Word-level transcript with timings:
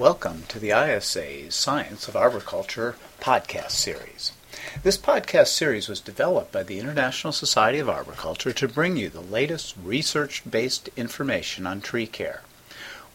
Welcome 0.00 0.44
to 0.48 0.58
the 0.58 0.70
ISA's 0.70 1.54
Science 1.54 2.08
of 2.08 2.16
Arboriculture 2.16 2.94
podcast 3.20 3.72
series. 3.72 4.32
This 4.82 4.96
podcast 4.96 5.48
series 5.48 5.90
was 5.90 6.00
developed 6.00 6.52
by 6.52 6.62
the 6.62 6.78
International 6.78 7.34
Society 7.34 7.80
of 7.80 7.90
Arboriculture 7.90 8.54
to 8.54 8.66
bring 8.66 8.96
you 8.96 9.10
the 9.10 9.20
latest 9.20 9.74
research 9.84 10.42
based 10.50 10.88
information 10.96 11.66
on 11.66 11.82
tree 11.82 12.06
care. 12.06 12.40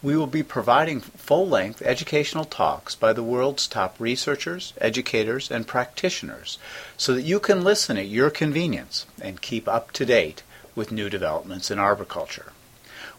We 0.04 0.16
will 0.16 0.28
be 0.28 0.44
providing 0.44 1.00
full 1.00 1.48
length 1.48 1.82
educational 1.82 2.46
talks 2.46 2.94
by 2.94 3.14
the 3.14 3.24
world's 3.24 3.68
top 3.68 3.96
researchers, 3.98 4.74
educators, 4.80 5.50
and 5.50 5.66
practitioners 5.66 6.60
so 6.98 7.16
that 7.16 7.24
you 7.24 7.40
can 7.40 7.64
listen 7.64 7.98
at 7.98 8.10
your 8.10 8.30
convenience 8.30 9.08
and 9.20 9.42
keep 9.42 9.68
up 9.68 9.92
to 9.94 10.06
date 10.06 10.44
with 10.76 10.92
new 10.92 11.10
developments 11.10 11.72
in 11.72 11.80
arboriculture. 11.80 12.52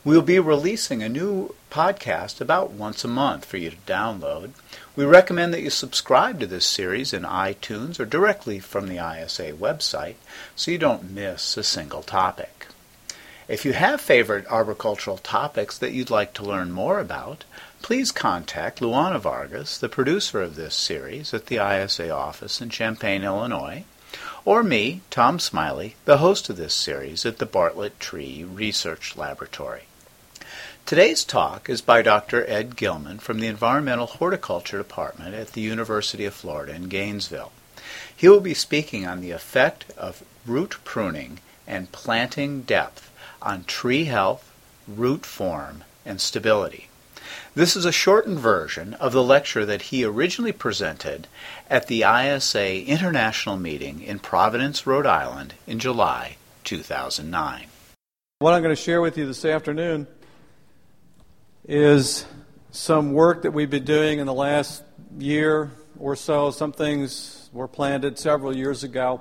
We'll 0.06 0.22
be 0.22 0.38
releasing 0.38 1.02
a 1.02 1.08
new 1.08 1.56
podcast 1.68 2.40
about 2.40 2.70
once 2.70 3.04
a 3.04 3.08
month 3.08 3.44
for 3.44 3.56
you 3.56 3.70
to 3.70 3.76
download. 3.88 4.50
We 4.94 5.04
recommend 5.04 5.52
that 5.52 5.62
you 5.62 5.70
subscribe 5.70 6.38
to 6.38 6.46
this 6.46 6.64
series 6.64 7.12
in 7.12 7.24
iTunes 7.24 7.98
or 7.98 8.04
directly 8.04 8.60
from 8.60 8.86
the 8.86 9.04
ISA 9.04 9.54
website 9.54 10.14
so 10.54 10.70
you 10.70 10.78
don't 10.78 11.10
miss 11.10 11.56
a 11.56 11.64
single 11.64 12.04
topic. 12.04 12.68
If 13.48 13.64
you 13.64 13.72
have 13.72 14.00
favorite 14.00 14.46
arboricultural 14.46 15.18
topics 15.24 15.76
that 15.78 15.90
you'd 15.90 16.08
like 16.08 16.32
to 16.34 16.44
learn 16.44 16.70
more 16.70 17.00
about, 17.00 17.42
please 17.82 18.12
contact 18.12 18.78
Luana 18.78 19.18
Vargas, 19.18 19.76
the 19.76 19.88
producer 19.88 20.40
of 20.40 20.54
this 20.54 20.76
series, 20.76 21.34
at 21.34 21.46
the 21.46 21.56
ISA 21.56 22.10
office 22.10 22.60
in 22.60 22.70
Champaign, 22.70 23.24
Illinois, 23.24 23.82
or 24.44 24.62
me, 24.62 25.00
Tom 25.10 25.40
Smiley, 25.40 25.96
the 26.04 26.18
host 26.18 26.48
of 26.48 26.56
this 26.56 26.74
series 26.74 27.26
at 27.26 27.38
the 27.38 27.44
Bartlett 27.44 27.98
Tree 27.98 28.44
Research 28.44 29.16
Laboratory. 29.16 29.82
Today's 30.86 31.24
talk 31.24 31.68
is 31.68 31.80
by 31.80 32.00
Dr. 32.00 32.48
Ed 32.48 32.76
Gilman 32.76 33.18
from 33.18 33.40
the 33.40 33.48
Environmental 33.48 34.06
Horticulture 34.06 34.78
Department 34.78 35.34
at 35.34 35.48
the 35.48 35.60
University 35.60 36.24
of 36.24 36.32
Florida 36.32 36.76
in 36.76 36.84
Gainesville. 36.84 37.50
He 38.16 38.28
will 38.28 38.38
be 38.38 38.54
speaking 38.54 39.04
on 39.04 39.20
the 39.20 39.32
effect 39.32 39.90
of 39.96 40.22
root 40.46 40.76
pruning 40.84 41.40
and 41.66 41.90
planting 41.90 42.62
depth 42.62 43.10
on 43.42 43.64
tree 43.64 44.04
health, 44.04 44.48
root 44.86 45.26
form, 45.26 45.82
and 46.04 46.20
stability. 46.20 46.88
This 47.56 47.74
is 47.74 47.84
a 47.84 47.90
shortened 47.90 48.38
version 48.38 48.94
of 48.94 49.12
the 49.12 49.24
lecture 49.24 49.66
that 49.66 49.90
he 49.90 50.04
originally 50.04 50.52
presented 50.52 51.26
at 51.68 51.88
the 51.88 52.04
ISA 52.04 52.84
International 52.84 53.56
Meeting 53.56 54.02
in 54.02 54.20
Providence, 54.20 54.86
Rhode 54.86 55.04
Island 55.04 55.54
in 55.66 55.80
July 55.80 56.36
2009. 56.62 57.66
What 58.38 58.52
I'm 58.54 58.62
going 58.62 58.76
to 58.76 58.80
share 58.80 59.00
with 59.00 59.18
you 59.18 59.26
this 59.26 59.44
afternoon 59.44 60.06
is 61.68 62.24
some 62.70 63.12
work 63.12 63.42
that 63.42 63.50
we've 63.50 63.70
been 63.70 63.84
doing 63.84 64.20
in 64.20 64.26
the 64.26 64.34
last 64.34 64.84
year 65.18 65.72
or 65.98 66.14
so. 66.14 66.52
Some 66.52 66.70
things 66.70 67.50
were 67.52 67.66
planted 67.66 68.18
several 68.18 68.56
years 68.56 68.84
ago. 68.84 69.20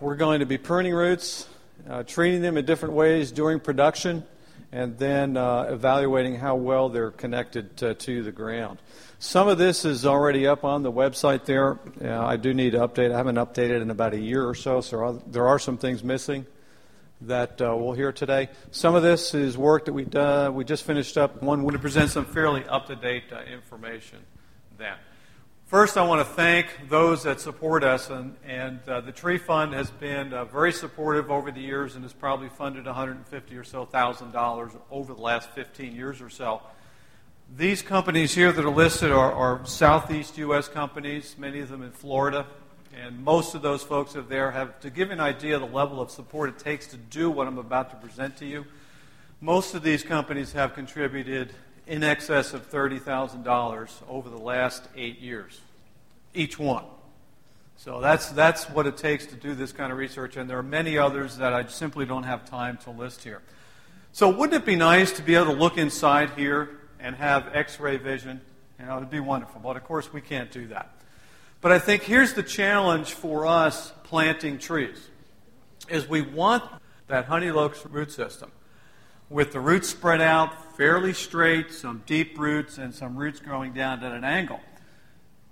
We're 0.00 0.16
going 0.16 0.40
to 0.40 0.46
be 0.46 0.56
pruning 0.56 0.94
roots, 0.94 1.46
uh, 1.88 2.04
treating 2.04 2.40
them 2.40 2.56
in 2.56 2.64
different 2.64 2.94
ways 2.94 3.32
during 3.32 3.60
production, 3.60 4.24
and 4.72 4.96
then 4.98 5.36
uh, 5.36 5.66
evaluating 5.68 6.36
how 6.36 6.56
well 6.56 6.88
they're 6.88 7.10
connected 7.10 7.76
to, 7.78 7.94
to, 7.94 8.22
the 8.22 8.32
ground. 8.32 8.78
Some 9.18 9.48
of 9.48 9.58
this 9.58 9.84
is 9.84 10.06
already 10.06 10.46
up 10.46 10.64
on 10.64 10.82
the 10.82 10.92
website 10.92 11.44
there. 11.44 11.78
Uh, 12.02 12.24
I 12.24 12.36
do 12.36 12.54
need 12.54 12.72
to 12.72 12.78
update. 12.78 13.12
I 13.12 13.16
haven't 13.16 13.36
updated 13.36 13.82
in 13.82 13.90
about 13.90 14.14
a 14.14 14.20
year 14.20 14.46
or 14.46 14.54
so, 14.54 14.80
so 14.80 15.22
there 15.26 15.48
are 15.48 15.58
some 15.58 15.76
things 15.76 16.02
missing 16.02 16.46
that 17.22 17.60
uh, 17.60 17.74
we'll 17.76 17.92
hear 17.92 18.12
today. 18.12 18.48
Some 18.70 18.94
of 18.94 19.02
this 19.02 19.34
is 19.34 19.58
work 19.58 19.86
that 19.86 19.92
we 19.92 20.04
done, 20.04 20.54
we 20.54 20.64
just 20.64 20.84
finished 20.84 21.18
up. 21.18 21.42
One 21.42 21.64
would 21.64 21.80
present 21.80 22.10
some 22.10 22.24
fairly 22.24 22.64
up 22.64 22.86
to 22.86 22.96
date 22.96 23.24
uh, 23.32 23.40
information 23.42 24.18
then. 24.76 24.96
First, 25.66 25.98
I 25.98 26.02
want 26.02 26.26
to 26.26 26.34
thank 26.34 26.88
those 26.88 27.24
that 27.24 27.40
support 27.40 27.84
us, 27.84 28.08
and, 28.08 28.36
and 28.42 28.80
uh, 28.88 29.02
the 29.02 29.12
Tree 29.12 29.36
Fund 29.36 29.74
has 29.74 29.90
been 29.90 30.32
uh, 30.32 30.46
very 30.46 30.72
supportive 30.72 31.30
over 31.30 31.50
the 31.50 31.60
years 31.60 31.94
and 31.94 32.02
has 32.04 32.14
probably 32.14 32.48
funded 32.48 32.86
150 32.86 33.54
or 33.54 33.64
so 33.64 33.84
thousand 33.84 34.32
dollars 34.32 34.72
over 34.90 35.12
the 35.12 35.20
last 35.20 35.50
15 35.50 35.94
years 35.94 36.22
or 36.22 36.30
so. 36.30 36.62
These 37.54 37.82
companies 37.82 38.34
here 38.34 38.50
that 38.50 38.64
are 38.64 38.70
listed 38.70 39.10
are, 39.10 39.32
are 39.32 39.66
Southeast 39.66 40.38
U.S. 40.38 40.68
companies, 40.68 41.36
many 41.38 41.60
of 41.60 41.68
them 41.68 41.82
in 41.82 41.90
Florida, 41.92 42.46
and 42.98 43.22
most 43.24 43.54
of 43.54 43.62
those 43.62 43.82
folks 43.82 44.16
up 44.16 44.28
there 44.28 44.50
have, 44.50 44.80
to 44.80 44.90
give 44.90 45.08
you 45.08 45.12
an 45.12 45.20
idea 45.20 45.54
of 45.54 45.60
the 45.60 45.76
level 45.76 46.00
of 46.00 46.10
support 46.10 46.50
it 46.50 46.58
takes 46.58 46.86
to 46.88 46.96
do 46.96 47.30
what 47.30 47.46
I'm 47.46 47.58
about 47.58 47.90
to 47.90 47.96
present 47.96 48.36
to 48.38 48.46
you, 48.46 48.66
most 49.40 49.74
of 49.74 49.82
these 49.82 50.02
companies 50.02 50.52
have 50.52 50.74
contributed 50.74 51.52
in 51.86 52.02
excess 52.02 52.52
of 52.52 52.68
$30,000 52.70 53.90
over 54.08 54.28
the 54.28 54.38
last 54.38 54.88
eight 54.96 55.20
years, 55.20 55.60
each 56.34 56.58
one. 56.58 56.84
So 57.76 58.00
that's, 58.00 58.30
that's 58.30 58.68
what 58.68 58.88
it 58.88 58.96
takes 58.96 59.26
to 59.26 59.36
do 59.36 59.54
this 59.54 59.70
kind 59.70 59.92
of 59.92 59.98
research, 59.98 60.36
and 60.36 60.50
there 60.50 60.58
are 60.58 60.62
many 60.64 60.98
others 60.98 61.36
that 61.36 61.52
I 61.52 61.64
simply 61.66 62.04
don't 62.04 62.24
have 62.24 62.50
time 62.50 62.78
to 62.78 62.90
list 62.90 63.22
here. 63.22 63.42
So, 64.10 64.28
wouldn't 64.28 64.60
it 64.60 64.66
be 64.66 64.74
nice 64.74 65.12
to 65.12 65.22
be 65.22 65.36
able 65.36 65.46
to 65.46 65.52
look 65.52 65.78
inside 65.78 66.30
here 66.30 66.70
and 66.98 67.14
have 67.14 67.54
x 67.54 67.78
ray 67.78 67.98
vision? 67.98 68.40
You 68.80 68.86
know, 68.86 68.96
it'd 68.96 69.10
be 69.10 69.20
wonderful, 69.20 69.60
but 69.60 69.76
of 69.76 69.84
course 69.84 70.12
we 70.12 70.20
can't 70.20 70.50
do 70.50 70.66
that. 70.68 70.97
But 71.60 71.72
I 71.72 71.78
think 71.80 72.02
here's 72.02 72.34
the 72.34 72.42
challenge 72.42 73.12
for 73.12 73.46
us 73.46 73.92
planting 74.04 74.58
trees 74.58 75.08
is 75.88 76.08
we 76.08 76.22
want 76.22 76.62
that 77.08 77.24
honey 77.24 77.50
locust 77.50 77.84
root 77.86 78.12
system 78.12 78.52
with 79.28 79.52
the 79.52 79.60
roots 79.60 79.88
spread 79.88 80.20
out 80.20 80.76
fairly 80.76 81.12
straight, 81.12 81.72
some 81.72 82.02
deep 82.06 82.38
roots, 82.38 82.78
and 82.78 82.94
some 82.94 83.16
roots 83.16 83.40
growing 83.40 83.72
down 83.72 84.04
at 84.04 84.12
an 84.12 84.24
angle. 84.24 84.60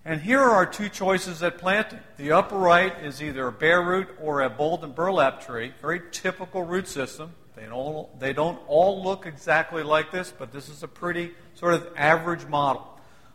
And 0.05 0.21
here 0.21 0.39
are 0.39 0.53
our 0.53 0.67
two 0.67 0.89
choices 0.89 1.43
at 1.43 1.59
planting. 1.59 1.99
The 2.17 2.31
upper 2.31 2.57
right 2.57 2.95
is 3.03 3.21
either 3.21 3.49
a 3.49 3.53
bare 3.53 3.83
root 3.83 4.09
or 4.21 4.43
a 4.43 4.49
balled 4.49 4.85
and 4.85 4.95
burlap 4.95 5.45
tree, 5.45 5.73
very 5.83 6.01
typical 6.13 6.63
root 6.63 6.87
system. 6.87 7.33
They 7.57 7.67
don't, 7.67 8.21
they 8.21 8.33
don't 8.33 8.61
all 8.69 9.03
look 9.03 9.27
exactly 9.27 9.83
like 9.83 10.13
this, 10.13 10.33
but 10.37 10.53
this 10.53 10.69
is 10.69 10.85
a 10.85 10.89
pretty 10.89 11.33
sort 11.55 11.75
of 11.75 11.89
average 11.97 12.47
model. 12.47 12.87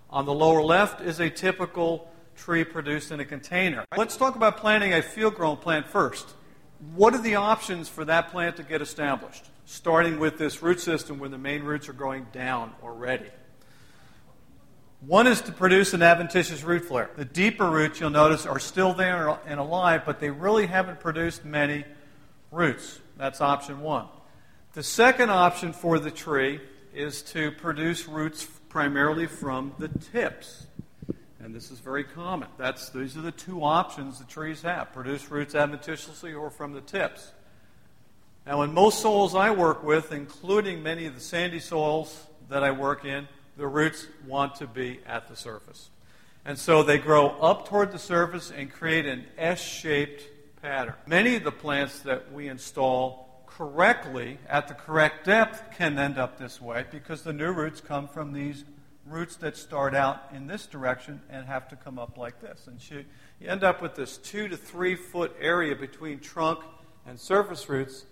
On 0.10 0.26
the 0.26 0.34
lower 0.34 0.64
left 0.64 1.02
is 1.02 1.20
a 1.20 1.30
typical 1.30 2.11
tree 2.36 2.64
produced 2.64 3.12
in 3.12 3.20
a 3.20 3.26
container. 3.26 3.86
Let's 3.96 4.18
talk 4.18 4.36
about 4.36 4.58
planting 4.58 4.94
a 4.94 5.02
field 5.02 5.36
grown 5.36 5.58
plant 5.58 5.88
first. 5.88 6.34
What 6.96 7.14
are 7.14 7.22
the 7.22 7.36
options 7.36 7.88
for 7.88 8.06
that 8.06 8.30
plant 8.30 8.58
to 8.58 8.64
get 8.64 8.82
established? 8.82 9.46
Starting 9.66 10.20
with 10.20 10.38
this 10.38 10.62
root 10.62 10.80
system 10.80 11.20
where 11.20 11.30
the 11.30 11.38
main 11.38 11.64
roots 11.64 11.88
are 11.88 11.94
going 11.94 12.28
down 12.34 12.74
already. 12.84 13.30
One 15.02 15.26
is 15.26 15.42
to 15.42 15.52
produce 15.52 15.94
an 15.94 16.04
adventitious 16.04 16.64
root 16.64 16.86
flare. 16.86 17.10
The 17.16 17.26
deeper 17.26 17.70
roots, 17.70 18.00
you'll 18.00 18.12
notice, 18.12 18.46
are 18.46 18.60
still 18.60 18.94
there 18.94 19.40
and 19.48 19.60
alive, 19.60 20.04
but 20.06 20.20
they 20.20 20.30
really 20.30 20.68
haven't 20.68 21.00
produced 21.00 21.44
many 21.44 21.86
roots. 22.52 23.00
That's 23.18 23.42
option 23.42 23.82
one. 23.82 24.08
The 24.74 24.84
second 24.84 25.32
option 25.32 25.74
for 25.74 26.00
the 26.00 26.12
tree 26.12 26.62
is 26.94 27.22
to 27.24 27.52
produce 27.52 28.08
roots 28.08 28.46
primarily 28.70 29.26
from 29.26 29.74
the 29.80 29.88
tips. 29.88 30.68
And 31.44 31.56
this 31.56 31.72
is 31.72 31.80
very 31.80 32.04
common. 32.04 32.50
That's, 32.58 32.90
these 32.90 33.18
are 33.18 33.22
the 33.22 33.32
two 33.32 33.64
options 33.64 34.20
the 34.20 34.26
trees 34.26 34.62
have 34.62 34.94
produce 34.94 35.32
roots 35.32 35.56
adventitiously 35.56 36.34
or 36.34 36.52
from 36.52 36.74
the 36.74 36.82
tips. 36.82 37.32
Now, 38.46 38.62
in 38.62 38.74
most 38.74 39.00
soils 39.00 39.34
I 39.34 39.50
work 39.52 39.84
with, 39.84 40.12
including 40.12 40.84
many 40.84 41.06
of 41.06 41.16
the 41.16 41.22
sandy 41.22 41.60
soils 41.60 42.28
that 42.50 42.64
I 42.64 42.72
work 42.72 43.06
in, 43.06 43.28
the 43.58 43.68
roots 43.68 44.08
want 44.28 44.56
to 44.56 44.68
be 44.68 45.00
at 45.06 45.28
the 45.28 45.36
surface. 45.36 45.90
And 46.46 46.58
so 46.58 46.84
they 46.84 46.98
grow 46.98 47.30
up 47.30 47.68
toward 47.68 47.92
the 47.92 48.00
surface 48.00 48.52
and 48.52 48.72
create 48.72 49.06
an 49.06 49.26
S 49.38 49.62
shaped 49.62 50.24
pattern. 50.62 50.96
Many 51.08 51.36
of 51.36 51.44
the 51.44 51.52
plants 51.52 52.00
that 52.02 52.32
we 52.32 52.50
install 52.50 53.44
correctly 53.48 54.38
at 54.48 54.68
the 54.68 54.74
correct 54.74 55.26
depth 55.26 55.76
can 55.76 55.98
end 55.98 56.18
up 56.18 56.38
this 56.38 56.62
way 56.62 56.86
because 56.90 57.24
the 57.24 57.34
new 57.34 57.52
roots 57.52 57.82
come 57.82 58.08
from 58.08 58.34
these 58.34 58.64
roots 59.06 59.36
that 59.38 59.58
start 59.58 59.96
out 59.96 60.30
in 60.34 60.48
this 60.48 60.66
direction 60.66 61.22
and 61.30 61.46
have 61.46 61.68
to 61.70 61.76
come 61.76 61.98
up 61.98 62.18
like 62.18 62.40
this. 62.40 62.68
And 62.68 62.80
you 62.90 63.06
end 63.48 63.64
up 63.64 63.82
with 63.82 63.96
this 63.96 64.18
two 64.18 64.48
to 64.48 64.58
three 64.58 64.96
foot 64.96 65.36
area 65.40 65.76
between 65.76 66.20
trunk 66.20 66.60
and 67.06 67.20
surface 67.20 67.68
roots 67.68 68.06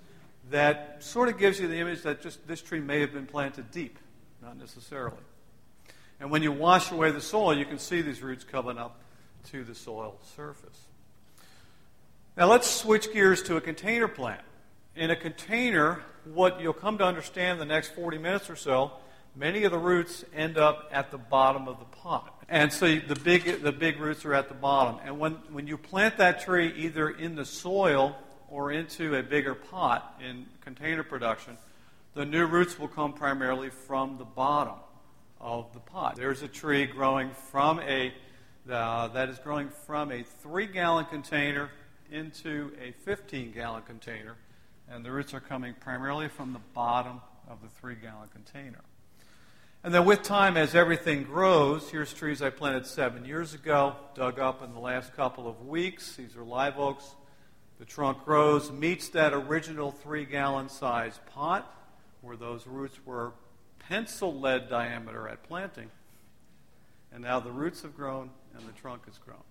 that 0.50 0.98
sort 1.00 1.30
of 1.30 1.38
gives 1.38 1.60
you 1.60 1.68
the 1.68 1.78
image 1.78 2.02
that 2.02 2.22
just 2.22 2.46
this 2.48 2.62
tree 2.62 2.80
may 2.80 3.00
have 3.02 3.14
been 3.14 3.28
planted 3.28 3.70
deep, 3.72 4.00
not 4.42 4.58
necessarily. 4.58 5.18
And 6.20 6.32
when 6.32 6.44
you 6.44 6.52
wash 6.52 6.92
away 6.92 7.12
the 7.12 7.22
soil, 7.22 7.56
you 7.56 7.66
can 7.66 7.78
see 7.78 8.02
these 8.02 8.22
roots 8.22 8.44
coming 8.44 8.78
up 8.78 9.00
to 9.52 9.64
the 9.64 9.76
soil 9.76 10.18
surface. 10.36 10.88
Now 12.36 12.48
let's 12.48 12.70
switch 12.70 13.14
gears 13.14 13.44
to 13.44 13.58
a 13.58 13.62
container 13.62 14.08
plant. 14.08 14.42
In 14.96 15.12
a 15.12 15.16
container, 15.16 16.02
what 16.26 16.60
you'll 16.60 16.74
come 16.74 16.98
to 16.98 17.06
understand 17.06 17.62
the 17.62 17.66
next 17.66 17.94
40 17.96 18.18
minutes 18.18 18.50
or 18.50 18.56
so, 18.56 18.92
many 19.36 19.64
of 19.64 19.72
the 19.72 19.78
roots 19.78 20.24
end 20.34 20.58
up 20.58 20.90
at 20.92 21.12
the 21.12 21.18
bottom 21.18 21.68
of 21.68 21.80
the 21.80 21.86
pot. 21.86 22.36
And 22.50 22.74
so 22.74 22.88
the 22.96 23.16
big, 23.16 23.62
the 23.62 23.72
big 23.72 24.00
roots 24.00 24.26
are 24.26 24.34
at 24.34 24.48
the 24.48 24.56
bottom. 24.56 25.00
And 25.04 25.20
when, 25.20 25.34
when 25.52 25.68
you 25.68 25.78
plant 25.78 26.18
that 26.18 26.42
tree 26.42 26.74
either 26.78 27.10
in 27.10 27.36
the 27.36 27.46
soil 27.46 28.16
or 28.50 28.72
into 28.72 29.16
a 29.16 29.24
bigger 29.24 29.54
pot 29.54 30.20
in 30.24 30.46
container 30.62 31.04
production, 31.04 31.58
the 32.16 32.26
new 32.26 32.46
roots 32.46 32.80
will 32.80 32.88
come 32.88 33.14
primarily 33.14 33.70
from 33.70 34.18
the 34.18 34.26
bottom 34.26 34.76
of 35.40 35.72
the 35.74 35.80
pot. 35.80 36.16
There's 36.16 36.42
a 36.42 36.48
tree 36.48 36.86
growing 36.86 37.32
from 37.52 37.80
a 37.80 38.14
uh, 38.70 39.08
that 39.10 39.30
is 39.30 39.40
growing 39.40 39.70
from 39.70 40.12
a 40.12 40.22
three 40.22 40.68
gallon 40.68 41.06
container 41.06 41.70
into 42.12 42.72
a 42.82 42.92
15 43.04 43.52
gallon 43.52 43.82
container, 43.84 44.36
and 44.90 45.04
the 45.04 45.12
roots 45.12 45.34
are 45.34 45.40
coming 45.40 45.74
primarily 45.80 46.28
from 46.28 46.54
the 46.54 46.62
bottom 46.74 47.22
of 47.48 47.62
the 47.62 47.68
three 47.80 47.96
gallon 47.96 48.30
container. 48.34 48.82
And 49.82 49.94
then 49.94 50.04
with 50.04 50.24
time, 50.24 50.58
as 50.58 50.76
everything 50.76 51.24
grows, 51.24 51.90
here's 51.90 52.14
trees 52.14 52.42
I 52.42 52.50
planted 52.50 52.86
seven 52.86 53.24
years 53.24 53.54
ago, 53.54 53.96
dug 54.14 54.38
up 54.38 54.62
in 54.62 54.74
the 54.74 54.80
last 54.80 55.16
couple 55.16 55.48
of 55.48 55.68
weeks. 55.68 56.18
These 56.18 56.36
are 56.36 56.44
live 56.44 56.78
oaks. 56.78 57.16
The 57.80 57.86
trunk 57.86 58.26
grows, 58.26 58.74
meets 58.74 59.08
that 59.10 59.32
original 59.34 59.92
three 59.92 60.26
gallon 60.26 60.68
size 60.68 61.18
pot 61.34 61.74
where 62.20 62.36
those 62.36 62.68
roots 62.68 62.98
were 63.06 63.32
pencil 63.88 64.38
lead 64.38 64.70
diameter 64.70 65.30
at 65.30 65.44
planting. 65.44 65.90
And 67.14 67.24
now 67.24 67.40
the 67.40 67.52
roots 67.52 67.84
have 67.84 67.96
grown 67.96 68.32
and 68.58 68.68
the 68.68 68.74
trunk 68.74 69.06
has 69.06 69.18
grown. 69.18 69.44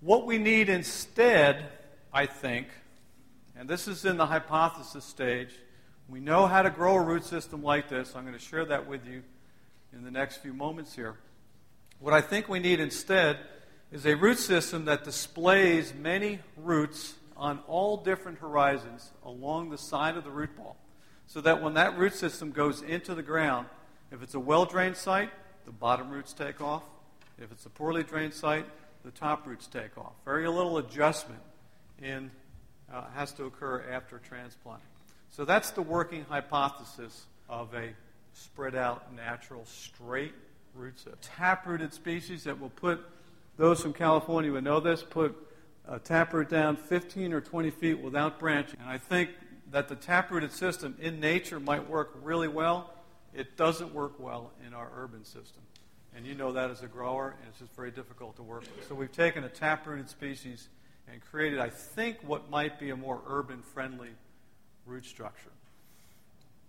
What 0.00 0.26
we 0.26 0.36
need 0.36 0.68
instead, 0.68 1.70
I 2.12 2.26
think, 2.26 2.66
and 3.56 3.70
this 3.70 3.88
is 3.88 4.04
in 4.04 4.18
the 4.18 4.26
hypothesis 4.26 5.06
stage, 5.06 5.54
we 6.08 6.20
know 6.20 6.46
how 6.46 6.62
to 6.62 6.70
grow 6.70 6.94
a 6.94 7.02
root 7.02 7.24
system 7.24 7.62
like 7.62 7.88
this. 7.88 8.16
I'm 8.16 8.22
going 8.22 8.34
to 8.34 8.40
share 8.40 8.64
that 8.64 8.86
with 8.86 9.06
you 9.06 9.22
in 9.92 10.04
the 10.04 10.10
next 10.10 10.38
few 10.38 10.54
moments 10.54 10.94
here. 10.94 11.16
What 12.00 12.14
I 12.14 12.22
think 12.22 12.48
we 12.48 12.60
need 12.60 12.80
instead 12.80 13.38
is 13.92 14.06
a 14.06 14.14
root 14.14 14.38
system 14.38 14.86
that 14.86 15.04
displays 15.04 15.92
many 15.92 16.38
roots 16.56 17.14
on 17.36 17.60
all 17.68 17.98
different 17.98 18.38
horizons 18.38 19.10
along 19.24 19.70
the 19.70 19.78
side 19.78 20.16
of 20.16 20.24
the 20.24 20.30
root 20.30 20.56
ball 20.56 20.76
so 21.26 21.42
that 21.42 21.62
when 21.62 21.74
that 21.74 21.98
root 21.98 22.14
system 22.14 22.52
goes 22.52 22.80
into 22.80 23.14
the 23.14 23.22
ground, 23.22 23.66
if 24.10 24.22
it's 24.22 24.34
a 24.34 24.40
well 24.40 24.64
drained 24.64 24.96
site, 24.96 25.30
the 25.66 25.72
bottom 25.72 26.10
roots 26.10 26.32
take 26.32 26.62
off. 26.62 26.84
If 27.38 27.52
it's 27.52 27.66
a 27.66 27.70
poorly 27.70 28.02
drained 28.02 28.32
site, 28.32 28.64
the 29.04 29.10
top 29.10 29.46
roots 29.46 29.66
take 29.66 29.96
off. 29.98 30.12
Very 30.24 30.48
little 30.48 30.78
adjustment 30.78 31.42
in, 32.02 32.30
uh, 32.92 33.04
has 33.14 33.32
to 33.32 33.44
occur 33.44 33.84
after 33.90 34.18
transplanting. 34.18 34.86
So 35.30 35.44
that's 35.44 35.70
the 35.70 35.82
working 35.82 36.24
hypothesis 36.28 37.26
of 37.48 37.72
a 37.74 37.90
spread 38.32 38.74
out, 38.74 39.14
natural, 39.14 39.64
straight 39.66 40.34
root 40.74 40.98
system. 40.98 41.18
Taprooted 41.20 41.92
species 41.92 42.44
that 42.44 42.60
will 42.60 42.70
put, 42.70 43.00
those 43.56 43.80
from 43.80 43.92
California 43.92 44.52
would 44.52 44.64
know 44.64 44.80
this, 44.80 45.02
put 45.02 45.36
a 45.86 45.98
taproot 45.98 46.48
down 46.48 46.76
15 46.76 47.32
or 47.32 47.40
20 47.40 47.70
feet 47.70 48.00
without 48.00 48.38
branching. 48.38 48.78
And 48.80 48.88
I 48.88 48.98
think 48.98 49.30
that 49.70 49.88
the 49.88 49.96
taprooted 49.96 50.52
system 50.52 50.96
in 51.00 51.20
nature 51.20 51.60
might 51.60 51.88
work 51.88 52.12
really 52.22 52.48
well. 52.48 52.92
It 53.34 53.56
doesn't 53.56 53.94
work 53.94 54.18
well 54.18 54.52
in 54.66 54.74
our 54.74 54.90
urban 54.96 55.24
system. 55.24 55.62
And 56.16 56.26
you 56.26 56.34
know 56.34 56.52
that 56.52 56.70
as 56.70 56.82
a 56.82 56.86
grower, 56.86 57.36
and 57.38 57.48
it's 57.48 57.58
just 57.58 57.74
very 57.76 57.90
difficult 57.90 58.36
to 58.36 58.42
work 58.42 58.62
with. 58.62 58.88
So 58.88 58.94
we've 58.94 59.12
taken 59.12 59.44
a 59.44 59.48
taprooted 59.48 60.08
species 60.08 60.68
and 61.10 61.20
created, 61.20 61.58
I 61.58 61.68
think, 61.68 62.18
what 62.26 62.50
might 62.50 62.78
be 62.78 62.90
a 62.90 62.96
more 62.96 63.20
urban 63.28 63.62
friendly 63.62 64.10
root 64.88 65.04
structure. 65.04 65.50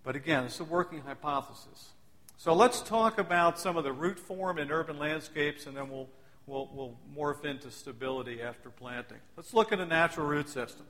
But 0.04 0.16
again, 0.16 0.46
it's 0.46 0.60
a 0.60 0.64
working 0.64 1.02
hypothesis. 1.02 1.90
So 2.38 2.54
let's 2.54 2.82
talk 2.82 3.18
about 3.18 3.60
some 3.60 3.76
of 3.78 3.84
the 3.84 3.92
root 3.92 4.18
form 4.18 4.60
in 4.60 4.72
urban 4.72 4.98
landscapes, 4.98 5.66
and 5.66 5.76
then 5.76 5.90
we'll, 5.90 6.08
we'll, 6.48 6.70
we'll 6.74 6.96
morph 7.18 7.44
into 7.44 7.70
stability 7.70 8.42
after 8.42 8.70
planting. 8.70 9.18
Let's 9.36 9.54
look 9.54 9.74
at 9.74 9.80
a 9.80 9.86
natural 9.86 10.26
root 10.26 10.48
system 10.48 10.86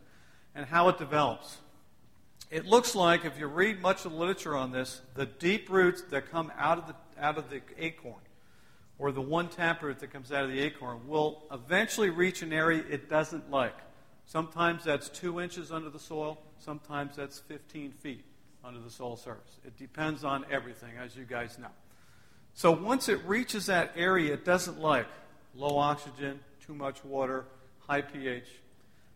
and 0.53 0.65
how 0.65 0.89
it 0.89 0.97
develops. 0.97 1.57
It 2.51 2.65
looks 2.65 2.95
like, 2.95 3.25
if 3.25 3.37
you 3.39 3.47
read 3.47 3.81
much 3.81 4.05
of 4.05 4.11
the 4.11 4.17
literature 4.17 4.55
on 4.55 4.71
this, 4.71 5.01
the 5.15 5.25
deep 5.25 5.69
roots 5.69 6.01
that 6.09 6.31
come 6.31 6.51
out 6.57 6.77
of 6.77 6.87
the, 6.87 6.95
out 7.19 7.37
of 7.37 7.49
the 7.49 7.61
acorn, 7.77 8.21
or 8.97 9.11
the 9.11 9.21
one 9.21 9.49
taproot 9.49 9.99
that 9.99 10.11
comes 10.11 10.31
out 10.31 10.43
of 10.43 10.51
the 10.51 10.59
acorn, 10.59 11.07
will 11.07 11.43
eventually 11.51 12.09
reach 12.09 12.41
an 12.41 12.51
area 12.51 12.83
it 12.89 13.09
doesn't 13.09 13.49
like. 13.49 13.77
Sometimes 14.25 14.83
that's 14.83 15.09
two 15.09 15.39
inches 15.39 15.71
under 15.71 15.89
the 15.89 15.99
soil, 15.99 16.39
sometimes 16.59 17.15
that's 17.15 17.39
15 17.39 17.91
feet 17.91 18.23
under 18.63 18.79
the 18.79 18.89
soil 18.89 19.15
surface. 19.15 19.57
It 19.65 19.77
depends 19.77 20.23
on 20.23 20.45
everything, 20.51 20.91
as 21.01 21.15
you 21.15 21.23
guys 21.23 21.57
know. 21.57 21.69
So 22.53 22.71
once 22.71 23.09
it 23.09 23.23
reaches 23.25 23.67
that 23.67 23.93
area 23.95 24.33
it 24.33 24.45
doesn't 24.45 24.79
like, 24.79 25.07
low 25.55 25.77
oxygen, 25.77 26.39
too 26.65 26.73
much 26.73 27.03
water, 27.03 27.45
high 27.87 28.01
pH, 28.01 28.47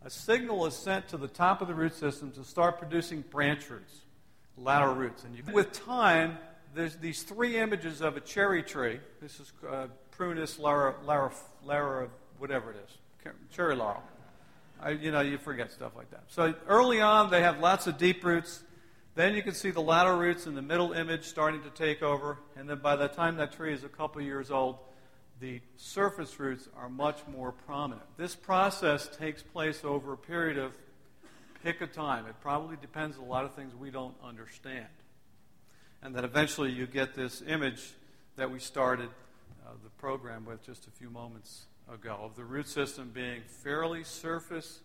a 0.06 0.10
signal 0.10 0.66
is 0.66 0.75
sent 0.75 1.07
to 1.10 1.18
the 1.18 1.28
top 1.28 1.62
of 1.62 1.68
the 1.68 1.74
root 1.74 1.95
system 1.95 2.31
to 2.31 2.44
start 2.44 2.78
producing 2.78 3.22
branch 3.22 3.69
roots, 3.69 4.01
lateral 4.57 4.96
roots. 4.96 5.24
And 5.24 5.36
you, 5.36 5.44
with 5.54 5.72
time, 5.72 6.38
there's 6.75 6.96
these 6.98 7.24
three 7.24 7.57
images 7.57 8.01
of 8.01 8.18
a 8.18 8.19
cherry 8.19 8.63
tree. 8.63 9.00
This 9.22 9.39
is 9.39 9.51
uh, 9.69 9.88
Prunus 10.18 10.60
lara, 10.60 10.96
lara, 11.06 11.31
lara, 11.63 12.10
whatever 12.38 12.72
it 12.72 12.78
is, 12.86 13.34
cherry 13.51 13.75
laurel. 13.75 14.04
I, 14.83 14.91
you 14.91 15.12
know, 15.12 15.21
you 15.21 15.38
forget 15.38 15.71
stuff 15.71 15.95
like 15.95 16.12
that. 16.12 16.24
So 16.27 16.53
early 16.68 17.00
on, 17.00 17.31
they 17.31 17.41
have 17.41 17.59
lots 17.59 17.88
of 17.88 17.97
deep 17.97 18.24
roots. 18.24 18.62
Then 19.15 19.35
you 19.35 19.41
can 19.41 19.53
see 19.53 19.71
the 19.71 19.81
lateral 19.81 20.18
roots 20.18 20.45
in 20.45 20.56
the 20.56 20.62
middle 20.62 20.91
image 20.91 21.25
starting 21.25 21.62
to 21.63 21.69
take 21.69 22.01
over. 22.01 22.39
And 22.57 22.69
then 22.69 22.80
by 22.80 22.95
the 22.95 23.07
time 23.07 23.38
that 23.38 23.53
tree 23.53 23.74
is 23.74 23.83
a 23.83 23.89
couple 23.89 24.21
years 24.21 24.51
old, 24.51 24.77
the 25.39 25.62
surface 25.77 26.39
roots 26.39 26.68
are 26.75 26.89
much 26.89 27.19
more 27.31 27.51
prominent. 27.51 28.06
This 28.18 28.35
process 28.35 29.09
takes 29.18 29.41
place 29.41 29.81
over 29.83 30.13
a 30.13 30.18
period 30.18 30.57
of 30.57 30.74
pick 31.63 31.81
a 31.81 31.88
time. 31.88 32.25
It 32.25 32.36
probably 32.41 32.75
depends 32.81 33.18
on 33.18 33.24
a 33.24 33.27
lot 33.27 33.45
of 33.45 33.53
things 33.53 33.74
we 33.74 33.89
don't 33.89 34.15
understand. 34.24 34.88
And 36.01 36.13
then 36.13 36.25
eventually 36.25 36.71
you 36.71 36.88
get 36.88 37.13
this 37.13 37.41
image 37.47 37.81
that 38.36 38.51
we 38.51 38.59
started 38.59 39.09
uh, 39.65 39.69
the 39.83 39.89
program 39.91 40.45
with 40.45 40.65
just 40.65 40.88
a 40.88 40.91
few 40.91 41.09
moments 41.09 41.68
ago 41.91 42.18
of 42.21 42.35
the 42.35 42.44
root 42.44 42.68
system 42.68 43.12
being 43.13 43.41
fairly 43.47 44.03
surface 44.03 44.81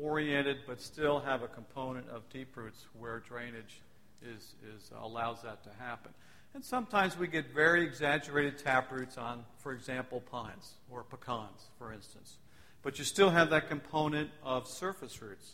oriented, 0.00 0.58
but 0.66 0.80
still 0.80 1.20
have 1.20 1.42
a 1.42 1.48
component 1.48 2.08
of 2.08 2.28
deep 2.30 2.56
roots 2.56 2.86
where 2.98 3.20
drainage 3.20 3.80
is, 4.22 4.54
is 4.76 4.90
allows 5.00 5.42
that 5.42 5.62
to 5.64 5.70
happen. 5.78 6.12
And 6.54 6.64
sometimes 6.64 7.16
we 7.16 7.28
get 7.28 7.52
very 7.54 7.84
exaggerated 7.84 8.58
taproots 8.58 9.16
on, 9.16 9.44
for 9.58 9.72
example, 9.72 10.20
pines 10.20 10.74
or 10.90 11.04
pecans, 11.04 11.68
for 11.78 11.92
instance. 11.92 12.38
But 12.82 12.98
you 12.98 13.04
still 13.04 13.30
have 13.30 13.50
that 13.50 13.68
component 13.68 14.30
of 14.42 14.66
surface 14.66 15.22
roots 15.22 15.52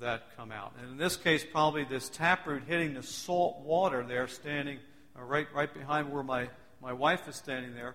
that 0.00 0.36
come 0.36 0.50
out. 0.50 0.72
And 0.80 0.92
in 0.92 0.96
this 0.96 1.16
case, 1.16 1.44
probably 1.44 1.84
this 1.84 2.08
taproot 2.08 2.64
hitting 2.66 2.94
the 2.94 3.02
salt 3.02 3.60
water 3.60 4.04
there, 4.06 4.26
standing 4.28 4.78
uh, 5.18 5.22
right, 5.22 5.46
right 5.54 5.72
behind 5.72 6.10
where 6.10 6.22
my, 6.22 6.48
my 6.82 6.92
wife 6.92 7.28
is 7.28 7.36
standing 7.36 7.74
there, 7.74 7.94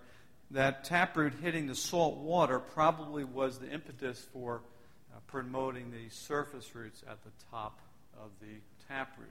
that 0.52 0.84
taproot 0.84 1.34
hitting 1.42 1.68
the 1.68 1.76
salt 1.76 2.18
water 2.18 2.60
probably 2.60 3.24
was 3.24 3.60
the 3.60 3.70
impetus 3.70 4.26
for 4.34 4.62
uh, 5.14 5.20
promoting 5.28 5.92
the 5.92 6.10
surface 6.10 6.74
roots 6.74 7.04
at 7.10 7.24
the 7.24 7.32
top 7.52 7.80
of 8.20 8.32
the 8.42 8.56
taproot. 8.88 9.30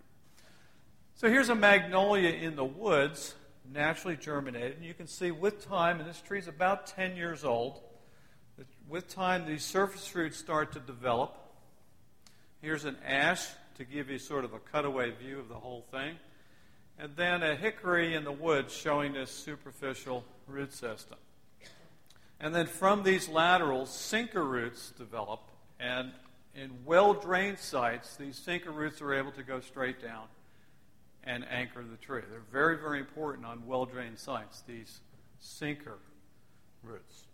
So 1.14 1.28
here's 1.28 1.48
a 1.48 1.54
magnolia 1.54 2.30
in 2.30 2.54
the 2.54 2.64
woods, 2.64 3.34
naturally 3.72 4.16
germinated. 4.16 4.76
And 4.76 4.84
you 4.84 4.94
can 4.94 5.08
see 5.08 5.32
with 5.32 5.68
time, 5.68 5.98
and 5.98 6.08
this 6.08 6.20
tree 6.20 6.38
is 6.38 6.46
about 6.46 6.86
10 6.86 7.16
years 7.16 7.44
old, 7.44 7.80
with 8.88 9.08
time 9.08 9.46
these 9.46 9.64
surface 9.64 10.14
roots 10.14 10.36
start 10.36 10.72
to 10.72 10.80
develop. 10.80 11.36
Here's 12.62 12.84
an 12.84 12.96
ash 13.04 13.44
to 13.76 13.84
give 13.84 14.10
you 14.10 14.18
sort 14.18 14.44
of 14.44 14.52
a 14.52 14.58
cutaway 14.58 15.10
view 15.10 15.38
of 15.38 15.48
the 15.48 15.54
whole 15.54 15.84
thing. 15.90 16.16
And 16.98 17.14
then 17.14 17.42
a 17.42 17.54
hickory 17.54 18.14
in 18.14 18.24
the 18.24 18.32
woods 18.32 18.74
showing 18.74 19.12
this 19.12 19.30
superficial 19.30 20.24
root 20.46 20.72
system. 20.72 21.18
And 22.40 22.54
then 22.54 22.66
from 22.66 23.02
these 23.02 23.28
laterals, 23.28 23.90
sinker 23.90 24.44
roots 24.44 24.90
develop. 24.96 25.40
And 25.78 26.10
in 26.54 26.70
well 26.84 27.14
drained 27.14 27.58
sites, 27.58 28.16
these 28.16 28.36
sinker 28.36 28.72
roots 28.72 29.00
are 29.00 29.14
able 29.14 29.32
to 29.32 29.42
go 29.42 29.60
straight 29.60 30.02
down 30.02 30.24
and 31.24 31.44
anchor 31.50 31.84
the 31.88 31.96
tree. 31.96 32.22
They're 32.28 32.40
very, 32.50 32.78
very 32.78 32.98
important 32.98 33.46
on 33.46 33.66
well 33.66 33.84
drained 33.84 34.18
sites, 34.18 34.62
these 34.66 35.00
sinker 35.40 35.98
roots. 36.82 37.24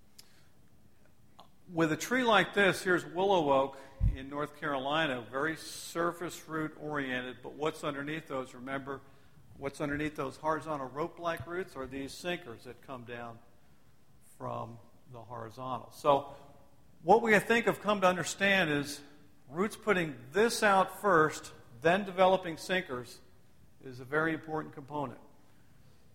With 1.73 1.93
a 1.93 1.97
tree 1.97 2.25
like 2.25 2.53
this, 2.53 2.83
here's 2.83 3.07
willow 3.07 3.53
oak 3.53 3.79
in 4.15 4.29
North 4.29 4.61
Carolina, 4.61 5.25
very 5.31 5.57
surface 5.57 6.43
root 6.47 6.73
oriented, 6.81 7.37
but 7.43 7.55
what's 7.55 7.85
underneath 7.85 8.29
those, 8.29 8.53
remember, 8.53 9.01
what's 9.59 9.81
underneath 9.81 10.17
those 10.17 10.37
horizontal 10.37 10.89
rope 10.89 11.19
like 11.19 11.47
roots 11.47 11.77
are 11.77 11.87
these 11.87 12.13
sinkers 12.13 12.65
that 12.65 12.87
come 12.87 13.05
down 13.05 13.39
from 14.39 14.79
the 15.13 15.19
horizontal. 15.19 15.91
So, 15.93 16.27
what 17.03 17.23
we 17.23 17.35
I 17.35 17.39
think 17.39 17.67
have 17.67 17.83
come 17.83 18.01
to 18.01 18.07
understand 18.07 18.71
is 18.71 19.01
roots 19.51 19.77
putting 19.77 20.15
this 20.33 20.63
out 20.63 21.01
first, 21.01 21.53
then 21.83 22.05
developing 22.05 22.57
sinkers, 22.57 23.19
is 23.85 24.01
a 24.01 24.05
very 24.05 24.33
important 24.33 24.75
component. 24.75 25.19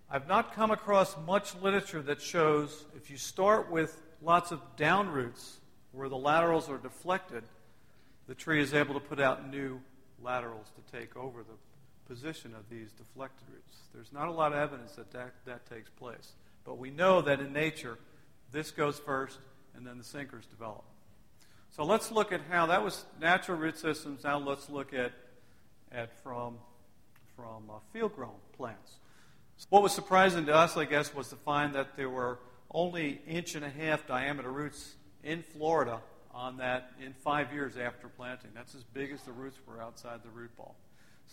I've 0.10 0.28
not 0.28 0.56
come 0.56 0.72
across 0.72 1.16
much 1.28 1.54
literature 1.62 2.02
that 2.02 2.20
shows 2.20 2.86
if 2.96 3.12
you 3.12 3.18
start 3.18 3.70
with 3.70 4.02
lots 4.24 4.52
of 4.52 4.60
down 4.76 5.10
roots 5.10 5.60
where 5.92 6.10
the 6.10 6.18
laterals 6.18 6.70
are 6.70 6.80
deflected, 6.80 7.44
the 8.28 8.34
tree 8.34 8.62
is 8.62 8.74
able 8.74 8.96
to 8.96 9.00
put 9.00 9.20
out 9.20 9.50
new 9.50 9.80
laterals 10.22 10.72
to 10.76 10.98
take 10.98 11.16
over 11.16 11.44
the 11.44 11.54
position 12.10 12.56
of 12.56 12.68
these 12.70 12.92
deflected 12.92 13.48
roots. 13.54 13.78
There's 13.94 14.12
not 14.12 14.28
a 14.28 14.32
lot 14.32 14.52
of 14.52 14.58
evidence 14.58 14.94
that 14.94 15.12
that, 15.12 15.32
that 15.46 15.70
takes 15.70 15.90
place. 15.92 16.34
But 16.66 16.80
we 16.80 16.90
know 16.90 17.22
that 17.22 17.40
in 17.40 17.54
nature, 17.54 18.00
this 18.52 18.72
goes 18.72 19.00
first, 19.00 19.38
and 19.76 19.86
then 19.86 20.00
the 20.00 20.04
sinkers 20.04 20.46
develop. 20.48 20.84
So 21.70 21.84
let's 21.84 22.12
look 22.12 22.32
at 22.32 22.42
how 22.50 22.66
that 22.66 22.84
was 22.84 23.06
natural 23.22 23.60
root 23.60 23.78
systems. 23.78 24.24
Now 24.24 24.40
let's 24.40 24.70
look 24.70 24.92
at, 24.92 25.12
at 25.92 26.22
from, 26.24 26.56
from 27.36 27.70
uh, 27.70 27.74
field 27.94 28.16
grown 28.16 28.32
plants. 28.58 28.96
What 29.70 29.84
was 29.84 29.92
surprising 29.92 30.48
to 30.48 30.56
us, 30.56 30.76
I 30.78 30.86
guess, 30.86 31.14
was 31.14 31.30
to 31.30 31.36
find 31.36 31.76
that 31.76 31.96
there 31.96 32.10
were 32.10 32.40
only 32.72 33.22
inch 33.28 33.54
and 33.54 33.64
a 33.64 33.70
half 33.70 34.08
diameter 34.08 34.52
roots 34.52 34.96
in 35.24 35.44
Florida 35.44 36.00
on 36.34 36.58
that 36.58 36.92
in 37.04 37.14
five 37.14 37.54
years 37.54 37.78
after 37.78 38.08
planting. 38.08 38.52
That's 38.56 38.74
as 38.74 38.84
big 38.84 39.12
as 39.12 39.22
the 39.24 39.32
roots 39.32 39.58
were 39.68 39.82
outside 39.82 40.22
the 40.24 40.30
root 40.30 40.56
ball. 40.58 40.76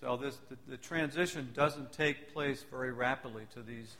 So 0.01 0.17
this, 0.17 0.39
the, 0.51 0.57
the 0.69 0.77
transition 0.77 1.51
doesn't 1.55 1.93
take 1.93 2.35
place 2.35 2.65
very 2.71 2.93
rapidly 2.93 3.45
to 3.55 3.63
these 3.63 3.97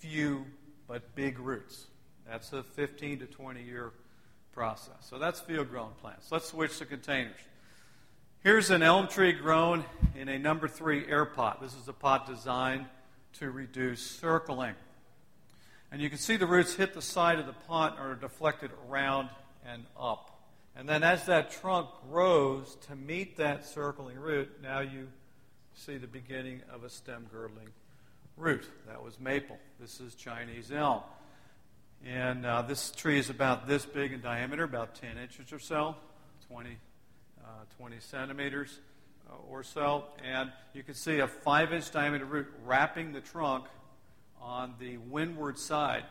few 0.00 0.44
but 0.88 1.14
big 1.14 1.38
roots. 1.38 1.86
That's 2.28 2.52
a 2.52 2.62
15 2.62 3.20
to 3.20 3.26
20 3.26 3.62
year 3.62 3.92
process. 4.52 4.96
So 5.00 5.18
that's 5.18 5.38
field 5.38 5.70
grown 5.70 5.92
plants. 6.00 6.32
Let's 6.32 6.48
switch 6.48 6.78
to 6.78 6.86
containers. 6.86 7.36
Here's 8.42 8.70
an 8.70 8.82
elm 8.82 9.06
tree 9.06 9.32
grown 9.32 9.84
in 10.16 10.28
a 10.28 10.38
number 10.38 10.66
three 10.66 11.06
air 11.08 11.24
pot. 11.24 11.60
This 11.60 11.74
is 11.74 11.86
a 11.86 11.92
pot 11.92 12.26
designed 12.26 12.86
to 13.34 13.50
reduce 13.50 14.00
circling. 14.00 14.74
And 15.92 16.02
you 16.02 16.08
can 16.08 16.18
see 16.18 16.36
the 16.36 16.46
roots 16.46 16.74
hit 16.74 16.94
the 16.94 17.02
side 17.02 17.38
of 17.38 17.46
the 17.46 17.52
pot 17.52 17.96
and 17.98 18.06
are 18.06 18.14
deflected 18.14 18.70
around 18.88 19.28
and 19.64 19.84
up. 19.98 20.40
And 20.76 20.88
then 20.88 21.02
as 21.02 21.26
that 21.26 21.50
trunk 21.50 21.88
grows 22.10 22.76
to 22.88 22.96
meet 22.96 23.36
that 23.38 23.64
circling 23.64 24.18
root, 24.18 24.62
now 24.62 24.80
you 24.80 25.08
see 25.78 25.96
the 25.96 26.08
beginning 26.08 26.60
of 26.72 26.82
a 26.82 26.90
stem 26.90 27.26
girdling 27.32 27.68
root. 28.36 28.68
That 28.88 29.02
was 29.02 29.20
maple. 29.20 29.58
This 29.80 30.00
is 30.00 30.16
Chinese 30.16 30.72
elm. 30.72 31.02
And 32.04 32.44
uh, 32.44 32.62
this 32.62 32.90
tree 32.90 33.18
is 33.18 33.30
about 33.30 33.68
this 33.68 33.86
big 33.86 34.12
in 34.12 34.20
diameter, 34.20 34.64
about 34.64 34.96
10 34.96 35.18
inches 35.18 35.52
or 35.52 35.60
so, 35.60 35.94
20, 36.48 36.70
uh, 37.40 37.48
20 37.76 37.96
centimeters. 38.00 38.80
Uh, 39.30 39.34
or 39.50 39.62
so, 39.62 40.04
and 40.24 40.50
you 40.72 40.82
can 40.82 40.94
see 40.94 41.18
a 41.18 41.28
five 41.28 41.70
inch 41.70 41.90
diameter 41.90 42.24
root 42.24 42.46
wrapping 42.64 43.12
the 43.12 43.20
trunk 43.20 43.66
on 44.40 44.72
the 44.80 44.96
windward 44.96 45.58
side. 45.58 46.04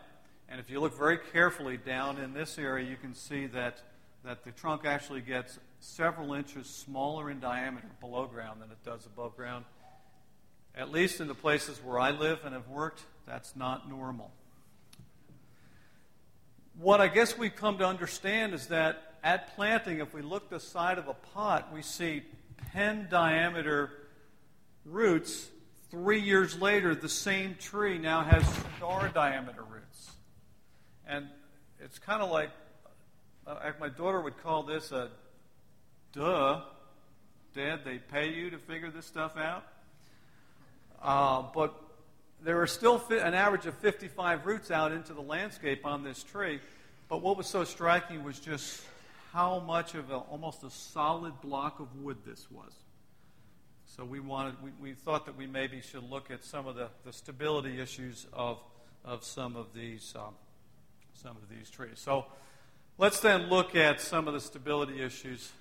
And 0.48 0.60
if 0.60 0.70
you 0.70 0.80
look 0.80 0.96
very 0.96 1.18
carefully 1.18 1.78
down 1.78 2.20
in 2.20 2.34
this 2.34 2.60
area, 2.60 2.88
you 2.88 2.96
can 2.96 3.16
see 3.16 3.48
that, 3.48 3.82
that 4.24 4.44
the 4.44 4.52
trunk 4.52 4.86
actually 4.86 5.22
gets 5.22 5.58
several 5.80 6.34
inches 6.34 6.68
smaller 6.68 7.30
in 7.30 7.40
diameter 7.40 7.88
below 8.00 8.26
ground 8.26 8.62
than 8.62 8.72
it 8.72 8.84
does 8.84 9.06
above 9.06 9.36
ground. 9.36 9.66
At 10.76 10.92
least 10.92 11.22
in 11.22 11.28
the 11.28 11.36
places 11.36 11.80
where 11.84 12.00
I 12.00 12.12
live 12.12 12.40
and 12.44 12.54
have 12.54 12.68
worked, 12.68 13.02
that's 13.26 13.56
not 13.56 13.90
normal. 13.90 14.32
What 16.78 17.02
I 17.02 17.08
guess 17.08 17.38
we've 17.38 17.56
come 17.56 17.80
to 17.80 17.86
understand 17.86 18.54
is 18.54 18.68
that 18.68 19.16
at 19.24 19.56
planting, 19.56 20.00
if 20.00 20.14
we 20.14 20.22
look 20.22 20.50
the 20.50 20.60
side 20.60 21.00
of 21.00 21.08
a 21.08 21.14
pot, 21.14 21.74
we 21.74 21.82
see 21.82 22.22
pen 22.72 23.08
diameter 23.10 23.92
roots, 24.86 25.50
three 25.90 26.20
years 26.20 26.60
later, 26.62 26.94
the 26.94 27.10
same 27.10 27.56
tree 27.56 27.98
now 27.98 28.24
has 28.24 28.48
star 28.78 29.10
diameter 29.10 29.64
roots. 29.64 30.12
And 31.08 31.28
it's 31.80 31.98
kind 31.98 32.22
of 32.22 32.30
like, 32.30 32.52
uh, 33.48 33.72
my 33.80 33.90
daughter 33.90 34.22
would 34.22 34.38
call 34.44 34.64
this 34.64 34.92
a 34.92 35.10
duh. 36.14 36.62
Dad, 37.56 37.82
they 37.84 37.98
pay 37.98 38.34
you 38.34 38.50
to 38.52 38.58
figure 38.58 38.92
this 38.92 39.06
stuff 39.06 39.38
out? 39.38 39.64
Uh, 41.02 41.44
but 41.54 41.74
there 42.44 42.62
are 42.62 42.68
still 42.68 43.02
an 43.10 43.34
average 43.34 43.66
of 43.66 43.74
55 43.76 44.46
roots 44.46 44.70
out 44.70 44.92
into 44.92 45.14
the 45.14 45.22
landscape 45.22 45.86
on 45.86 46.04
this 46.04 46.24
tree. 46.24 46.60
But 47.10 47.22
what 47.22 47.38
was 47.38 47.48
so 47.48 47.64
striking 47.64 48.24
was 48.24 48.40
just 48.40 48.84
how 49.34 49.60
much 49.60 49.96
of 49.96 50.12
a, 50.12 50.18
almost 50.18 50.64
a 50.64 50.70
solid 50.70 51.40
block 51.42 51.80
of 51.80 51.88
wood 52.02 52.18
this 52.26 52.46
was. 52.52 52.74
So 53.86 54.04
we 54.04 54.20
wanted, 54.20 54.56
we, 54.62 54.72
we 54.82 54.94
thought 54.94 55.26
that 55.26 55.38
we 55.38 55.48
maybe 55.48 55.82
should 55.82 56.08
look 56.10 56.30
at 56.30 56.44
some 56.44 56.68
of 56.68 56.76
the, 56.76 56.90
the 57.06 57.14
stability 57.14 57.80
issues 57.80 58.28
of, 58.34 58.60
of 59.04 59.24
some 59.24 59.56
of 59.56 59.74
these 59.74 60.14
um, 60.16 60.34
some 61.22 61.36
of 61.38 61.50
these 61.50 61.70
trees. 61.70 61.94
So 61.96 62.26
let's 62.98 63.20
then 63.20 63.50
look 63.50 63.76
at 63.76 64.00
some 64.00 64.28
of 64.28 64.34
the 64.34 64.40
stability 64.40 65.02
issues 65.02 65.52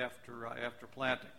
after 0.00 0.46
uh, 0.46 0.54
after 0.64 0.86
planting. 0.86 1.30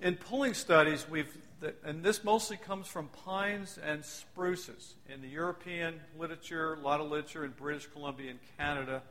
In 0.00 0.16
pulling 0.16 0.54
studies, 0.54 1.06
we've 1.08 1.36
and 1.84 2.02
this 2.02 2.22
mostly 2.22 2.56
comes 2.56 2.86
from 2.86 3.08
pines 3.24 3.78
and 3.82 4.04
spruces. 4.04 4.94
In 5.08 5.22
the 5.22 5.28
European 5.28 6.00
literature, 6.18 6.74
a 6.74 6.80
lot 6.80 7.00
of 7.00 7.10
literature 7.10 7.44
in 7.44 7.52
British 7.52 7.86
Columbia 7.86 8.30
and 8.30 8.40
Canada, 8.58 9.02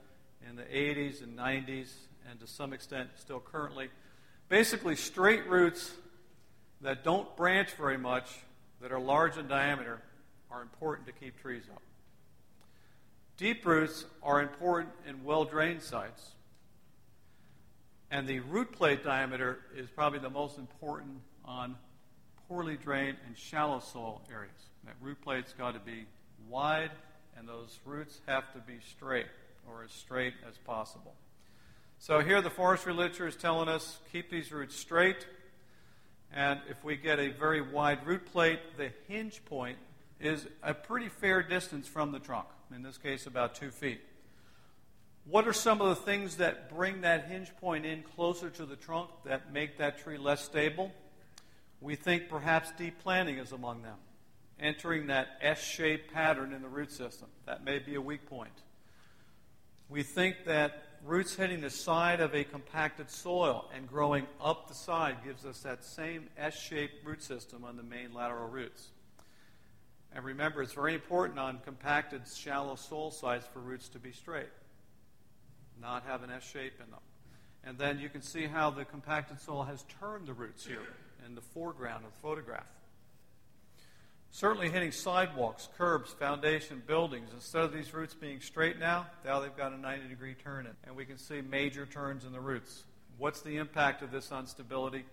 in 0.48 0.56
the 0.56 0.64
80s 0.64 1.24
and 1.24 1.38
90s, 1.38 1.92
and 2.30 2.40
to 2.40 2.48
some 2.48 2.74
extent 2.74 3.10
still 3.18 3.40
currently. 3.40 3.90
Basically, 4.48 4.96
straight 4.96 5.48
roots 5.48 5.92
that 6.82 7.04
don't 7.04 7.36
branch 7.36 7.72
very 7.72 7.98
much, 7.98 8.30
that 8.82 8.92
are 8.92 9.00
large 9.00 9.38
in 9.38 9.48
diameter, 9.48 10.02
are 10.52 10.62
important 10.62 11.08
to 11.08 11.14
keep 11.14 11.40
trees 11.42 11.64
up. 11.74 11.82
Deep 13.38 13.66
roots 13.66 14.06
are 14.22 14.42
important 14.42 14.94
in 15.08 15.24
well 15.24 15.46
drained 15.46 15.82
sites. 15.82 16.35
And 18.16 18.26
the 18.26 18.40
root 18.40 18.72
plate 18.72 19.04
diameter 19.04 19.60
is 19.76 19.90
probably 19.90 20.20
the 20.20 20.30
most 20.30 20.58
important 20.58 21.20
on 21.44 21.76
poorly 22.48 22.78
drained 22.78 23.18
and 23.28 23.38
shallow 23.38 23.82
soil 23.82 24.22
areas. 24.32 24.54
That 24.86 24.96
root 25.02 25.22
plate's 25.22 25.52
got 25.52 25.74
to 25.74 25.82
be 25.82 26.06
wide, 26.48 26.92
and 27.38 27.46
those 27.46 27.78
roots 27.84 28.22
have 28.26 28.54
to 28.54 28.60
be 28.60 28.76
straight 28.90 29.26
or 29.68 29.84
as 29.84 29.92
straight 29.92 30.34
as 30.48 30.58
possible. 30.60 31.14
So 32.00 32.22
here 32.22 32.42
the 32.42 32.50
forestry 32.50 32.94
literature 32.94 33.28
is 33.28 33.36
telling 33.36 33.68
us 33.68 33.98
keep 34.14 34.32
these 34.32 34.50
roots 34.50 34.78
straight. 34.78 35.28
And 36.34 36.62
if 36.70 36.82
we 36.86 36.96
get 36.96 37.20
a 37.20 37.32
very 37.32 37.60
wide 37.60 38.08
root 38.08 38.26
plate, 38.28 38.62
the 38.78 38.92
hinge 39.10 39.44
point 39.44 39.78
is 40.22 40.48
a 40.64 40.74
pretty 40.74 41.10
fair 41.10 41.44
distance 41.44 41.86
from 41.86 42.14
the 42.14 42.20
trunk, 42.20 42.48
in 42.74 42.82
this 42.82 42.98
case, 42.98 43.28
about 43.28 43.56
two 43.56 43.72
feet. 43.72 44.00
What 45.28 45.48
are 45.48 45.54
some 45.54 45.82
of 45.82 45.90
the 45.90 45.96
things 45.96 46.38
that 46.38 46.70
bring 46.70 47.02
that 47.02 47.26
hinge 47.26 47.52
point 47.60 47.84
in 47.84 48.04
closer 48.04 48.52
to 48.52 48.66
the 48.66 48.76
trunk 48.76 49.10
that 49.26 49.52
make 49.52 49.80
that 49.80 49.98
tree 49.98 50.20
less 50.20 50.46
stable? 50.46 50.92
We 51.82 51.96
think 51.96 52.30
perhaps 52.30 52.72
deep 52.78 53.00
planting 53.02 53.40
is 53.40 53.52
among 53.52 53.82
them, 53.82 53.98
entering 54.60 55.08
that 55.08 55.30
S 55.42 55.64
shaped 55.64 56.14
pattern 56.14 56.54
in 56.54 56.62
the 56.62 56.68
root 56.68 56.92
system. 56.92 57.28
That 57.48 57.64
may 57.64 57.80
be 57.80 57.96
a 57.96 58.02
weak 58.02 58.28
point. 58.30 58.54
We 59.90 60.04
think 60.04 60.46
that 60.46 60.84
roots 61.04 61.36
hitting 61.36 61.62
the 61.62 61.72
side 61.72 62.22
of 62.22 62.36
a 62.36 62.44
compacted 62.44 63.10
soil 63.10 63.70
and 63.76 63.88
growing 63.88 64.28
up 64.40 64.68
the 64.68 64.76
side 64.76 65.18
gives 65.24 65.44
us 65.44 65.60
that 65.62 65.84
same 65.84 66.30
S 66.38 66.56
shaped 66.60 67.04
root 67.04 67.24
system 67.24 67.64
on 67.64 67.78
the 67.78 67.84
main 67.84 68.14
lateral 68.14 68.48
roots. 68.48 68.90
And 70.14 70.24
remember, 70.24 70.62
it's 70.62 70.74
very 70.74 70.94
important 70.94 71.40
on 71.40 71.60
compacted, 71.66 72.22
shallow 72.28 72.76
soil 72.76 73.10
sites 73.10 73.48
for 73.52 73.60
roots 73.60 73.90
to 73.90 74.00
be 74.00 74.12
straight, 74.12 74.50
not 75.82 76.04
have 76.04 76.24
an 76.24 76.30
S 76.32 76.44
shape 76.44 76.74
in 76.84 76.90
them. 76.92 77.00
And 77.64 77.78
then 77.78 78.00
you 78.00 78.10
can 78.10 78.22
see 78.22 78.46
how 78.46 78.70
the 78.70 78.86
compacted 78.86 79.42
soil 79.42 79.64
has 79.64 79.84
turned 80.00 80.28
the 80.28 80.34
roots 80.34 80.66
here 80.66 80.84
in 81.26 81.36
the 81.36 81.42
foreground 81.42 82.06
of 82.06 82.12
the 82.14 82.20
photograph. 82.20 82.70
Certainly 84.32 84.70
hitting 84.70 84.92
sidewalks, 84.92 85.70
curbs, 85.78 86.12
foundation, 86.12 86.84
buildings. 86.86 87.30
Instead 87.34 87.64
of 87.64 87.74
these 87.74 87.94
roots 87.94 88.14
being 88.14 88.42
straight 88.42 88.78
now, 88.78 89.08
now 89.24 89.40
they've 89.40 89.56
got 89.56 89.72
a 89.72 89.78
90 89.78 90.10
degree 90.10 90.36
turn 90.36 90.66
in. 90.66 90.74
And 90.86 90.96
we 90.96 91.06
can 91.06 91.18
see 91.18 91.42
major 91.42 91.86
turns 91.86 92.26
in 92.26 92.34
the 92.34 92.42
roots. 92.42 92.84
What's 93.18 93.42
the 93.42 93.58
impact 93.58 94.02
of 94.02 94.12
this 94.12 94.32
on 94.32 94.46
stability? 94.46 95.06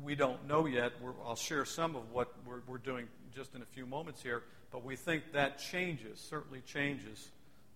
We 0.00 0.14
don't 0.14 0.46
know 0.46 0.66
yet. 0.66 0.92
We're, 1.02 1.12
I'll 1.26 1.36
share 1.36 1.64
some 1.64 1.96
of 1.96 2.10
what 2.12 2.32
we're, 2.46 2.60
we're 2.66 2.78
doing 2.78 3.08
just 3.34 3.54
in 3.54 3.62
a 3.62 3.66
few 3.66 3.86
moments 3.86 4.22
here, 4.22 4.44
but 4.70 4.84
we 4.84 4.94
think 4.94 5.32
that 5.32 5.58
changes, 5.58 6.20
certainly 6.20 6.60
changes 6.60 7.28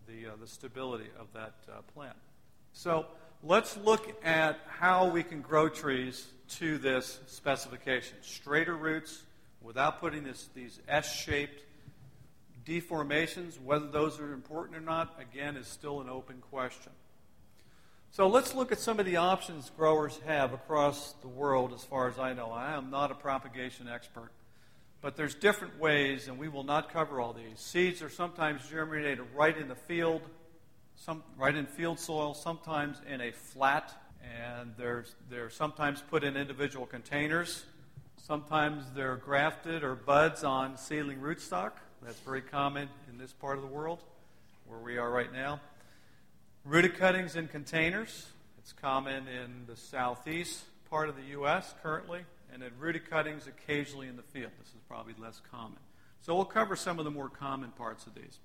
the, 0.06 0.32
uh, 0.32 0.36
the 0.40 0.46
stability 0.46 1.08
of 1.18 1.26
that 1.34 1.54
uh, 1.70 1.82
plant. 1.94 2.16
So 2.72 3.06
let's 3.42 3.76
look 3.76 4.14
at 4.24 4.58
how 4.66 5.08
we 5.08 5.22
can 5.22 5.40
grow 5.40 5.68
trees 5.68 6.26
to 6.48 6.78
this 6.78 7.18
specification. 7.26 8.16
Straighter 8.22 8.76
roots, 8.76 9.22
without 9.62 10.00
putting 10.00 10.24
this, 10.24 10.48
these 10.54 10.80
S 10.88 11.12
shaped 11.12 11.62
deformations, 12.66 13.60
whether 13.60 13.86
those 13.86 14.20
are 14.20 14.32
important 14.32 14.76
or 14.76 14.80
not, 14.80 15.18
again, 15.20 15.56
is 15.56 15.66
still 15.66 16.00
an 16.00 16.08
open 16.08 16.42
question. 16.50 16.92
So 18.10 18.28
let's 18.28 18.54
look 18.54 18.72
at 18.72 18.80
some 18.80 18.98
of 18.98 19.06
the 19.06 19.16
options 19.16 19.70
growers 19.76 20.18
have 20.26 20.52
across 20.52 21.12
the 21.20 21.28
world 21.28 21.72
as 21.74 21.84
far 21.84 22.08
as 22.08 22.18
I 22.18 22.32
know. 22.32 22.50
I 22.50 22.72
am 22.72 22.90
not 22.90 23.10
a 23.10 23.14
propagation 23.14 23.88
expert, 23.88 24.30
but 25.00 25.16
there's 25.16 25.34
different 25.34 25.78
ways, 25.78 26.28
and 26.28 26.38
we 26.38 26.48
will 26.48 26.64
not 26.64 26.92
cover 26.92 27.20
all 27.20 27.32
these. 27.32 27.58
Seeds 27.60 28.02
are 28.02 28.10
sometimes 28.10 28.68
germinated 28.68 29.24
right 29.34 29.56
in 29.56 29.68
the 29.68 29.74
field, 29.74 30.22
some, 30.96 31.22
right 31.36 31.54
in 31.54 31.66
field 31.66 31.98
soil, 31.98 32.34
sometimes 32.34 33.00
in 33.08 33.20
a 33.20 33.30
flat, 33.30 33.92
and 34.22 34.72
they're, 34.76 35.04
they're 35.30 35.50
sometimes 35.50 36.02
put 36.02 36.24
in 36.24 36.36
individual 36.36 36.86
containers. 36.86 37.64
Sometimes 38.16 38.84
they're 38.94 39.16
grafted 39.16 39.84
or 39.84 39.94
buds 39.94 40.42
on 40.42 40.76
seedling 40.76 41.20
rootstock. 41.20 41.72
That's 42.02 42.18
very 42.20 42.42
common 42.42 42.88
in 43.10 43.18
this 43.18 43.32
part 43.32 43.56
of 43.56 43.62
the 43.62 43.68
world 43.68 44.02
where 44.66 44.80
we 44.80 44.98
are 44.98 45.10
right 45.10 45.32
now. 45.32 45.60
Rooted 46.64 46.96
cuttings 46.96 47.36
in 47.36 47.46
containers. 47.46 48.26
It's 48.58 48.72
common 48.72 49.28
in 49.28 49.66
the 49.68 49.76
southeast 49.76 50.64
part 50.90 51.08
of 51.08 51.16
the 51.16 51.22
U.S. 51.32 51.74
currently, 51.82 52.20
and 52.56 52.62
then 52.62 52.72
rooted 52.78 53.10
cuttings 53.10 53.46
occasionally 53.46 54.08
in 54.08 54.16
the 54.16 54.22
field. 54.22 54.50
This 54.58 54.68
is 54.68 54.80
probably 54.88 55.12
less 55.18 55.42
common. 55.50 55.76
So 56.22 56.34
we'll 56.34 56.46
cover 56.46 56.74
some 56.74 56.98
of 56.98 57.04
the 57.04 57.10
more 57.10 57.28
common 57.28 57.70
parts 57.72 58.06
of 58.06 58.14
these. 58.14 58.38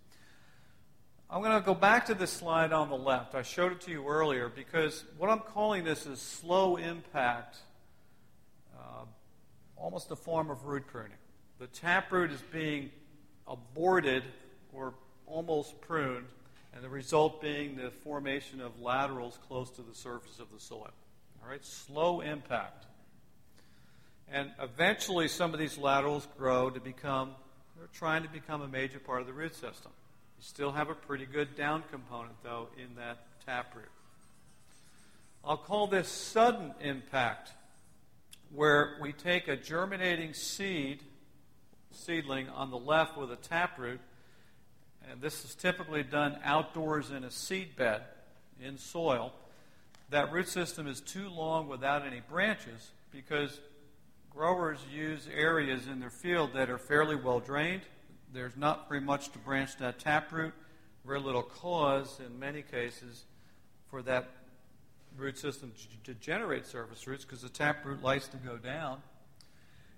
I'm 1.30 1.42
going 1.42 1.58
to 1.58 1.66
go 1.66 1.74
back 1.74 2.08
to 2.08 2.14
this 2.14 2.30
slide 2.30 2.74
on 2.74 2.90
the 2.90 2.98
left. 2.98 3.36
I 3.36 3.42
showed 3.42 3.72
it 3.72 3.80
to 3.82 3.92
you 3.92 4.06
earlier 4.06 4.50
because 4.50 5.06
what 5.18 5.30
I'm 5.30 5.40
calling 5.40 5.86
this 5.86 6.06
is 6.06 6.20
slow 6.20 6.76
impact, 6.76 7.56
uh, 8.78 9.06
almost 9.78 10.12
a 10.12 10.18
form 10.18 10.50
of 10.50 10.66
root 10.66 10.88
pruning. 10.88 11.18
The 11.60 11.68
taproot 11.68 12.32
is 12.32 12.42
being 12.52 12.90
aborted 13.48 14.24
or 14.74 14.94
almost 15.26 15.80
pruned 15.80 16.28
and 16.74 16.84
the 16.84 16.90
result 16.90 17.42
being 17.42 17.78
the 17.78 17.92
formation 17.92 18.60
of 18.60 18.78
laterals 18.82 19.40
close 19.48 19.70
to 19.70 19.82
the 19.82 19.96
surface 19.96 20.40
of 20.40 20.52
the 20.52 20.60
soil. 20.60 20.92
All 21.42 21.50
right, 21.50 21.66
slow 21.66 22.20
impact. 22.20 22.88
And 24.32 24.52
eventually, 24.62 25.28
some 25.28 25.54
of 25.54 25.60
these 25.60 25.78
laterals 25.78 26.26
grow 26.38 26.70
to 26.70 26.80
become, 26.80 27.32
they're 27.78 27.90
trying 27.94 28.24
to 28.24 28.30
become 28.30 28.62
a 28.62 28.68
major 28.68 29.00
part 29.00 29.20
of 29.22 29.28
the 29.28 29.34
root 29.34 29.54
system. 29.54 29.92
You 30.38 30.44
still 30.44 30.72
have 30.72 30.90
a 30.90 30.96
pretty 30.96 31.26
good 31.26 31.56
down 31.56 31.84
component, 31.92 32.42
though, 32.42 32.70
in 32.78 32.96
that 32.96 33.18
taproot. 33.46 33.90
I'll 35.44 35.58
call 35.58 35.88
this 35.88 36.08
sudden 36.08 36.74
impact, 36.80 37.52
where 38.54 38.98
we 39.02 39.12
take 39.12 39.48
a 39.48 39.58
germinating 39.58 40.34
seed, 40.34 41.02
seedling 41.92 42.48
on 42.50 42.72
the 42.72 42.78
left 42.78 43.18
with 43.18 43.32
a 43.32 43.36
taproot, 43.36 44.00
and 45.10 45.20
this 45.20 45.44
is 45.44 45.56
typically 45.56 46.04
done 46.04 46.38
outdoors 46.44 47.12
in 47.12 47.26
a 47.26 47.32
seed 47.32 47.76
bed 47.76 48.04
in 48.64 48.78
soil, 48.78 49.34
that 50.10 50.32
root 50.32 50.48
system 50.48 50.88
is 50.88 51.02
too 51.02 51.28
long 51.30 51.68
without 51.68 52.06
any 52.06 52.22
branches 52.30 52.92
because 53.12 53.60
growers 54.32 54.80
use 54.92 55.28
areas 55.34 55.88
in 55.88 56.00
their 56.00 56.10
field 56.10 56.54
that 56.54 56.70
are 56.70 56.78
fairly 56.78 57.16
well 57.16 57.40
drained. 57.40 57.82
There's 58.34 58.58
not 58.58 58.88
very 58.90 59.02
much 59.02 59.30
to 59.34 59.40
branch 59.40 59.78
that 59.78 60.00
taproot, 60.00 60.54
very 61.06 61.20
little 61.20 61.44
cause 61.44 62.20
in 62.26 62.40
many 62.40 62.62
cases 62.62 63.26
for 63.90 64.02
that 64.04 64.30
root 65.18 65.38
system 65.38 65.74
to 66.06 66.14
generate 66.16 66.66
surface 66.66 67.06
roots 67.06 67.26
because 67.26 67.42
the 67.42 67.50
taproot 67.50 68.02
likes 68.02 68.28
to 68.30 68.38
go 68.38 68.58
down. 68.58 69.02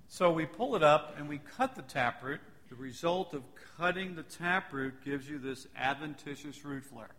So 0.08 0.32
we 0.32 0.46
pull 0.46 0.76
it 0.76 0.84
up 0.84 1.16
and 1.18 1.30
we 1.30 1.40
cut 1.40 1.76
the 1.76 1.84
taproot 1.84 2.42
the 2.74 2.82
result 2.82 3.36
of 3.36 3.44
cutting 3.78 4.16
the 4.16 4.24
taproot 4.24 5.06
gives 5.06 5.30
you 5.30 5.38
this 5.38 5.68
adventitious 5.78 6.66
root 6.66 6.84
flare. 6.84 7.14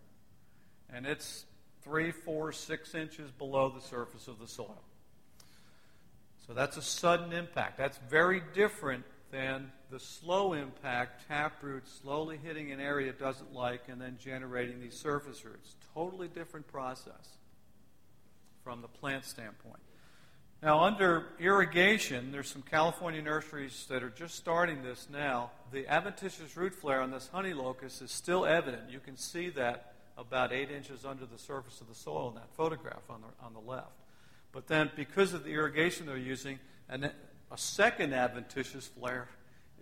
And 0.93 1.07
it's 1.07 1.45
three, 1.85 2.11
four, 2.11 2.51
six 2.51 2.93
inches 2.93 3.31
below 3.31 3.69
the 3.69 3.81
surface 3.81 4.27
of 4.27 4.41
the 4.41 4.49
soil. 4.49 4.83
So 6.47 6.53
that's 6.53 6.77
a 6.77 6.83
sudden 6.83 7.33
impact. 7.33 7.79
That's 7.79 7.99
very 8.11 8.43
different 8.55 9.05
than 9.31 9.73
the 9.91 9.99
slow 9.99 10.53
impact 10.53 11.27
taproot 11.29 11.89
slowly 11.89 12.39
hitting 12.43 12.73
an 12.73 12.81
area 12.81 13.11
it 13.11 13.19
doesn't 13.19 13.53
like 13.53 13.89
and 13.89 14.01
then 14.01 14.19
generating 14.23 14.81
these 14.81 14.95
surface 14.95 15.45
roots. 15.45 15.75
Totally 15.95 16.29
different 16.29 16.67
process 16.69 17.37
from 18.63 18.83
the 18.83 18.89
plant 18.89 19.25
standpoint. 19.25 19.81
Now, 20.63 20.85
under 20.85 21.27
irrigation, 21.39 22.33
there's 22.33 22.49
some 22.49 22.63
California 22.63 23.21
nurseries 23.21 23.85
that 23.91 24.03
are 24.03 24.09
just 24.09 24.37
starting 24.37 24.83
this 24.83 25.09
now. 25.13 25.51
The 25.73 25.87
adventitious 25.87 26.57
root 26.57 26.75
flare 26.75 27.03
on 27.03 27.11
this 27.11 27.29
honey 27.31 27.53
locust 27.53 28.01
is 28.01 28.11
still 28.11 28.47
evident. 28.47 28.91
You 28.91 29.01
can 29.01 29.17
see 29.17 29.51
that 29.51 29.95
about 30.17 30.53
eight 30.53 30.71
inches 30.71 31.05
under 31.05 31.27
the 31.27 31.39
surface 31.39 31.81
of 31.81 31.89
the 31.89 31.95
soil 31.95 32.29
in 32.29 32.35
that 32.37 32.49
photograph 32.57 33.03
on 33.11 33.21
the, 33.21 33.45
on 33.45 33.53
the 33.53 33.61
left. 33.61 34.04
But 34.55 34.69
then, 34.69 34.91
because 34.97 35.35
of 35.35 35.45
the 35.45 35.51
irrigation 35.51 36.07
they're 36.07 36.17
using, 36.17 36.59
and 36.89 37.05
a 37.05 37.59
second 37.59 38.15
adventitious 38.15 38.87
flare 38.87 39.29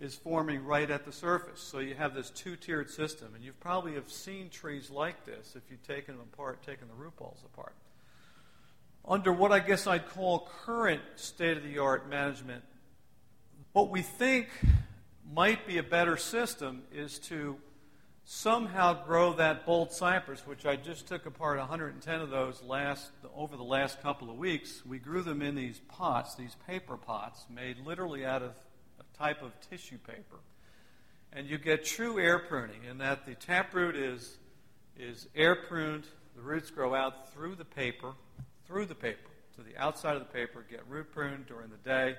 is 0.01 0.15
forming 0.15 0.65
right 0.65 0.89
at 0.89 1.05
the 1.05 1.13
surface. 1.13 1.61
So 1.61 1.79
you 1.79 1.95
have 1.95 2.13
this 2.13 2.29
two-tiered 2.31 2.89
system, 2.89 3.35
and 3.35 3.43
you've 3.43 3.59
probably 3.61 3.93
have 3.93 4.11
seen 4.11 4.49
trees 4.49 4.89
like 4.89 5.25
this 5.25 5.55
if 5.55 5.63
you've 5.69 5.83
taken 5.87 6.17
them 6.17 6.25
apart, 6.33 6.61
taken 6.63 6.89
the 6.89 6.95
root 6.95 7.15
balls 7.15 7.39
apart 7.45 7.73
under 9.07 9.33
what 9.33 9.51
I 9.51 9.59
guess 9.59 9.85
I'd 9.85 10.07
call 10.09 10.49
current 10.65 11.01
state 11.15 11.57
of 11.57 11.63
the 11.63 11.79
art 11.79 12.09
management, 12.09 12.63
what 13.73 13.89
we 13.89 14.01
think 14.01 14.47
might 15.33 15.67
be 15.67 15.77
a 15.77 15.83
better 15.83 16.15
system 16.15 16.83
is 16.93 17.19
to 17.19 17.57
somehow 18.25 19.05
grow 19.05 19.33
that 19.33 19.65
bald 19.65 19.91
cypress, 19.91 20.47
which 20.47 20.65
I 20.65 20.75
just 20.75 21.07
took 21.07 21.25
apart 21.25 21.59
110 21.59 22.21
of 22.21 22.29
those 22.29 22.61
last 22.63 23.11
over 23.35 23.57
the 23.57 23.63
last 23.63 24.01
couple 24.01 24.29
of 24.29 24.37
weeks. 24.37 24.81
We 24.85 24.99
grew 24.99 25.21
them 25.21 25.41
in 25.41 25.55
these 25.55 25.79
pots, 25.89 26.35
these 26.35 26.55
paper 26.67 26.97
pots, 26.97 27.45
made 27.53 27.77
literally 27.85 28.25
out 28.25 28.41
of 28.41 28.51
a 28.99 29.17
type 29.17 29.41
of 29.41 29.51
tissue 29.69 29.97
paper. 29.97 30.37
And 31.33 31.47
you 31.47 31.57
get 31.57 31.83
true 31.83 32.19
air 32.19 32.39
pruning 32.39 32.83
in 32.89 32.99
that 32.99 33.25
the 33.25 33.35
taproot 33.35 33.95
is, 33.95 34.37
is 34.97 35.27
air 35.35 35.55
pruned, 35.55 36.05
the 36.35 36.41
roots 36.41 36.69
grow 36.69 36.93
out 36.95 37.33
through 37.33 37.55
the 37.55 37.65
paper, 37.65 38.13
through 38.67 38.85
the 38.85 38.95
paper 38.95 39.29
to 39.55 39.61
the 39.61 39.77
outside 39.77 40.15
of 40.15 40.19
the 40.19 40.33
paper, 40.33 40.65
get 40.69 40.81
root 40.87 41.11
pruned 41.11 41.45
during 41.47 41.69
the 41.69 41.77
day. 41.77 42.15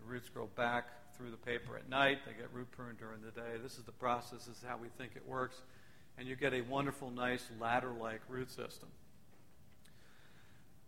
The 0.00 0.12
roots 0.12 0.28
grow 0.28 0.48
back 0.56 0.86
through 1.16 1.30
the 1.30 1.36
paper 1.36 1.76
at 1.76 1.88
night. 1.88 2.18
They 2.26 2.32
get 2.32 2.52
root 2.52 2.70
pruned 2.72 2.98
during 2.98 3.20
the 3.22 3.30
day. 3.30 3.58
This 3.62 3.78
is 3.78 3.84
the 3.84 3.92
process. 3.92 4.44
This 4.44 4.58
is 4.58 4.64
how 4.66 4.76
we 4.76 4.88
think 4.98 5.12
it 5.16 5.26
works. 5.26 5.62
And 6.18 6.26
you 6.26 6.36
get 6.36 6.54
a 6.54 6.62
wonderful, 6.62 7.10
nice 7.10 7.44
ladder 7.60 7.92
like 7.98 8.20
root 8.28 8.50
system. 8.50 8.88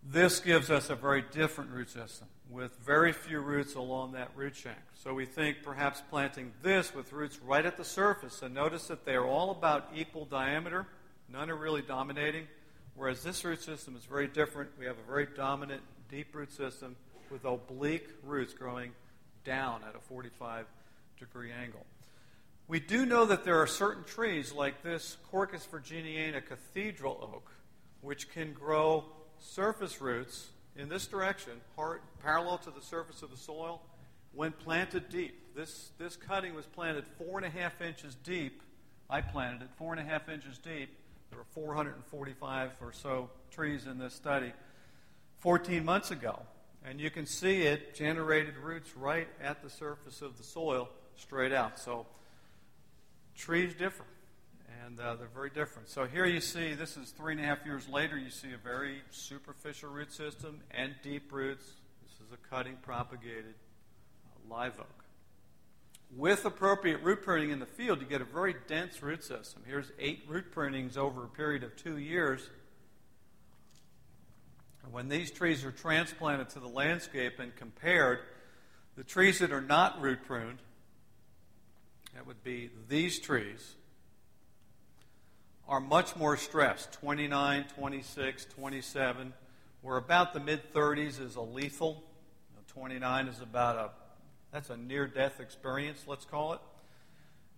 This 0.03 0.41
gives 0.41 0.71
us 0.71 0.91
a 0.91 0.95
very 0.95 1.23
different 1.33 1.71
root 1.71 1.91
system 1.91 2.29
with 2.49 2.77
very 2.79 3.13
few 3.13 3.41
roots 3.41 3.75
along 3.75 4.13
that 4.13 4.31
root 4.35 4.57
shank. 4.57 4.79
So 4.95 5.13
we 5.13 5.27
think 5.27 5.59
perhaps 5.63 6.03
planting 6.09 6.53
this 6.63 6.95
with 6.95 7.13
roots 7.13 7.39
right 7.43 7.67
at 7.67 7.77
the 7.77 7.85
surface. 7.85 8.41
And 8.43 8.55
notice 8.55 8.87
that 8.87 9.05
they 9.05 9.15
are 9.15 9.27
all 9.27 9.51
about 9.51 9.91
equal 9.95 10.25
diameter, 10.25 10.87
none 11.29 11.51
are 11.51 11.57
really 11.57 11.83
dominating. 11.83 12.47
Whereas 12.95 13.23
this 13.23 13.45
root 13.45 13.63
system 13.63 13.97
is 13.97 14.05
very 14.05 14.29
different. 14.29 14.71
We 14.79 14.87
have 14.87 14.97
a 14.99 15.07
very 15.07 15.27
dominant 15.37 15.83
deep 16.11 16.35
root 16.35 16.53
system 16.53 16.97
with 17.31 17.45
oblique 17.45 18.09
roots 18.25 18.55
growing 18.55 18.93
down 19.49 19.81
at 19.89 19.97
a 19.97 19.99
45 19.99 20.67
degree 21.19 21.51
angle. 21.51 21.85
We 22.69 22.81
do 22.81 23.07
know 23.07 23.25
that 23.25 23.45
there 23.45 23.61
are 23.61 23.67
certain 23.67 24.05
trees 24.05 24.53
like 24.53 24.83
this 24.83 25.17
Quercus 25.33 25.67
virginiana 25.67 26.45
cathedral 26.45 27.19
oak, 27.35 27.51
which 28.03 28.31
can 28.31 28.53
grow 28.53 29.05
surface 29.39 30.01
roots 30.01 30.49
in 30.77 30.89
this 30.89 31.07
direction, 31.07 31.55
parallel 32.23 32.59
to 32.59 32.71
the 32.71 32.83
surface 32.83 33.23
of 33.23 33.31
the 33.31 33.37
soil, 33.37 33.81
when 34.35 34.53
planted 34.53 35.09
deep. 35.09 35.57
This, 35.57 35.91
this 35.99 36.15
cutting 36.15 36.55
was 36.55 36.67
planted 36.67 37.05
four 37.17 37.39
and 37.39 37.47
a 37.47 37.51
half 37.51 37.81
inches 37.81 38.15
deep. 38.17 38.63
I 39.09 39.23
planted 39.23 39.63
it 39.63 39.69
four 39.79 39.93
and 39.93 40.01
a 40.01 40.05
half 40.05 40.29
inches 40.29 40.59
deep 40.59 40.91
there 41.31 41.39
were 41.39 41.45
445 41.53 42.71
or 42.81 42.93
so 42.93 43.31
trees 43.51 43.87
in 43.87 43.99
this 43.99 44.15
study 44.15 44.53
14 45.39 45.85
months 45.85 46.11
ago. 46.11 46.41
And 46.85 47.01
you 47.01 47.11
can 47.11 47.27
see 47.27 47.63
it 47.63 47.95
generated 47.95 48.57
roots 48.57 48.97
right 48.97 49.29
at 49.43 49.63
the 49.63 49.71
surface 49.71 50.23
of 50.23 50.39
the 50.39 50.45
soil 50.45 50.89
straight 51.17 51.53
out. 51.53 51.79
So 51.79 52.07
trees 53.37 53.75
differ, 53.75 54.05
and 54.85 54.99
uh, 54.99 55.17
they're 55.17 55.29
very 55.35 55.51
different. 55.51 55.89
So 55.89 56.07
here 56.07 56.25
you 56.25 56.41
see, 56.41 56.75
this 56.75 56.97
is 56.97 57.11
three 57.11 57.33
and 57.33 57.41
a 57.41 57.45
half 57.45 57.65
years 57.67 57.89
later, 57.89 58.19
you 58.19 58.31
see 58.31 58.53
a 58.53 58.59
very 58.59 59.03
superficial 59.11 59.91
root 59.91 60.13
system 60.13 60.61
and 60.71 60.95
deep 61.03 61.33
roots. 61.33 61.65
This 62.03 62.27
is 62.27 62.33
a 62.33 62.49
cutting 62.49 62.77
propagated 62.83 63.55
uh, 64.27 64.55
live 64.55 64.79
oak. 64.79 65.05
With 66.17 66.47
appropriate 66.47 67.03
root 67.03 67.23
pruning 67.23 67.51
in 67.51 67.59
the 67.59 67.67
field, 67.67 68.01
you 68.01 68.07
get 68.07 68.23
a 68.23 68.25
very 68.25 68.55
dense 68.67 69.03
root 69.03 69.23
system. 69.23 69.63
Here's 69.67 69.93
eight 69.99 70.25
root 70.27 70.51
prunings 70.53 70.97
over 70.97 71.25
a 71.25 71.29
period 71.29 71.63
of 71.63 71.77
two 71.77 71.99
years. 71.99 72.49
When 74.91 75.09
these 75.09 75.31
trees 75.31 75.65
are 75.65 75.73
transplanted 75.73 76.51
to 76.51 76.61
the 76.61 76.69
landscape 76.69 77.39
and 77.39 77.55
compared, 77.55 78.21
the 78.97 79.05
trees 79.05 79.39
that 79.41 79.53
are 79.53 79.61
not 79.61 80.01
root 80.01 80.25
pruned 80.25 80.59
that 82.15 82.27
would 82.27 82.43
be 82.43 82.71
these 82.89 83.19
trees, 83.21 83.77
are 85.69 85.81
much 85.81 86.17
more 86.17 86.37
stressed 86.37 86.93
29, 86.95 87.67
26, 87.77 88.47
27. 88.47 89.33
Where 89.83 89.99
about 89.99 90.33
the 90.33 90.41
mid 90.41 90.73
30s 90.73 91.21
is 91.21 91.37
a 91.37 91.41
lethal. 91.41 92.03
29 92.69 93.29
is 93.29 93.41
about 93.41 93.77
a 93.77 93.91
that's 94.53 94.71
a 94.71 94.77
near 94.77 95.07
death 95.07 95.41
experience, 95.41 96.05
let's 96.07 96.25
call 96.25 96.55
it. 96.55 96.61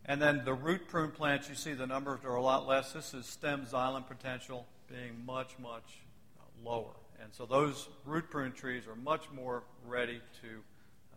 And 0.05 0.21
then 0.21 0.43
the 0.45 0.55
root 0.55 0.89
prune 0.89 1.13
plants, 1.13 1.49
you 1.49 1.55
see 1.55 1.73
the 1.73 1.87
numbers 1.87 2.21
are 2.25 2.35
a 2.35 2.43
lot 2.43 2.67
less. 2.67 2.93
This 2.93 3.15
is 3.15 3.27
stem 3.27 3.65
xylem 3.65 4.07
potential 4.07 4.67
being 4.89 5.25
much, 5.25 5.55
much 5.59 6.01
lower. 6.65 6.95
And 7.23 7.33
so 7.35 7.45
those 7.45 7.89
root 8.07 8.31
prune 8.31 8.53
trees 8.53 8.87
are 8.87 8.97
much 8.97 9.31
more 9.31 9.63
ready 9.87 10.21
to, 10.41 10.49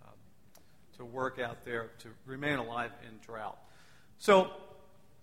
uh, 0.03 0.09
to 0.97 1.05
work 1.05 1.39
out 1.39 1.63
there, 1.63 1.91
to 1.99 2.09
remain 2.25 2.59
alive 2.59 2.91
in 3.07 3.17
drought. 3.25 3.57
So 4.17 4.51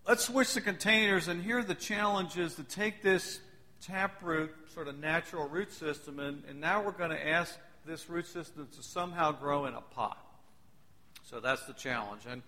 let's 0.09 0.25
switch 0.25 0.55
to 0.55 0.61
containers, 0.61 1.29
and 1.29 1.43
here 1.43 1.63
the 1.63 1.75
challenge 1.75 2.39
is 2.39 2.55
to 2.55 2.63
take 2.63 3.03
this 3.03 3.41
taproot, 3.83 4.53
sort 4.75 4.89
of 4.89 4.99
natural 4.99 5.49
root 5.49 5.73
system, 5.73 6.19
and, 6.19 6.43
and 6.49 6.61
now 6.61 6.83
we're 6.83 6.93
going 6.93 7.11
to 7.11 7.29
ask 7.29 7.59
this 7.87 8.09
root 8.09 8.27
system 8.27 8.69
to 8.77 8.83
somehow 8.83 9.33
grow 9.33 9.67
in 9.67 9.75
a 9.75 9.81
pot. 9.81 10.19
So 11.25 11.41
that's 11.41 11.65
the 11.67 11.73
challenge. 11.73 12.23
And 12.29 12.43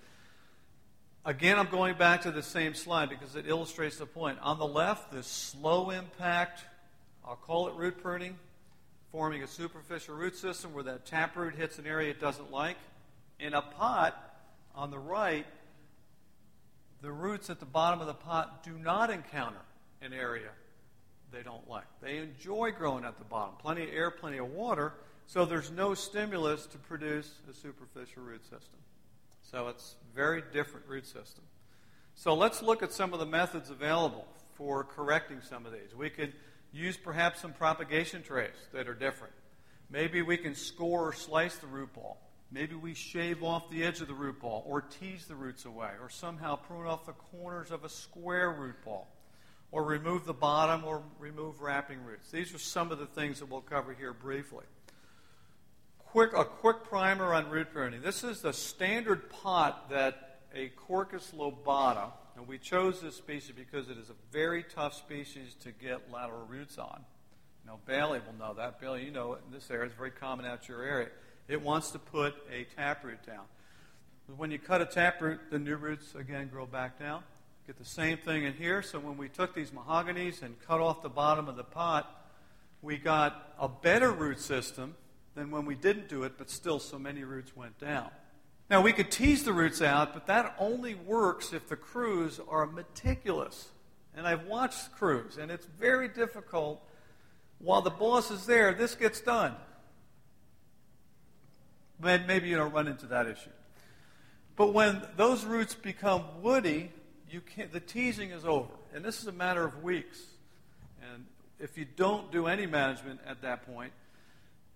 again, 1.25 1.59
I'm 1.59 1.69
going 1.69 1.97
back 1.97 2.23
to 2.23 2.31
the 2.31 2.43
same 2.43 2.75
slide 2.75 3.09
because 3.09 3.37
it 3.37 3.47
illustrates 3.47 3.99
the 3.99 4.07
point. 4.07 4.39
On 4.41 4.59
the 4.59 4.67
left, 4.67 5.13
this 5.13 5.27
slow 5.27 5.91
impact, 5.91 6.65
I'll 7.25 7.37
call 7.37 7.69
it 7.69 7.75
root 7.75 8.03
pruning, 8.03 8.37
forming 9.11 9.43
a 9.43 9.47
superficial 9.47 10.15
root 10.15 10.37
system 10.37 10.75
where 10.75 10.85
that 10.85 11.07
taproot 11.07 11.55
hits 11.55 11.79
an 11.79 11.87
area 11.87 12.11
it 12.11 12.21
doesn't 12.21 12.51
like. 12.51 12.77
In 13.39 13.55
a 13.55 13.63
pot, 13.63 14.17
on 14.75 14.91
the 14.91 14.99
right, 14.99 15.47
the 17.01 17.13
roots 17.13 17.51
at 17.51 17.61
the 17.61 17.67
bottom 17.67 18.01
of 18.01 18.07
the 18.07 18.15
pot 18.15 18.63
do 18.65 18.73
not 18.73 19.11
encounter 19.11 19.61
an 20.01 20.13
area 20.13 20.51
they 21.33 21.43
don't 21.43 21.69
like. 21.69 21.87
They 22.01 22.19
enjoy 22.19 22.73
growing 22.73 23.05
at 23.05 23.19
the 23.19 23.25
bottom. 23.25 23.55
Plenty 23.59 23.85
of 23.85 23.89
air, 23.95 24.11
plenty 24.11 24.39
of 24.39 24.51
water, 24.51 24.93
so 25.27 25.45
there's 25.45 25.71
no 25.71 25.95
stimulus 25.95 26.67
to 26.67 26.79
produce 26.79 27.31
a 27.51 27.55
superficial 27.55 28.23
root 28.23 28.43
system. 28.43 28.79
So 29.43 29.69
it's 29.69 29.97
very 30.15 30.43
different 30.53 30.87
root 30.87 31.07
system. 31.07 31.45
So 32.15 32.35
let's 32.35 32.63
look 32.63 32.83
at 32.83 32.93
some 32.93 33.13
of 33.13 33.19
the 33.19 33.27
methods 33.27 33.71
available 33.71 34.27
for 34.55 34.85
correcting 34.85 35.41
some 35.41 35.67
of 35.67 35.73
these. 35.73 35.95
We 35.97 36.11
could 36.11 36.33
use 36.73 36.97
perhaps 36.97 37.41
some 37.41 37.53
propagation 37.53 38.23
trays 38.23 38.55
that 38.73 38.89
are 38.89 38.95
different. 38.95 39.33
Maybe 39.91 40.23
we 40.23 40.37
can 40.37 40.55
score 40.55 41.09
or 41.09 41.13
slice 41.13 41.57
the 41.57 41.67
root 41.67 41.93
ball. 41.93 42.19
Maybe 42.51 42.75
we 42.75 42.95
shave 42.95 43.43
off 43.43 43.71
the 43.71 43.85
edge 43.85 44.01
of 44.01 44.09
the 44.09 44.15
root 44.15 44.41
ball 44.41 44.65
or 44.67 44.83
tease 44.83 45.27
the 45.27 45.35
roots 45.35 45.65
away 45.65 45.91
or 46.01 46.11
somehow 46.11 46.57
prune 46.57 46.87
off 46.87 47.07
the 47.07 47.13
corners 47.13 47.71
of 47.71 47.85
a 47.85 47.89
square 47.89 48.51
root 48.51 48.83
ball 48.85 49.09
or 49.71 49.85
remove 49.85 50.27
the 50.27 50.35
bottom 50.35 50.85
or 50.85 51.03
remove 51.19 51.61
wrapping 51.61 52.03
roots. 52.05 52.31
These 52.31 52.55
are 52.55 52.59
some 52.59 52.93
of 52.93 52.99
the 52.99 53.07
things 53.07 53.39
that 53.39 53.47
we'll 53.47 53.63
cover 53.63 53.95
here 53.95 54.13
briefly 54.13 54.65
quick, 56.13 56.35
a 56.37 56.45
quick 56.45 56.85
primer 56.85 57.33
on 57.33 57.49
root 57.49 57.73
pruning. 57.73 58.03
This 58.03 58.23
is 58.23 58.43
the 58.43 58.53
standard 58.53 59.31
pot 59.31 59.89
that 59.89 60.41
a 60.55 60.69
Quercus 60.69 61.33
lobata, 61.35 62.11
and 62.37 62.47
we 62.47 62.59
chose 62.59 63.01
this 63.01 63.17
species 63.17 63.53
because 63.57 63.89
it 63.89 63.99
is 63.99 64.11
a 64.11 64.15
very 64.33 64.63
tough 64.63 64.95
species 64.95 65.55
to 65.63 65.73
get 65.73 66.11
lateral 66.13 66.47
roots 66.47 66.79
on. 66.79 67.05
You 67.65 67.71
know, 67.71 67.79
Bailey 67.87 68.21
will 68.27 68.39
know 68.39 68.55
that. 68.55 68.81
Bailey, 68.81 69.05
you 69.05 69.11
know 69.11 69.35
it 69.35 69.41
in 69.47 69.53
this 69.53 69.71
area. 69.71 69.87
It's 69.87 69.95
very 69.95 70.11
common 70.11 70.47
out 70.47 70.69
your 70.69 70.83
area. 70.83 71.09
It 71.49 71.61
wants 71.61 71.91
to 71.91 71.99
put 71.99 72.35
a 72.51 72.65
taproot 72.77 73.25
down. 73.27 73.45
When 74.37 74.51
you 74.51 74.59
cut 74.59 74.81
a 74.81 74.87
taproot, 74.87 75.51
the 75.51 75.59
new 75.59 75.77
roots 75.77 76.15
again 76.15 76.49
grow 76.49 76.67
back 76.67 76.99
down. 76.99 77.23
Get 77.67 77.79
the 77.79 77.85
same 77.85 78.19
thing 78.19 78.45
in 78.45 78.55
here. 78.55 78.83
So 78.83 78.99
when 78.99 79.17
we 79.17 79.29
took 79.29 79.55
these 79.55 79.71
mahoganies 79.71 80.43
and 80.43 80.61
cut 80.67 80.81
off 80.81 81.03
the 81.03 81.09
bottom 81.09 81.49
of 81.49 81.57
the 81.57 81.65
pot, 81.65 82.27
we 82.81 82.97
got 82.97 83.55
a 83.61 83.69
better 83.69 84.11
root 84.11 84.41
system 84.41 84.97
than 85.35 85.51
when 85.51 85.65
we 85.65 85.75
didn't 85.75 86.09
do 86.09 86.25
it, 86.25 86.33
but 86.39 86.51
still 86.51 86.79
so 86.79 86.99
many 86.99 87.23
roots 87.25 87.55
went 87.57 87.79
down. 87.79 88.11
Now, 88.73 88.81
we 88.81 88.95
could 88.95 89.11
tease 89.11 89.45
the 89.45 89.53
roots 89.53 89.83
out, 89.83 90.15
but 90.15 90.29
that 90.29 90.57
only 90.59 90.95
works 90.95 91.53
if 91.53 91.69
the 91.69 91.77
crews 91.77 92.41
are 92.49 92.65
meticulous. 92.65 93.69
And 94.17 94.27
I've 94.27 94.47
watched 94.47 94.93
crews, 94.93 95.37
and 95.37 95.51
it's 95.51 95.67
very 95.79 96.09
difficult. 96.09 96.83
While 97.59 97.83
the 97.83 97.91
boss 97.91 98.31
is 98.31 98.47
there, 98.47 98.73
this 98.73 98.95
gets 98.95 99.21
done. 99.21 99.55
But 102.01 102.27
maybe 102.27 102.49
you 102.49 102.57
don't 102.57 102.73
run 102.73 102.89
into 102.89 103.05
that 103.09 103.27
issue. 103.27 103.51
But 104.57 104.73
when 104.73 105.03
those 105.19 105.45
roots 105.45 105.75
become 105.75 106.25
woody, 106.41 106.93
the 107.73 107.81
teasing 107.81 108.31
is 108.31 108.47
over. 108.47 108.73
And 108.95 109.05
this 109.05 109.21
is 109.21 109.27
a 109.27 109.33
matter 109.33 109.67
of 109.67 109.83
weeks. 109.83 110.19
And 111.13 111.27
if 111.61 111.77
you 111.77 111.85
don't 111.85 112.33
do 112.33 112.47
any 112.47 112.65
management 112.65 113.21
at 113.27 113.43
that 113.43 113.67
point, 113.67 113.93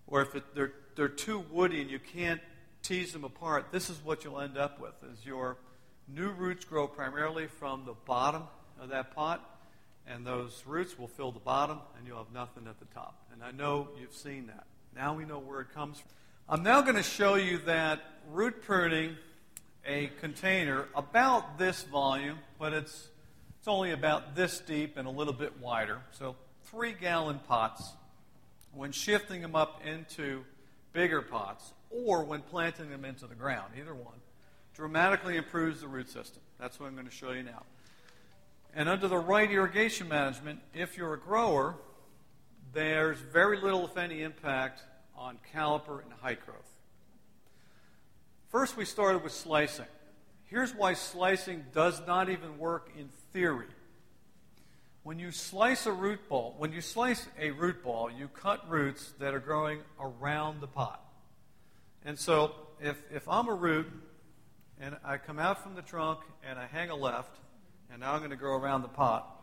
or 0.05 0.21
if 0.21 0.35
it, 0.35 0.43
they're, 0.53 0.73
they're 0.95 1.07
too 1.07 1.39
woody 1.49 1.81
and 1.81 1.89
you 1.89 1.97
can't 1.97 2.41
tease 2.83 3.13
them 3.13 3.23
apart, 3.23 3.67
this 3.71 3.89
is 3.89 3.97
what 4.03 4.23
you'll 4.23 4.39
end 4.39 4.57
up 4.57 4.79
with, 4.79 4.93
is 5.11 5.25
your 5.25 5.57
new 6.07 6.29
roots 6.29 6.65
grow 6.65 6.87
primarily 6.87 7.47
from 7.47 7.85
the 7.85 7.93
bottom 8.05 8.43
of 8.79 8.89
that 8.89 9.15
pot, 9.15 9.59
and 10.07 10.25
those 10.25 10.63
roots 10.65 10.97
will 10.97 11.07
fill 11.07 11.31
the 11.31 11.39
bottom, 11.39 11.79
and 11.97 12.07
you'll 12.07 12.17
have 12.17 12.33
nothing 12.33 12.65
at 12.67 12.79
the 12.79 12.85
top. 12.85 13.19
And 13.33 13.43
I 13.43 13.51
know 13.51 13.89
you've 13.99 14.13
seen 14.13 14.47
that. 14.47 14.65
Now 14.95 15.13
we 15.13 15.25
know 15.25 15.39
where 15.39 15.61
it 15.61 15.73
comes 15.73 15.99
from. 15.99 16.09
I'm 16.49 16.63
now 16.63 16.81
going 16.81 16.95
to 16.95 17.03
show 17.03 17.35
you 17.35 17.57
that 17.65 17.99
root 18.31 18.61
pruning 18.61 19.17
a 19.85 20.09
container 20.21 20.85
about 20.95 21.57
this 21.57 21.83
volume, 21.83 22.39
but 22.57 22.73
it's, 22.73 23.09
it's 23.59 23.67
only 23.67 23.91
about 23.91 24.35
this 24.35 24.59
deep 24.59 24.97
and 24.97 25.07
a 25.07 25.11
little 25.11 25.33
bit 25.33 25.59
wider. 25.59 25.99
So 26.11 26.35
three 26.65 26.93
gallon 26.93 27.39
pots 27.47 27.91
when 28.73 28.91
shifting 28.91 29.41
them 29.41 29.55
up 29.55 29.81
into 29.85 30.43
bigger 30.93 31.21
pots 31.21 31.73
or 31.89 32.23
when 32.23 32.41
planting 32.41 32.89
them 32.89 33.05
into 33.05 33.27
the 33.27 33.35
ground, 33.35 33.73
either 33.79 33.95
one, 33.95 34.17
dramatically 34.73 35.37
improves 35.37 35.81
the 35.81 35.87
root 35.87 36.09
system. 36.09 36.41
That's 36.59 36.79
what 36.79 36.87
I'm 36.87 36.93
going 36.93 37.07
to 37.07 37.11
show 37.11 37.31
you 37.31 37.43
now. 37.43 37.63
And 38.75 38.87
under 38.87 39.07
the 39.07 39.17
right 39.17 39.49
irrigation 39.49 40.07
management, 40.07 40.59
if 40.73 40.97
you're 40.97 41.13
a 41.13 41.19
grower, 41.19 41.75
there's 42.73 43.17
very 43.17 43.59
little, 43.59 43.85
if 43.85 43.97
any, 43.97 44.21
impact 44.21 44.83
on 45.15 45.39
caliper 45.53 46.03
and 46.03 46.13
height 46.21 46.45
growth. 46.45 46.69
First, 48.49 48.77
we 48.77 48.85
started 48.85 49.23
with 49.23 49.33
slicing. 49.33 49.85
Here's 50.45 50.73
why 50.73 50.93
slicing 50.93 51.65
does 51.73 52.05
not 52.05 52.29
even 52.29 52.57
work 52.57 52.91
in 52.97 53.09
theory. 53.33 53.67
When 55.03 55.19
you 55.19 55.31
slice 55.31 55.85
a 55.85 55.91
root 55.91 56.27
ball, 56.29 56.55
when 56.57 56.71
you 56.71 56.81
slice 56.81 57.27
a 57.39 57.51
root 57.51 57.83
ball, 57.83 58.11
you 58.11 58.27
cut 58.27 58.69
roots 58.69 59.13
that 59.19 59.33
are 59.33 59.39
growing 59.39 59.79
around 59.99 60.61
the 60.61 60.67
pot. 60.67 61.03
And 62.05 62.17
so 62.17 62.53
if, 62.81 63.01
if 63.11 63.27
I'm 63.27 63.47
a 63.47 63.53
root 63.53 63.87
and 64.79 64.95
I 65.03 65.17
come 65.17 65.39
out 65.39 65.63
from 65.63 65.75
the 65.75 65.81
trunk 65.81 66.19
and 66.47 66.57
I 66.59 66.67
hang 66.67 66.89
a 66.89 66.95
left, 66.95 67.35
and 67.91 68.01
now 68.01 68.13
I'm 68.13 68.19
going 68.19 68.31
to 68.31 68.37
grow 68.37 68.57
around 68.57 68.81
the 68.81 68.87
pot, 68.87 69.33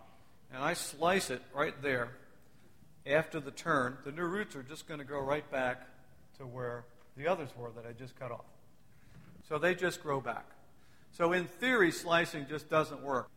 and 0.53 0.63
I 0.63 0.75
slice 0.75 1.31
it 1.31 1.43
right 1.55 1.75
there 1.83 2.11
after 3.07 3.41
the 3.41 3.51
turn, 3.51 3.99
the 4.05 4.13
new 4.13 4.23
roots 4.23 4.57
are 4.57 4.63
just 4.63 4.87
going 4.87 4.99
to 4.99 5.05
grow 5.05 5.21
right 5.21 5.49
back 5.51 5.87
to 6.39 6.47
where 6.47 6.85
the 7.17 7.27
others 7.29 7.51
were 7.57 7.71
that 7.73 7.87
I 7.87 7.93
just 7.93 8.19
cut 8.19 8.31
off. 8.31 8.45
So 9.49 9.59
they 9.59 9.75
just 9.75 10.03
grow 10.03 10.21
back. 10.21 10.47
So 11.13 11.33
in 11.33 11.45
theory, 11.45 11.93
slicing 11.93 12.47
just 12.49 12.71
doesn't 12.71 13.03
work. 13.03 13.29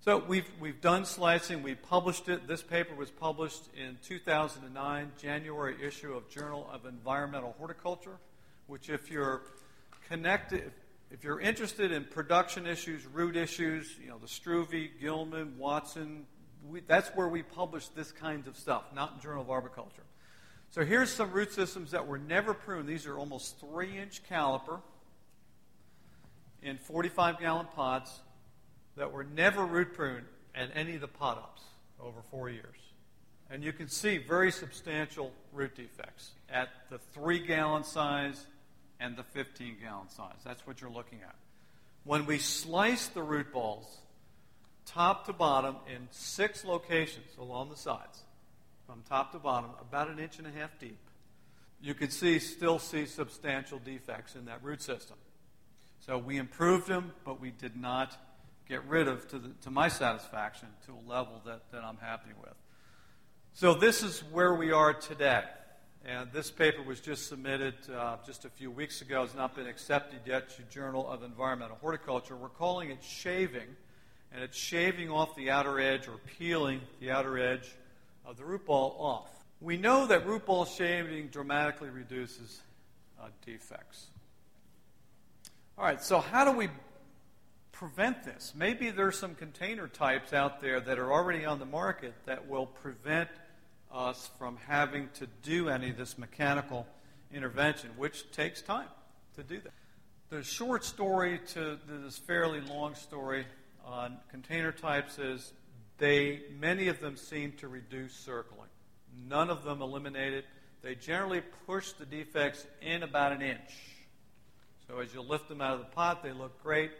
So 0.00 0.18
we've, 0.26 0.48
we've 0.58 0.80
done 0.80 1.04
slicing. 1.04 1.62
We 1.62 1.74
published 1.74 2.28
it. 2.28 2.48
This 2.48 2.62
paper 2.62 2.94
was 2.94 3.10
published 3.10 3.68
in 3.76 3.98
2009, 4.02 5.12
January 5.20 5.76
issue 5.82 6.14
of 6.14 6.28
Journal 6.30 6.68
of 6.72 6.86
Environmental 6.86 7.54
Horticulture, 7.58 8.16
which 8.68 8.90
if 8.90 9.10
you're 9.10 9.42
connected, 10.08 10.70
if 11.10 11.24
you're 11.24 11.40
interested 11.40 11.90
in 11.90 12.04
production 12.04 12.66
issues, 12.66 13.04
root 13.06 13.36
issues, 13.36 13.96
you 14.00 14.08
know, 14.08 14.18
the 14.18 14.28
Struve, 14.28 14.72
Gilman, 15.00 15.58
Watson, 15.58 16.26
we, 16.68 16.80
that's 16.80 17.08
where 17.10 17.28
we 17.28 17.42
publish 17.42 17.88
this 17.88 18.12
kind 18.12 18.46
of 18.46 18.56
stuff, 18.56 18.84
not 18.94 19.14
in 19.14 19.20
Journal 19.20 19.42
of 19.42 19.50
Arboriculture. 19.50 20.02
So 20.70 20.84
here's 20.84 21.10
some 21.10 21.32
root 21.32 21.52
systems 21.52 21.92
that 21.92 22.06
were 22.06 22.18
never 22.18 22.52
pruned. 22.52 22.86
These 22.86 23.06
are 23.06 23.18
almost 23.18 23.58
three 23.58 23.96
inch 23.96 24.22
caliper 24.30 24.80
in 26.62 26.76
45 26.76 27.40
gallon 27.40 27.66
pots 27.74 28.20
that 28.96 29.10
were 29.10 29.24
never 29.24 29.64
root 29.64 29.94
pruned 29.94 30.26
at 30.54 30.70
any 30.74 30.94
of 30.94 31.00
the 31.00 31.08
pot 31.08 31.38
ups 31.38 31.62
over 31.98 32.20
four 32.30 32.50
years. 32.50 32.76
And 33.50 33.64
you 33.64 33.72
can 33.72 33.88
see 33.88 34.18
very 34.18 34.52
substantial 34.52 35.32
root 35.54 35.74
defects 35.74 36.32
at 36.50 36.68
the 36.90 36.98
three 36.98 37.38
gallon 37.38 37.82
size 37.82 38.46
and 39.00 39.16
the 39.16 39.22
15 39.22 39.76
gallon 39.82 40.08
size. 40.08 40.38
That's 40.44 40.66
what 40.66 40.80
you're 40.80 40.90
looking 40.90 41.20
at. 41.22 41.34
When 42.04 42.26
we 42.26 42.38
slice 42.38 43.08
the 43.08 43.22
root 43.22 43.52
balls, 43.52 43.98
top 44.86 45.26
to 45.26 45.32
bottom, 45.32 45.76
in 45.94 46.08
six 46.10 46.64
locations 46.64 47.36
along 47.38 47.70
the 47.70 47.76
sides, 47.76 48.22
from 48.86 49.02
top 49.08 49.32
to 49.32 49.38
bottom, 49.38 49.70
about 49.80 50.08
an 50.08 50.18
inch 50.18 50.38
and 50.38 50.46
a 50.46 50.50
half 50.50 50.78
deep, 50.78 50.98
you 51.80 51.94
can 51.94 52.10
see 52.10 52.38
still 52.38 52.78
see 52.78 53.06
substantial 53.06 53.78
defects 53.78 54.34
in 54.34 54.46
that 54.46 54.62
root 54.62 54.82
system. 54.82 55.16
So 56.00 56.18
we 56.18 56.38
improved 56.38 56.88
them, 56.88 57.12
but 57.24 57.40
we 57.40 57.50
did 57.50 57.76
not 57.76 58.16
get 58.68 58.84
rid 58.84 59.08
of, 59.08 59.28
to, 59.28 59.38
the, 59.38 59.50
to 59.62 59.70
my 59.70 59.88
satisfaction, 59.88 60.68
to 60.86 60.92
a 60.92 61.04
level 61.10 61.40
that, 61.46 61.70
that 61.72 61.84
I'm 61.84 61.96
happy 61.98 62.30
with. 62.40 62.54
So 63.52 63.74
this 63.74 64.02
is 64.02 64.20
where 64.32 64.54
we 64.54 64.72
are 64.72 64.94
today. 64.94 65.42
And 66.04 66.30
this 66.32 66.50
paper 66.50 66.82
was 66.82 67.00
just 67.00 67.28
submitted 67.28 67.74
uh, 67.94 68.16
just 68.24 68.44
a 68.44 68.48
few 68.48 68.70
weeks 68.70 69.02
ago. 69.02 69.22
It's 69.24 69.34
not 69.34 69.54
been 69.54 69.66
accepted 69.66 70.20
yet 70.24 70.48
to 70.56 70.62
Journal 70.62 71.08
of 71.08 71.22
Environmental 71.22 71.76
Horticulture. 71.80 72.36
We're 72.36 72.48
calling 72.48 72.90
it 72.90 73.02
shaving, 73.02 73.66
and 74.32 74.42
it's 74.42 74.56
shaving 74.56 75.10
off 75.10 75.34
the 75.34 75.50
outer 75.50 75.80
edge 75.80 76.08
or 76.08 76.18
peeling 76.38 76.80
the 77.00 77.10
outer 77.10 77.38
edge 77.38 77.68
of 78.24 78.36
the 78.36 78.44
root 78.44 78.64
ball 78.64 78.96
off. 78.98 79.28
We 79.60 79.76
know 79.76 80.06
that 80.06 80.26
root 80.26 80.46
ball 80.46 80.64
shaving 80.64 81.28
dramatically 81.28 81.90
reduces 81.90 82.60
uh, 83.20 83.26
defects. 83.44 84.06
All 85.76 85.84
right, 85.84 86.02
so 86.02 86.20
how 86.20 86.44
do 86.44 86.56
we 86.56 86.68
prevent 87.72 88.24
this? 88.24 88.52
Maybe 88.56 88.90
there's 88.90 89.18
some 89.18 89.34
container 89.34 89.88
types 89.88 90.32
out 90.32 90.60
there 90.60 90.80
that 90.80 90.98
are 90.98 91.12
already 91.12 91.44
on 91.44 91.58
the 91.58 91.66
market 91.66 92.14
that 92.26 92.48
will 92.48 92.66
prevent 92.66 93.28
us 93.92 94.30
from 94.38 94.58
having 94.66 95.08
to 95.14 95.26
do 95.42 95.68
any 95.68 95.90
of 95.90 95.96
this 95.96 96.18
mechanical 96.18 96.86
intervention, 97.32 97.90
which 97.96 98.30
takes 98.30 98.62
time 98.62 98.88
to 99.36 99.42
do 99.42 99.60
that. 99.60 99.72
The 100.30 100.42
short 100.42 100.84
story 100.84 101.40
to 101.54 101.78
this 101.86 102.18
fairly 102.18 102.60
long 102.60 102.94
story 102.94 103.46
on 103.84 104.18
container 104.30 104.72
types 104.72 105.18
is 105.18 105.52
they 105.96 106.42
many 106.60 106.88
of 106.88 107.00
them 107.00 107.16
seem 107.16 107.52
to 107.52 107.68
reduce 107.68 108.14
circling. 108.14 108.68
None 109.28 109.50
of 109.50 109.64
them 109.64 109.80
eliminate 109.80 110.34
it. 110.34 110.44
They 110.82 110.94
generally 110.94 111.42
push 111.66 111.92
the 111.92 112.04
defects 112.04 112.66
in 112.82 113.02
about 113.02 113.32
an 113.32 113.42
inch. 113.42 113.72
So 114.86 115.00
as 115.00 115.12
you 115.12 115.22
lift 115.22 115.48
them 115.48 115.60
out 115.60 115.74
of 115.74 115.80
the 115.80 115.86
pot, 115.86 116.22
they 116.22 116.32
look 116.32 116.62
great 116.62 116.90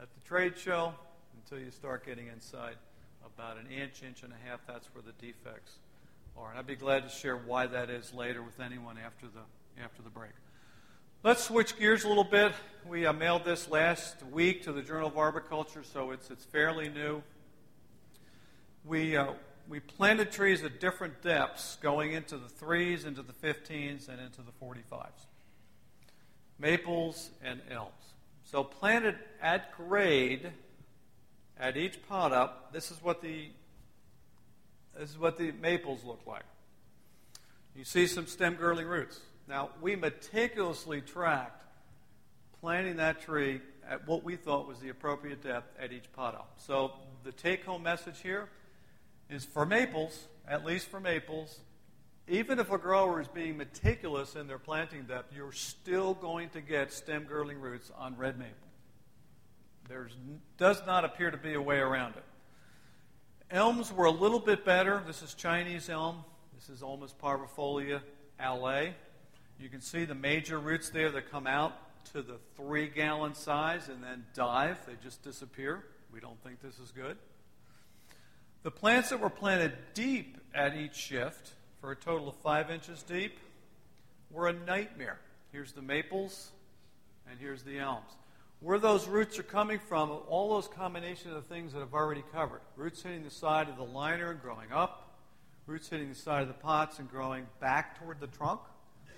at 0.00 0.08
the 0.12 0.28
trade 0.28 0.58
show 0.58 0.92
until 1.36 1.64
you 1.64 1.70
start 1.70 2.04
getting 2.04 2.28
inside 2.28 2.76
about 3.24 3.58
an 3.58 3.66
inch, 3.70 4.02
inch 4.02 4.22
and 4.22 4.32
a 4.32 4.48
half. 4.48 4.60
That's 4.66 4.88
where 4.94 5.02
the 5.02 5.12
defects 5.24 5.76
are. 6.36 6.50
And 6.50 6.58
I'd 6.58 6.66
be 6.66 6.76
glad 6.76 7.04
to 7.04 7.08
share 7.08 7.36
why 7.36 7.66
that 7.66 7.90
is 7.90 8.12
later 8.14 8.42
with 8.42 8.60
anyone 8.60 8.98
after 8.98 9.26
the, 9.26 9.82
after 9.82 10.02
the 10.02 10.10
break. 10.10 10.32
Let's 11.22 11.44
switch 11.44 11.78
gears 11.78 12.04
a 12.04 12.08
little 12.08 12.24
bit. 12.24 12.52
We 12.88 13.06
uh, 13.06 13.12
mailed 13.12 13.44
this 13.44 13.70
last 13.70 14.16
week 14.32 14.64
to 14.64 14.72
the 14.72 14.82
Journal 14.82 15.08
of 15.08 15.16
Arboriculture, 15.16 15.84
so 15.84 16.10
it's, 16.10 16.30
it's 16.30 16.44
fairly 16.44 16.88
new. 16.88 17.22
We, 18.84 19.16
uh, 19.16 19.34
we 19.68 19.80
planted 19.80 20.32
trees 20.32 20.64
at 20.64 20.80
different 20.80 21.22
depths, 21.22 21.76
going 21.80 22.12
into 22.12 22.36
the 22.36 22.48
3s, 22.48 23.06
into 23.06 23.22
the 23.22 23.32
15s, 23.32 24.08
and 24.08 24.20
into 24.20 24.42
the 24.42 24.52
45s. 24.60 25.26
Maples 26.58 27.30
and 27.44 27.60
elms. 27.70 27.92
So 28.44 28.64
planted 28.64 29.16
at 29.40 29.76
grade 29.76 30.50
at 31.58 31.76
each 31.76 32.06
pot 32.08 32.32
up, 32.32 32.72
this 32.72 32.90
is 32.90 33.02
what 33.02 33.22
the 33.22 33.50
this 34.98 35.10
is 35.10 35.18
what 35.18 35.38
the 35.38 35.52
maples 35.52 36.04
look 36.04 36.20
like. 36.26 36.44
You 37.74 37.84
see 37.84 38.06
some 38.06 38.26
stem 38.26 38.54
girdling 38.54 38.86
roots. 38.86 39.20
Now, 39.48 39.70
we 39.80 39.96
meticulously 39.96 41.00
tracked 41.00 41.64
planting 42.60 42.96
that 42.96 43.20
tree 43.20 43.60
at 43.88 44.06
what 44.06 44.22
we 44.22 44.36
thought 44.36 44.68
was 44.68 44.78
the 44.78 44.90
appropriate 44.90 45.42
depth 45.42 45.76
at 45.80 45.92
each 45.92 46.10
pot 46.12 46.34
up. 46.34 46.54
So 46.58 46.92
the 47.24 47.32
take 47.32 47.64
home 47.64 47.82
message 47.82 48.20
here 48.20 48.48
is 49.28 49.44
for 49.44 49.66
maples, 49.66 50.28
at 50.46 50.64
least 50.64 50.86
for 50.86 51.00
maples, 51.00 51.60
even 52.28 52.58
if 52.58 52.70
a 52.70 52.78
grower 52.78 53.20
is 53.20 53.28
being 53.28 53.56
meticulous 53.56 54.36
in 54.36 54.46
their 54.46 54.58
planting 54.58 55.04
depth, 55.04 55.34
you're 55.34 55.52
still 55.52 56.14
going 56.14 56.50
to 56.50 56.60
get 56.60 56.92
stem 56.92 57.24
girdling 57.24 57.60
roots 57.60 57.90
on 57.98 58.16
red 58.16 58.38
maple. 58.38 58.54
There 59.88 60.08
does 60.56 60.80
not 60.86 61.04
appear 61.04 61.30
to 61.30 61.36
be 61.36 61.54
a 61.54 61.60
way 61.60 61.78
around 61.78 62.14
it. 62.16 62.24
Elms 63.52 63.92
were 63.92 64.06
a 64.06 64.10
little 64.10 64.38
bit 64.38 64.64
better. 64.64 65.02
This 65.06 65.20
is 65.20 65.34
Chinese 65.34 65.90
elm. 65.90 66.24
This 66.54 66.70
is 66.70 66.82
Ulmus 66.82 67.12
parvifolia 67.22 68.00
Allée. 68.40 68.94
You 69.60 69.68
can 69.68 69.82
see 69.82 70.06
the 70.06 70.14
major 70.14 70.58
roots 70.58 70.88
there 70.88 71.10
that 71.10 71.30
come 71.30 71.46
out 71.46 71.74
to 72.14 72.22
the 72.22 72.38
three 72.56 72.88
gallon 72.88 73.34
size 73.34 73.90
and 73.90 74.02
then 74.02 74.24
dive. 74.32 74.78
They 74.86 74.94
just 75.02 75.22
disappear. 75.22 75.84
We 76.10 76.18
don't 76.18 76.42
think 76.42 76.62
this 76.62 76.78
is 76.78 76.92
good. 76.92 77.18
The 78.62 78.70
plants 78.70 79.10
that 79.10 79.20
were 79.20 79.28
planted 79.28 79.74
deep 79.92 80.38
at 80.54 80.74
each 80.74 80.94
shift, 80.94 81.50
for 81.82 81.92
a 81.92 81.96
total 81.96 82.30
of 82.30 82.36
five 82.36 82.70
inches 82.70 83.02
deep, 83.02 83.38
were 84.30 84.48
a 84.48 84.54
nightmare. 84.54 85.18
Here's 85.52 85.72
the 85.72 85.82
maples, 85.82 86.52
and 87.28 87.38
here's 87.38 87.62
the 87.64 87.80
elms. 87.80 88.12
Where 88.62 88.78
those 88.78 89.08
roots 89.08 89.40
are 89.40 89.42
coming 89.42 89.80
from, 89.80 90.08
all 90.28 90.54
those 90.54 90.68
combinations 90.68 91.34
of 91.34 91.46
things 91.46 91.72
that 91.72 91.82
I've 91.82 91.94
already 91.94 92.22
covered. 92.32 92.60
Roots 92.76 93.02
hitting 93.02 93.24
the 93.24 93.30
side 93.30 93.68
of 93.68 93.76
the 93.76 93.82
liner 93.82 94.30
and 94.30 94.40
growing 94.40 94.70
up, 94.70 95.16
roots 95.66 95.88
hitting 95.88 96.08
the 96.08 96.14
side 96.14 96.42
of 96.42 96.48
the 96.48 96.54
pots 96.54 97.00
and 97.00 97.10
growing 97.10 97.46
back 97.60 97.98
toward 97.98 98.20
the 98.20 98.28
trunk. 98.28 98.60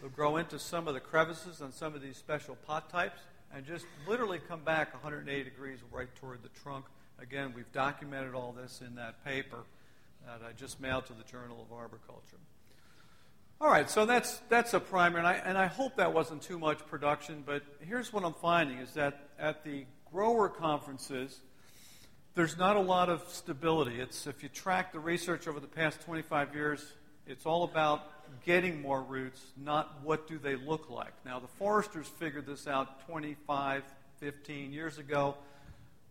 They'll 0.00 0.08
grow 0.08 0.38
into 0.38 0.58
some 0.58 0.88
of 0.88 0.94
the 0.94 1.00
crevices 1.00 1.60
on 1.60 1.72
some 1.72 1.94
of 1.94 2.00
these 2.00 2.16
special 2.16 2.56
pot 2.66 2.88
types 2.88 3.20
and 3.54 3.66
just 3.66 3.84
literally 4.08 4.38
come 4.48 4.60
back 4.60 4.94
180 4.94 5.44
degrees 5.44 5.80
right 5.92 6.08
toward 6.16 6.42
the 6.42 6.48
trunk. 6.62 6.86
Again, 7.20 7.52
we've 7.54 7.70
documented 7.70 8.34
all 8.34 8.52
this 8.52 8.80
in 8.80 8.94
that 8.94 9.22
paper 9.26 9.58
that 10.24 10.40
I 10.48 10.52
just 10.52 10.80
mailed 10.80 11.04
to 11.06 11.12
the 11.12 11.24
Journal 11.24 11.60
of 11.60 11.70
Arboriculture. 11.70 12.38
All 13.64 13.70
right, 13.70 13.88
so 13.88 14.04
that's 14.04 14.42
that's 14.50 14.74
a 14.74 14.78
primer, 14.78 15.16
and 15.16 15.26
I 15.26 15.32
and 15.42 15.56
I 15.56 15.68
hope 15.68 15.96
that 15.96 16.12
wasn't 16.12 16.42
too 16.42 16.58
much 16.58 16.86
production. 16.86 17.42
But 17.46 17.62
here's 17.80 18.12
what 18.12 18.22
I'm 18.22 18.34
finding: 18.34 18.76
is 18.76 18.92
that 18.92 19.30
at 19.38 19.64
the 19.64 19.86
grower 20.12 20.50
conferences, 20.50 21.40
there's 22.34 22.58
not 22.58 22.76
a 22.76 22.80
lot 22.80 23.08
of 23.08 23.26
stability. 23.28 24.02
It's 24.02 24.26
if 24.26 24.42
you 24.42 24.50
track 24.50 24.92
the 24.92 25.00
research 25.00 25.48
over 25.48 25.60
the 25.60 25.66
past 25.66 26.02
25 26.02 26.54
years, 26.54 26.92
it's 27.26 27.46
all 27.46 27.64
about 27.64 28.02
getting 28.44 28.82
more 28.82 29.00
roots, 29.00 29.40
not 29.56 29.98
what 30.02 30.28
do 30.28 30.36
they 30.38 30.56
look 30.56 30.90
like. 30.90 31.14
Now 31.24 31.40
the 31.40 31.48
foresters 31.48 32.06
figured 32.06 32.44
this 32.44 32.66
out 32.66 33.08
25, 33.08 33.82
15 34.20 34.72
years 34.74 34.98
ago. 34.98 35.36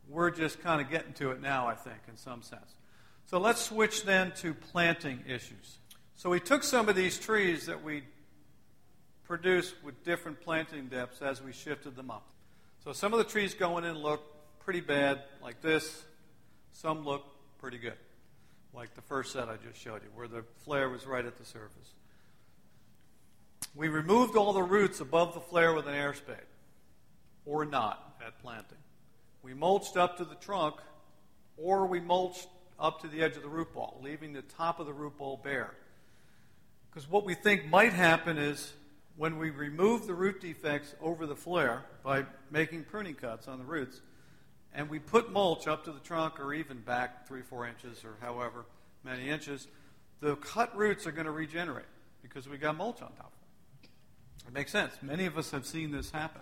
We're 0.10 0.32
just 0.32 0.60
kind 0.64 0.82
of 0.82 0.90
getting 0.90 1.14
to 1.14 1.30
it 1.30 1.40
now, 1.40 1.68
I 1.68 1.76
think, 1.76 2.00
in 2.08 2.18
some 2.18 2.42
sense. 2.42 2.74
So 3.28 3.38
let's 3.38 3.62
switch 3.62 4.06
then 4.06 4.32
to 4.38 4.56
planting 4.56 5.20
issues. 5.28 5.78
So 6.16 6.30
we 6.30 6.40
took 6.40 6.64
some 6.64 6.90
of 6.90 6.96
these 6.96 7.20
trees 7.20 7.66
that 7.66 7.84
we 7.84 8.04
produced 9.26 9.76
with 9.84 10.04
different 10.04 10.42
planting 10.42 10.88
depths 10.88 11.22
as 11.22 11.42
we 11.42 11.52
shifted 11.52 11.96
them 11.96 12.12
up. 12.12 12.26
So 12.84 12.94
some 12.94 13.14
of 13.14 13.20
the 13.20 13.26
trees 13.26 13.54
going 13.54 13.84
in 13.84 13.98
look 13.98 14.22
pretty 14.60 14.82
bad, 14.82 15.22
like 15.42 15.62
this. 15.62 16.04
Some 16.72 17.06
look 17.06 17.24
pretty 17.60 17.78
good, 17.78 17.98
like 18.74 18.94
the 18.96 19.02
first 19.02 19.32
set 19.34 19.48
I 19.48 19.56
just 19.58 19.80
showed 19.80 20.04
you, 20.04 20.10
where 20.16 20.28
the 20.28 20.44
flare 20.64 20.90
was 20.90 21.06
right 21.06 21.26
at 21.26 21.38
the 21.38 21.46
surface. 21.46 21.94
We 23.76 23.88
removed 23.88 24.36
all 24.36 24.54
the 24.54 24.64
roots 24.64 25.00
above 25.00 25.34
the 25.34 25.40
flare 25.40 25.74
with 25.74 25.88
an 25.88 25.94
air 25.94 26.14
spade, 26.14 26.38
or 27.46 27.66
not, 27.66 28.18
at 28.26 28.40
planting. 28.40 28.78
We 29.42 29.54
mulched 29.54 29.98
up 29.98 30.18
to 30.18 30.26
the 30.26 30.36
trunk, 30.36 30.76
or 31.58 31.86
we 31.86 32.00
mulched 32.00 32.48
up 32.80 33.02
to 33.02 33.08
the 33.08 33.22
edge 33.22 33.36
of 33.36 33.44
the 33.44 33.50
root 33.50 33.74
ball, 33.74 34.00
leaving 34.04 34.34
the 34.34 34.42
top 34.42 34.80
of 34.80 34.86
the 34.86 34.94
root 34.94 35.18
ball 35.18 35.40
bare. 35.44 35.74
Because 36.94 37.10
what 37.10 37.26
we 37.26 37.34
think 37.34 37.66
might 37.66 37.94
happen 37.94 38.38
is 38.38 38.72
when 39.18 39.40
we 39.40 39.50
remove 39.50 40.06
the 40.06 40.14
root 40.14 40.42
defects 40.42 40.94
over 41.02 41.26
the 41.26 41.36
flare 41.36 41.86
by 42.04 42.24
making 42.52 42.84
pruning 42.84 43.16
cuts 43.16 43.48
on 43.48 43.58
the 43.58 43.64
roots, 43.64 44.02
and 44.76 44.90
we 44.90 45.00
put 45.00 45.32
mulch 45.32 45.68
up 45.68 45.86
to 45.86 45.92
the 45.92 46.00
trunk 46.00 46.40
or 46.40 46.54
even 46.54 46.80
back 46.82 47.28
three, 47.28 47.42
four 47.42 47.68
inches 47.68 48.04
or 48.04 48.16
however 48.22 48.66
many 49.04 49.28
inches, 49.28 49.68
the 50.20 50.36
cut 50.36 50.76
roots 50.78 51.08
are 51.08 51.12
going 51.12 51.26
to 51.26 51.32
regenerate 51.32 51.86
because 52.22 52.48
we 52.48 52.58
got 52.58 52.78
mulch 52.78 53.02
on 53.02 53.12
top 53.14 53.32
of 53.34 53.82
them. 53.82 53.90
It 54.48 54.54
makes 54.54 54.72
sense. 54.72 54.94
Many 55.02 55.26
of 55.26 55.36
us 55.36 55.50
have 55.50 55.66
seen 55.66 55.92
this 55.92 56.12
happen, 56.12 56.42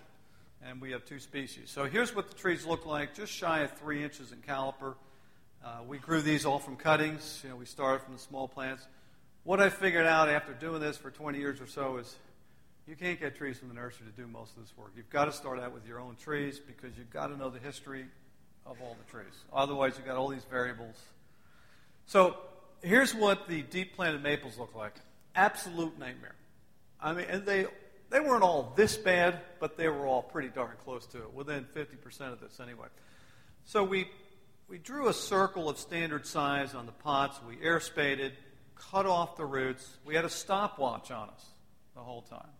and 0.62 0.82
we 0.82 0.90
have 0.90 1.06
two 1.06 1.18
species. 1.18 1.70
So 1.70 1.84
here's 1.84 2.14
what 2.14 2.28
the 2.28 2.34
trees 2.34 2.66
look 2.66 2.84
like, 2.84 3.14
just 3.14 3.32
shy 3.32 3.60
of 3.60 3.72
three 3.78 4.04
inches 4.04 4.32
in 4.32 4.38
caliper. 4.38 4.96
Uh, 5.64 5.78
we 5.86 5.96
grew 5.96 6.20
these 6.20 6.44
all 6.44 6.58
from 6.58 6.76
cuttings. 6.76 7.40
You 7.42 7.50
know, 7.50 7.56
we 7.56 7.64
started 7.64 8.04
from 8.04 8.12
the 8.12 8.20
small 8.20 8.48
plants. 8.48 8.86
What 9.44 9.60
I 9.60 9.70
figured 9.70 10.06
out 10.06 10.28
after 10.28 10.52
doing 10.52 10.80
this 10.80 10.96
for 10.96 11.10
20 11.10 11.36
years 11.36 11.60
or 11.60 11.66
so 11.66 11.96
is 11.96 12.14
you 12.86 12.94
can't 12.94 13.18
get 13.18 13.34
trees 13.34 13.58
from 13.58 13.68
the 13.68 13.74
nursery 13.74 14.06
to 14.06 14.12
do 14.12 14.28
most 14.28 14.56
of 14.56 14.62
this 14.62 14.72
work. 14.76 14.92
You've 14.96 15.10
got 15.10 15.24
to 15.24 15.32
start 15.32 15.58
out 15.58 15.72
with 15.72 15.84
your 15.84 15.98
own 15.98 16.14
trees 16.14 16.60
because 16.60 16.96
you've 16.96 17.10
got 17.10 17.26
to 17.26 17.36
know 17.36 17.50
the 17.50 17.58
history 17.58 18.04
of 18.64 18.80
all 18.80 18.96
the 19.04 19.10
trees. 19.10 19.34
Otherwise, 19.52 19.94
you've 19.96 20.06
got 20.06 20.16
all 20.16 20.28
these 20.28 20.44
variables. 20.44 20.94
So 22.06 22.36
here's 22.82 23.16
what 23.16 23.48
the 23.48 23.62
deep 23.62 23.96
planted 23.96 24.22
maples 24.22 24.58
look 24.58 24.76
like. 24.76 24.94
Absolute 25.34 25.98
nightmare. 25.98 26.36
I 27.00 27.12
mean, 27.12 27.26
and 27.28 27.44
they 27.44 27.66
they 28.10 28.20
weren't 28.20 28.44
all 28.44 28.72
this 28.76 28.96
bad, 28.96 29.40
but 29.58 29.76
they 29.76 29.88
were 29.88 30.06
all 30.06 30.22
pretty 30.22 30.50
darn 30.50 30.76
close 30.84 31.04
to 31.06 31.18
it, 31.18 31.34
within 31.34 31.64
50% 31.64 32.32
of 32.32 32.40
this 32.40 32.60
anyway. 32.60 32.86
So 33.64 33.82
we 33.82 34.08
we 34.68 34.78
drew 34.78 35.08
a 35.08 35.12
circle 35.12 35.68
of 35.68 35.78
standard 35.78 36.26
size 36.26 36.74
on 36.74 36.86
the 36.86 36.92
pots. 36.92 37.40
We 37.48 37.60
air 37.60 37.80
spaded 37.80 38.34
cut 38.76 39.06
off 39.06 39.36
the 39.36 39.44
roots. 39.44 39.98
We 40.04 40.14
had 40.14 40.24
a 40.24 40.30
stopwatch 40.30 41.10
on 41.10 41.28
us 41.28 41.46
the 41.94 42.00
whole 42.00 42.22
time. 42.22 42.50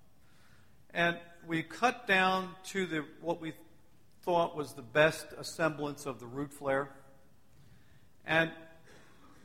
And 0.94 1.16
we 1.46 1.62
cut 1.62 2.06
down 2.06 2.50
to 2.66 2.86
the 2.86 3.04
what 3.20 3.40
we 3.40 3.52
thought 4.22 4.56
was 4.56 4.74
the 4.74 4.82
best 4.82 5.26
semblance 5.42 6.06
of 6.06 6.20
the 6.20 6.26
root 6.26 6.52
flare. 6.52 6.90
And 8.24 8.50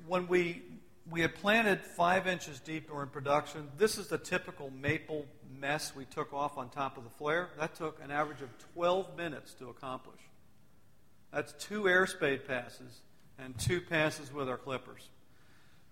when 0.08 0.28
we, 0.28 0.62
we 1.10 1.22
had 1.22 1.36
planted 1.36 1.82
five 1.82 2.28
inches 2.28 2.60
deep 2.60 2.90
or 2.92 3.02
in 3.02 3.10
production, 3.10 3.70
this 3.78 3.98
is 3.98 4.08
the 4.08 4.18
typical 4.18 4.70
maple 4.70 5.26
mess 5.60 5.96
we 5.96 6.06
took 6.06 6.34
off 6.34 6.58
on 6.58 6.70
top 6.70 6.98
of 6.98 7.04
the 7.04 7.10
flare. 7.10 7.50
That 7.60 7.76
took 7.76 8.00
an 8.04 8.12
average 8.12 8.42
of 8.42 8.50
12 8.74 9.18
minutes 9.18 9.54
to 9.56 9.70
accomplish. 9.70 10.20
That's 11.34 11.54
two 11.54 11.90
air 11.90 12.06
spade 12.06 12.48
passes 12.48 13.02
and 13.40 13.58
two 13.58 13.82
passes 13.82 14.32
with 14.32 14.48
our 14.48 14.58
clippers. 14.58 15.10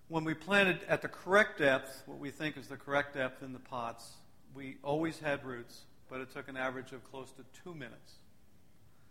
When 0.08 0.22
we 0.22 0.34
planted 0.34 0.80
at 0.88 1.02
the 1.02 1.08
correct 1.08 1.58
depth, 1.58 2.04
what 2.06 2.18
we 2.18 2.30
think 2.30 2.56
is 2.56 2.68
the 2.68 2.76
correct 2.76 3.14
depth 3.14 3.42
in 3.42 3.52
the 3.52 3.58
pots, 3.58 4.12
we 4.54 4.76
always 4.84 5.18
had 5.18 5.44
roots, 5.44 5.82
but 6.08 6.20
it 6.20 6.32
took 6.32 6.48
an 6.48 6.56
average 6.56 6.92
of 6.92 7.02
close 7.10 7.32
to 7.32 7.44
two 7.64 7.74
minutes. 7.74 8.12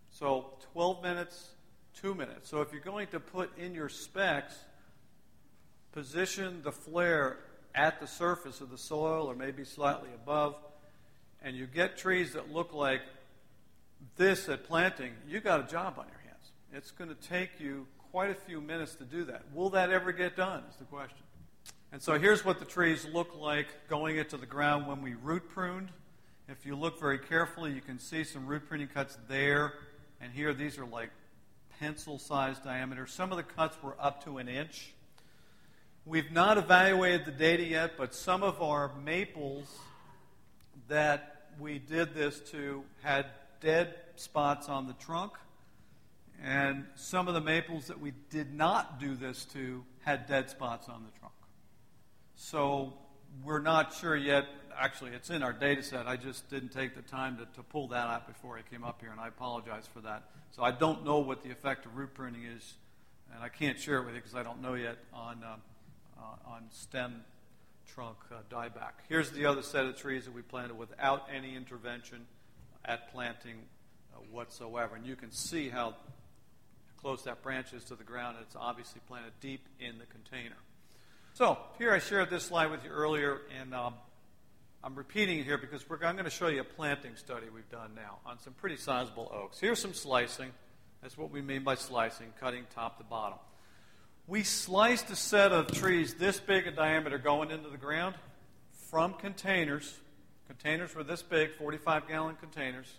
So 0.10 0.53
12 0.71 1.03
minutes, 1.03 1.49
two 1.93 2.15
minutes. 2.15 2.49
So 2.49 2.62
if 2.62 2.71
you're 2.71 2.81
going 2.81 3.08
to 3.08 3.19
put 3.19 3.58
in 3.58 3.73
your 3.73 3.89
specs, 3.89 4.55
position 5.91 6.62
the 6.63 6.71
flare 6.71 7.39
at 7.73 7.99
the 7.99 8.08
surface 8.08 8.62
of 8.62 8.69
the 8.69 8.77
soil 8.77 9.29
or 9.29 9.36
maybe 9.36 9.65
slightly 9.65 10.10
above, 10.15 10.55
and 11.41 11.58
you 11.58 11.67
get 11.67 11.97
trees 11.97 12.31
that 12.34 12.53
look 12.53 12.73
like 12.73 13.01
this 14.15 14.47
at 14.47 14.63
planting, 14.63 15.12
you 15.27 15.41
got 15.41 15.60
a 15.60 15.69
job 15.69 15.95
on 15.97 16.05
your 16.08 16.19
hands. 16.19 16.51
It's 16.71 16.91
going 16.91 17.10
to 17.10 17.27
take 17.27 17.60
you 17.60 17.86
quite 18.15 18.32
a 18.32 18.34
few 18.34 18.62
minutes 18.62 18.95
to 18.95 19.04
do 19.04 19.25
that. 19.25 19.41
Will 19.54 19.71
that 19.71 19.89
ever 19.89 20.13
get 20.13 20.38
done? 20.38 20.63
Is 20.69 20.78
the 20.78 20.86
question. 20.86 21.17
And 21.91 22.01
so 22.01 22.17
here's 22.17 22.45
what 22.45 22.60
the 22.60 22.65
trees 22.65 23.06
look 23.12 23.38
like 23.38 23.67
going 23.89 24.15
into 24.15 24.38
the 24.38 24.45
ground 24.45 24.88
when 24.88 25.01
we 25.01 25.15
root 25.15 25.49
pruned. 25.49 25.89
If 26.47 26.65
you 26.65 26.78
look 26.78 26.97
very 26.97 27.19
carefully, 27.19 27.73
you 27.73 27.82
can 27.82 27.99
see 27.99 28.23
some 28.23 28.47
root 28.47 28.69
pruning 28.69 28.88
cuts 28.88 29.17
there 29.28 29.73
and 30.21 30.32
here. 30.32 30.54
These 30.54 30.78
are 30.78 30.86
like 30.86 31.10
pencil 31.78 32.17
sized 32.17 32.63
diameter. 32.63 33.06
Some 33.06 33.32
of 33.34 33.38
the 33.38 33.43
cuts 33.43 33.75
were 33.84 33.97
up 33.99 34.23
to 34.23 34.38
an 34.38 34.47
inch. 34.47 34.93
We've 36.06 36.32
not 36.32 36.58
evaluated 36.58 37.25
the 37.25 37.32
data 37.32 37.65
yet, 37.65 37.97
but 37.97 38.15
some 38.15 38.43
of 38.43 38.62
our 38.62 38.91
maples 39.04 39.78
that 40.88 41.49
we 41.60 41.80
did 41.80 42.13
this 42.15 42.39
to 42.51 42.86
had 43.04 43.25
dead 43.60 43.93
spots 44.15 44.69
on 44.69 44.88
the 44.88 44.93
trunk 44.93 45.34
and 46.43 46.86
some 46.95 47.28
of 47.28 47.34
the 47.34 47.41
maples 47.41 47.88
that 47.88 48.00
we 48.00 48.13
did 48.30 48.54
not 48.54 49.00
do 49.00 49.15
this 49.15 49.45
to 49.45 49.84
had 50.04 50.28
dead 50.28 50.50
spots 50.50 50.89
on 50.89 51.04
the 51.04 51.19
trunk. 51.19 51.34
So 52.36 52.93
we're 53.43 53.62
not 53.62 53.93
sure 53.93 54.15
yet. 54.15 54.45
Actually, 54.78 55.12
it's 55.12 55.30
in 55.30 55.41
our 55.41 55.54
data 55.54 55.82
set. 55.82 56.08
I 56.08 56.17
just 56.17 56.50
didn't 56.50 56.69
take 56.69 56.95
the 56.95 57.02
time 57.02 57.38
to, 57.38 57.45
to 57.56 57.63
pull 57.63 57.88
that 57.89 58.08
out 58.08 58.28
before 58.28 58.58
I 58.58 58.62
came 58.62 58.84
up 58.84 59.00
here, 59.00 59.12
and 59.12 59.19
I 59.19 59.30
apologize 59.30 59.88
for 59.93 60.02
that. 60.02 60.24
So 60.52 60.63
I 60.63 60.71
don't 60.71 61.06
know 61.06 61.19
what 61.19 61.43
the 61.43 61.52
effect 61.52 61.86
of 61.86 61.95
root 61.95 62.13
pruning 62.13 62.43
is, 62.43 62.74
and 63.34 63.41
I 63.41 63.50
can't 63.50 63.80
share 63.80 63.98
it 63.98 64.06
with 64.06 64.15
you 64.15 64.21
because 64.21 64.36
I 64.36 64.43
don't 64.43 64.62
know 64.62 64.74
yet 64.74 64.98
on, 65.13 65.43
uh, 65.43 65.56
uh, 66.19 66.52
on 66.54 66.63
stem 66.71 67.24
trunk 67.93 68.17
uh, 68.32 68.36
dieback. 68.54 68.93
Here's 69.08 69.32
the 69.32 69.45
other 69.45 69.62
set 69.62 69.86
of 69.86 69.95
trees 69.95 70.26
that 70.26 70.34
we 70.34 70.41
planted 70.41 70.78
without 70.78 71.28
any 71.34 71.56
intervention 71.56 72.26
at 72.84 73.12
planting 73.13 73.56
uh, 74.13 74.19
whatsoever. 74.32 74.95
And 74.95 75.06
you 75.06 75.15
can 75.15 75.32
see 75.32 75.69
how 75.69 75.95
close 77.06 77.22
that 77.22 77.44
branch 77.44 77.72
is 77.72 77.84
to 77.84 77.94
the 77.94 78.04
ground. 78.04 78.36
It's 78.41 78.56
obviously 78.60 79.00
planted 79.08 79.34
deep 79.39 79.62
in 79.80 80.00
the 80.00 80.08
container. 80.08 80.56
So 81.36 81.56
here 81.78 81.94
I 81.94 82.00
shared 82.00 82.32
this 82.32 82.46
slide 82.46 82.72
with 82.72 82.84
you 82.84 82.89
earlier, 82.89 83.41
and 83.62 83.76
um, 83.76 83.94
I'm 84.84 84.96
repeating 84.96 85.38
it 85.38 85.44
here 85.44 85.60
because 85.60 85.86
I'm 85.88 86.15
going 86.15 86.26
to 86.26 86.32
show 86.32 86.48
you 86.48 86.62
a 86.62 86.63
planting 86.63 87.15
study 87.15 87.46
we've 87.54 87.70
done 87.70 87.91
now 87.96 88.18
on 88.26 88.39
some 88.39 88.54
pretty 88.54 88.78
sizable 88.78 89.32
oaks. 89.32 89.60
Here's 89.60 89.78
some 89.78 89.94
slicing. 89.94 90.50
That's 91.04 91.15
what 91.15 91.30
we 91.30 91.44
mean 91.44 91.63
by 91.63 91.76
slicing, 91.76 92.34
cutting 92.39 92.63
top 92.74 92.98
to 92.98 93.04
bottom. 93.04 93.38
We 94.26 94.41
sliced 94.41 95.12
a 95.12 95.15
set 95.15 95.52
of 95.52 95.68
trees 95.68 96.15
this 96.15 96.39
big 96.39 96.65
in 96.65 96.74
diameter 96.74 97.20
going 97.20 97.52
into 97.52 97.70
the 97.70 97.78
ground 97.78 98.15
from 98.89 99.13
containers. 99.13 99.94
Containers 100.48 100.96
were 100.96 101.04
this 101.04 101.22
big, 101.22 101.52
45 101.52 102.08
gallon 102.08 102.36
containers. 102.38 102.91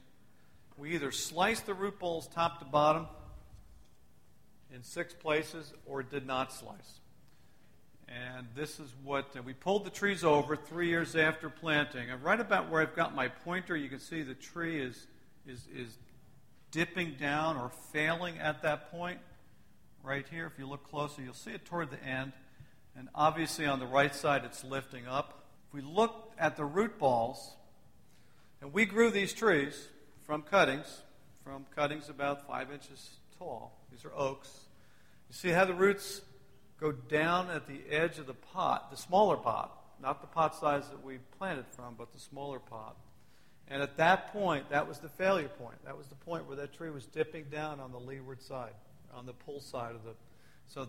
We 0.76 0.94
either 0.94 1.10
sliced 1.10 1.66
the 1.66 1.74
root 1.74 1.98
balls 1.98 2.28
top 2.28 2.60
to 2.60 2.64
bottom 2.64 3.08
in 4.76 4.84
six 4.84 5.14
places 5.14 5.72
or 5.86 6.02
did 6.02 6.26
not 6.26 6.52
slice. 6.52 7.00
And 8.08 8.46
this 8.54 8.78
is 8.78 8.92
what 9.02 9.34
uh, 9.36 9.42
we 9.42 9.54
pulled 9.54 9.84
the 9.84 9.90
trees 9.90 10.22
over 10.22 10.54
three 10.54 10.88
years 10.88 11.16
after 11.16 11.48
planting. 11.48 12.10
And 12.10 12.22
right 12.22 12.38
about 12.38 12.70
where 12.70 12.82
I've 12.82 12.94
got 12.94 13.14
my 13.14 13.28
pointer, 13.28 13.74
you 13.74 13.88
can 13.88 13.98
see 13.98 14.22
the 14.22 14.34
tree 14.34 14.80
is, 14.80 15.06
is, 15.48 15.66
is 15.74 15.96
dipping 16.70 17.14
down 17.18 17.56
or 17.56 17.70
failing 17.92 18.38
at 18.38 18.62
that 18.62 18.92
point. 18.92 19.18
Right 20.04 20.26
here, 20.30 20.46
if 20.46 20.58
you 20.58 20.68
look 20.68 20.88
closer, 20.88 21.22
you'll 21.22 21.34
see 21.34 21.52
it 21.52 21.64
toward 21.64 21.90
the 21.90 22.04
end. 22.04 22.32
And 22.96 23.08
obviously, 23.14 23.66
on 23.66 23.80
the 23.80 23.86
right 23.86 24.14
side, 24.14 24.42
it's 24.44 24.62
lifting 24.62 25.08
up. 25.08 25.46
If 25.68 25.74
we 25.74 25.80
look 25.80 26.32
at 26.38 26.56
the 26.56 26.64
root 26.64 26.98
balls, 26.98 27.56
and 28.60 28.72
we 28.72 28.84
grew 28.84 29.10
these 29.10 29.32
trees 29.32 29.88
from 30.26 30.42
cuttings, 30.42 31.02
from 31.42 31.66
cuttings 31.74 32.08
about 32.08 32.46
five 32.46 32.70
inches 32.70 33.18
tall. 33.38 33.72
These 33.90 34.04
are 34.04 34.14
oaks. 34.14 34.65
See 35.36 35.50
how 35.50 35.66
the 35.66 35.74
roots 35.74 36.22
go 36.80 36.92
down 36.92 37.50
at 37.50 37.66
the 37.66 37.80
edge 37.90 38.18
of 38.18 38.26
the 38.26 38.32
pot, 38.32 38.90
the 38.90 38.96
smaller 38.96 39.36
pot, 39.36 39.70
not 40.00 40.22
the 40.22 40.26
pot 40.26 40.56
size 40.56 40.88
that 40.88 41.04
we 41.04 41.18
planted 41.36 41.66
from, 41.72 41.94
but 41.98 42.10
the 42.14 42.18
smaller 42.18 42.58
pot. 42.58 42.96
And 43.68 43.82
at 43.82 43.98
that 43.98 44.32
point, 44.32 44.70
that 44.70 44.88
was 44.88 44.98
the 44.98 45.10
failure 45.10 45.48
point. 45.48 45.76
That 45.84 45.98
was 45.98 46.06
the 46.06 46.14
point 46.14 46.46
where 46.46 46.56
that 46.56 46.72
tree 46.72 46.88
was 46.88 47.04
dipping 47.04 47.44
down 47.50 47.80
on 47.80 47.92
the 47.92 47.98
leeward 47.98 48.40
side, 48.40 48.72
on 49.12 49.26
the 49.26 49.34
pull 49.34 49.60
side 49.60 49.94
of 49.94 50.04
the. 50.04 50.12
So, 50.68 50.88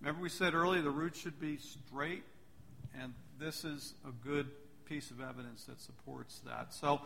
remember 0.00 0.22
we 0.22 0.28
said 0.28 0.54
earlier 0.54 0.82
the 0.82 0.90
roots 0.90 1.20
should 1.20 1.38
be 1.38 1.56
straight, 1.58 2.24
and 3.00 3.14
this 3.38 3.64
is 3.64 3.94
a 4.04 4.10
good 4.26 4.48
piece 4.86 5.12
of 5.12 5.20
evidence 5.20 5.66
that 5.66 5.80
supports 5.80 6.40
that. 6.40 6.74
So, 6.74 7.00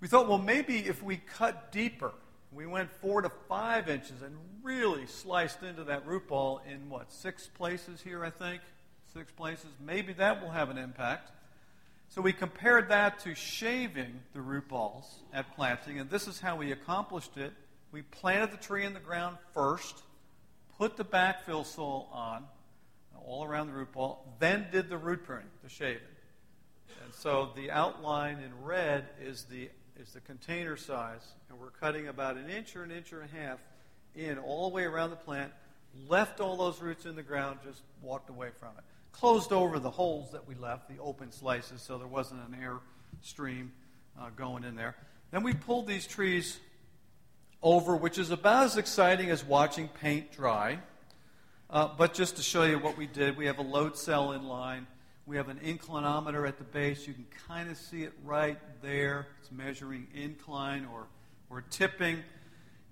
we 0.00 0.08
thought, 0.08 0.28
well, 0.28 0.38
maybe 0.38 0.78
if 0.78 1.04
we 1.04 1.18
cut 1.18 1.70
deeper, 1.70 2.10
we 2.54 2.66
went 2.66 2.90
four 2.90 3.22
to 3.22 3.30
five 3.48 3.88
inches 3.88 4.22
and 4.22 4.36
really 4.62 5.06
sliced 5.06 5.62
into 5.62 5.84
that 5.84 6.06
root 6.06 6.28
ball 6.28 6.62
in 6.70 6.88
what, 6.88 7.12
six 7.12 7.48
places 7.48 8.00
here, 8.00 8.24
I 8.24 8.30
think? 8.30 8.62
Six 9.12 9.30
places. 9.32 9.66
Maybe 9.84 10.12
that 10.14 10.42
will 10.42 10.50
have 10.50 10.70
an 10.70 10.78
impact. 10.78 11.30
So 12.08 12.20
we 12.20 12.32
compared 12.32 12.88
that 12.90 13.18
to 13.20 13.34
shaving 13.34 14.20
the 14.32 14.40
root 14.40 14.68
balls 14.68 15.22
at 15.32 15.54
planting, 15.56 15.98
and 15.98 16.08
this 16.08 16.28
is 16.28 16.40
how 16.40 16.56
we 16.56 16.70
accomplished 16.70 17.36
it. 17.36 17.52
We 17.90 18.02
planted 18.02 18.52
the 18.52 18.56
tree 18.56 18.84
in 18.84 18.94
the 18.94 19.00
ground 19.00 19.36
first, 19.52 20.02
put 20.78 20.96
the 20.96 21.04
backfill 21.04 21.64
soil 21.64 22.08
on 22.12 22.44
uh, 23.14 23.20
all 23.24 23.44
around 23.44 23.68
the 23.68 23.72
root 23.72 23.92
ball, 23.92 24.32
then 24.38 24.66
did 24.70 24.88
the 24.88 24.98
root 24.98 25.24
pruning, 25.24 25.46
the 25.62 25.68
shaving. 25.68 26.02
And 27.04 27.12
so 27.14 27.50
the 27.56 27.70
outline 27.70 28.38
in 28.38 28.64
red 28.64 29.06
is 29.20 29.44
the 29.44 29.70
is 30.00 30.12
the 30.12 30.20
container 30.20 30.76
size, 30.76 31.34
and 31.48 31.58
we're 31.58 31.70
cutting 31.70 32.08
about 32.08 32.36
an 32.36 32.48
inch 32.48 32.74
or 32.74 32.82
an 32.82 32.90
inch 32.90 33.12
and 33.12 33.22
a 33.22 33.36
half 33.36 33.58
in 34.14 34.38
all 34.38 34.68
the 34.68 34.74
way 34.74 34.84
around 34.84 35.10
the 35.10 35.16
plant, 35.16 35.52
left 36.08 36.40
all 36.40 36.56
those 36.56 36.80
roots 36.80 37.06
in 37.06 37.14
the 37.14 37.22
ground, 37.22 37.58
just 37.64 37.82
walked 38.02 38.30
away 38.30 38.48
from 38.58 38.70
it. 38.78 38.84
Closed 39.12 39.52
over 39.52 39.78
the 39.78 39.90
holes 39.90 40.32
that 40.32 40.46
we 40.48 40.54
left, 40.56 40.88
the 40.88 41.00
open 41.00 41.30
slices, 41.30 41.80
so 41.80 41.98
there 41.98 42.08
wasn't 42.08 42.40
an 42.48 42.56
air 42.60 42.78
stream 43.22 43.72
uh, 44.20 44.30
going 44.36 44.64
in 44.64 44.74
there. 44.74 44.96
Then 45.30 45.42
we 45.42 45.52
pulled 45.52 45.86
these 45.86 46.06
trees 46.06 46.58
over, 47.62 47.96
which 47.96 48.18
is 48.18 48.30
about 48.30 48.66
as 48.66 48.76
exciting 48.76 49.30
as 49.30 49.44
watching 49.44 49.88
paint 49.88 50.32
dry. 50.32 50.78
Uh, 51.70 51.88
but 51.96 52.14
just 52.14 52.36
to 52.36 52.42
show 52.42 52.64
you 52.64 52.78
what 52.78 52.96
we 52.96 53.06
did, 53.06 53.36
we 53.36 53.46
have 53.46 53.58
a 53.58 53.62
load 53.62 53.96
cell 53.96 54.32
in 54.32 54.46
line. 54.46 54.86
We 55.26 55.36
have 55.36 55.48
an 55.48 55.58
inclinometer 55.64 56.46
at 56.46 56.58
the 56.58 56.64
base. 56.64 57.06
You 57.06 57.14
can 57.14 57.26
kind 57.48 57.70
of 57.70 57.78
see 57.78 58.02
it 58.02 58.12
right 58.24 58.58
there. 58.82 59.28
It's 59.40 59.50
measuring 59.50 60.06
incline 60.14 60.86
or, 60.92 61.06
or 61.48 61.62
tipping. 61.70 62.18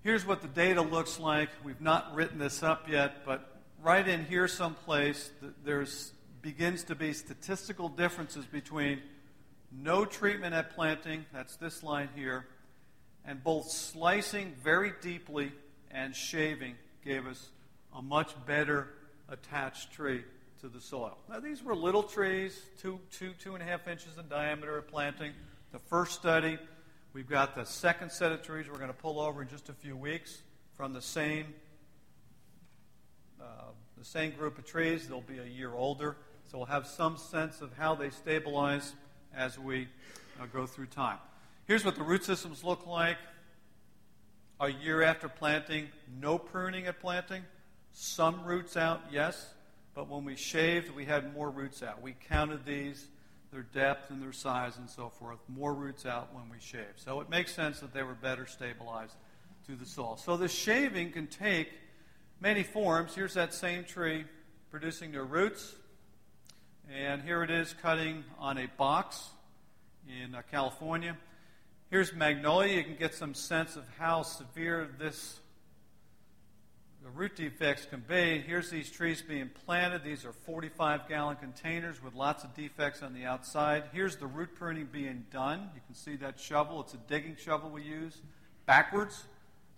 Here's 0.01 0.25
what 0.25 0.41
the 0.41 0.47
data 0.47 0.81
looks 0.81 1.19
like. 1.19 1.49
We've 1.63 1.79
not 1.79 2.15
written 2.15 2.39
this 2.39 2.63
up 2.63 2.89
yet, 2.89 3.23
but 3.23 3.61
right 3.83 4.07
in 4.07 4.25
here 4.25 4.47
someplace, 4.47 5.31
there's 5.63 6.11
begins 6.41 6.83
to 6.83 6.95
be 6.95 7.13
statistical 7.13 7.87
differences 7.87 8.45
between 8.45 8.99
no 9.71 10.03
treatment 10.03 10.53
at 10.53 10.75
planting, 10.75 11.25
that's 11.31 11.55
this 11.55 11.83
line 11.83 12.09
here, 12.15 12.47
and 13.25 13.41
both 13.43 13.69
slicing 13.69 14.53
very 14.61 14.91
deeply 15.01 15.51
and 15.89 16.15
shaving 16.15 16.75
gave 17.05 17.25
us 17.25 17.49
a 17.95 18.01
much 18.01 18.33
better 18.45 18.89
attached 19.29 19.93
tree 19.93 20.23
to 20.63 20.69
the 20.69 20.79
soil. 20.79 21.17
Now, 21.29 21.41
these 21.41 21.61
were 21.61 21.75
little 21.75 22.03
trees, 22.03 22.57
two, 22.81 22.97
two, 23.11 23.33
two 23.37 23.53
and 23.53 23.61
a 23.61 23.65
half 23.65 23.85
inches 23.89 24.17
in 24.17 24.29
diameter 24.29 24.77
of 24.77 24.87
planting. 24.87 25.33
The 25.73 25.79
first 25.79 26.13
study, 26.13 26.57
we've 27.11 27.27
got 27.27 27.53
the 27.53 27.65
second 27.65 28.13
set 28.13 28.31
of 28.31 28.43
trees 28.43 28.67
we're 28.71 28.77
going 28.77 28.87
to 28.87 28.93
pull 28.93 29.19
over 29.19 29.41
in 29.41 29.49
just 29.49 29.67
a 29.67 29.73
few 29.73 29.97
weeks 29.97 30.37
from 30.77 30.93
the 30.93 31.01
same, 31.01 31.47
uh, 33.41 33.71
the 33.97 34.05
same 34.05 34.31
group 34.31 34.57
of 34.57 34.65
trees. 34.65 35.05
They'll 35.05 35.19
be 35.19 35.39
a 35.39 35.45
year 35.45 35.73
older, 35.73 36.15
so 36.49 36.59
we'll 36.59 36.67
have 36.67 36.87
some 36.87 37.17
sense 37.17 37.59
of 37.59 37.73
how 37.77 37.93
they 37.95 38.09
stabilize 38.09 38.93
as 39.35 39.59
we 39.59 39.89
uh, 40.39 40.45
go 40.53 40.65
through 40.65 40.85
time. 40.85 41.17
Here's 41.67 41.83
what 41.83 41.95
the 41.95 42.03
root 42.03 42.23
systems 42.23 42.63
look 42.63 42.87
like. 42.87 43.17
a 44.61 44.69
year 44.69 45.01
after 45.01 45.27
planting, 45.27 45.89
no 46.21 46.37
pruning 46.37 46.87
at 46.87 47.01
planting. 47.01 47.43
Some 47.91 48.45
roots 48.45 48.77
out, 48.77 49.01
yes, 49.11 49.53
but 49.95 50.09
when 50.09 50.25
we 50.25 50.35
shaved, 50.35 50.89
we 50.89 51.05
had 51.05 51.33
more 51.33 51.49
roots 51.49 51.83
out. 51.83 52.01
We 52.01 52.15
counted 52.27 52.65
these, 52.65 53.07
their 53.51 53.61
depth 53.61 54.09
and 54.09 54.21
their 54.21 54.31
size 54.31 54.77
and 54.77 54.89
so 54.89 55.09
forth, 55.09 55.39
more 55.47 55.73
roots 55.73 56.05
out 56.05 56.33
when 56.33 56.49
we 56.49 56.57
shaved. 56.59 56.99
So 56.99 57.19
it 57.21 57.29
makes 57.29 57.53
sense 57.53 57.79
that 57.79 57.93
they 57.93 58.03
were 58.03 58.15
better 58.15 58.45
stabilized 58.45 59.15
to 59.67 59.75
the 59.75 59.85
soil. 59.85 60.17
So 60.17 60.35
the 60.35 60.47
shaving 60.47 61.11
can 61.11 61.27
take 61.27 61.69
many 62.39 62.63
forms. 62.63 63.13
Here's 63.13 63.35
that 63.35 63.53
same 63.53 63.83
tree 63.83 64.25
producing 64.71 65.11
their 65.11 65.25
roots. 65.25 65.75
And 66.91 67.21
here 67.21 67.43
it 67.43 67.51
is 67.51 67.73
cutting 67.81 68.23
on 68.39 68.57
a 68.57 68.65
box 68.77 69.29
in 70.07 70.35
uh, 70.35 70.41
California. 70.51 71.15
Here's 71.89 72.13
magnolia. 72.13 72.77
You 72.77 72.83
can 72.83 72.95
get 72.95 73.13
some 73.13 73.33
sense 73.33 73.75
of 73.75 73.83
how 73.99 74.23
severe 74.23 74.89
this 74.97 75.39
root 77.15 77.35
defects 77.35 77.85
can 77.85 78.03
be. 78.07 78.39
Here's 78.39 78.69
these 78.69 78.89
trees 78.89 79.21
being 79.21 79.49
planted. 79.65 80.03
These 80.03 80.25
are 80.25 80.31
45 80.31 81.07
gallon 81.07 81.35
containers 81.35 82.01
with 82.01 82.15
lots 82.15 82.43
of 82.43 82.53
defects 82.55 83.01
on 83.01 83.13
the 83.13 83.25
outside. 83.25 83.83
Here's 83.93 84.15
the 84.15 84.27
root 84.27 84.55
pruning 84.55 84.87
being 84.91 85.25
done. 85.31 85.69
You 85.75 85.81
can 85.85 85.95
see 85.95 86.15
that 86.17 86.39
shovel. 86.39 86.81
It's 86.81 86.93
a 86.93 86.97
digging 86.97 87.35
shovel 87.35 87.69
we 87.69 87.83
use 87.83 88.17
backwards. 88.65 89.23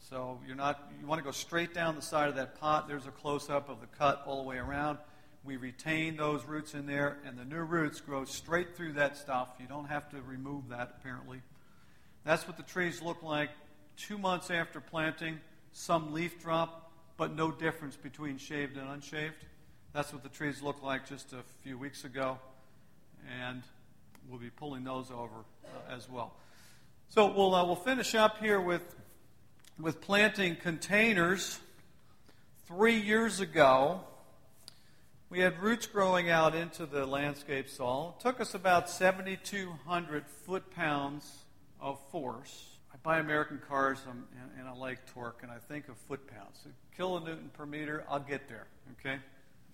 So 0.09 0.39
you're 0.45 0.55
not 0.55 0.91
you 1.01 1.07
want 1.07 1.19
to 1.19 1.25
go 1.25 1.31
straight 1.31 1.73
down 1.73 1.95
the 1.95 2.01
side 2.01 2.29
of 2.29 2.35
that 2.35 2.59
pot. 2.59 2.87
There's 2.87 3.07
a 3.07 3.11
close 3.11 3.49
up 3.49 3.69
of 3.69 3.81
the 3.81 3.87
cut 3.87 4.23
all 4.25 4.41
the 4.41 4.47
way 4.47 4.57
around. 4.57 4.99
We 5.43 5.57
retain 5.57 6.17
those 6.17 6.43
roots 6.45 6.73
in 6.73 6.87
there, 6.87 7.17
and 7.25 7.37
the 7.37 7.45
new 7.45 7.61
roots 7.61 8.01
grow 8.01 8.25
straight 8.25 8.75
through 8.75 8.93
that 8.93 9.15
stuff. 9.15 9.49
You 9.59 9.67
don't 9.67 9.85
have 9.85 10.09
to 10.09 10.21
remove 10.21 10.69
that 10.69 10.97
apparently. 10.99 11.41
That's 12.23 12.47
what 12.47 12.57
the 12.57 12.63
trees 12.63 13.01
look 13.01 13.21
like 13.21 13.49
two 13.97 14.17
months 14.17 14.49
after 14.49 14.79
planting. 14.79 15.39
Some 15.71 16.13
leaf 16.13 16.41
drop, 16.41 16.84
but 17.17 17.35
no 17.35 17.51
difference 17.51 17.95
between 17.95 18.37
shaved 18.37 18.77
and 18.77 18.89
unshaved. 18.89 19.45
That's 19.93 20.11
what 20.11 20.23
the 20.23 20.29
trees 20.29 20.61
looked 20.61 20.83
like 20.83 21.07
just 21.07 21.33
a 21.33 21.43
few 21.63 21.77
weeks 21.77 22.03
ago, 22.03 22.37
and 23.41 23.63
we'll 24.29 24.39
be 24.39 24.49
pulling 24.49 24.83
those 24.83 25.09
over 25.11 25.45
uh, 25.65 25.93
as 25.95 26.09
well. 26.09 26.33
So 27.09 27.27
we'll, 27.27 27.55
uh, 27.55 27.65
we'll 27.65 27.75
finish 27.75 28.15
up 28.15 28.39
here 28.39 28.59
with, 28.59 28.95
with 29.79 30.01
planting 30.01 30.55
containers. 30.57 31.59
Three 32.67 32.97
years 32.97 33.39
ago, 33.39 34.01
we 35.29 35.39
had 35.39 35.61
roots 35.61 35.85
growing 35.85 36.29
out 36.29 36.55
into 36.55 36.85
the 36.85 37.05
landscape 37.05 37.69
soil. 37.69 38.15
It 38.17 38.23
took 38.23 38.41
us 38.41 38.53
about 38.53 38.89
7,200 38.89 40.27
foot 40.27 40.71
pounds 40.75 41.31
of 41.79 41.99
force 42.09 42.74
buy 43.05 43.19
American 43.19 43.61
cars 43.69 43.99
um, 44.09 44.25
and, 44.41 44.59
and, 44.59 44.67
I 44.67 44.73
like 44.73 45.05
torque, 45.13 45.41
and 45.43 45.51
I 45.51 45.59
think 45.59 45.87
of 45.89 45.97
foot 46.07 46.27
pounds. 46.27 46.59
So 46.63 46.71
kilonewton 46.97 47.53
per 47.53 47.67
meter, 47.67 48.03
I'll 48.09 48.19
get 48.19 48.49
there. 48.49 48.65
Okay, 48.99 49.17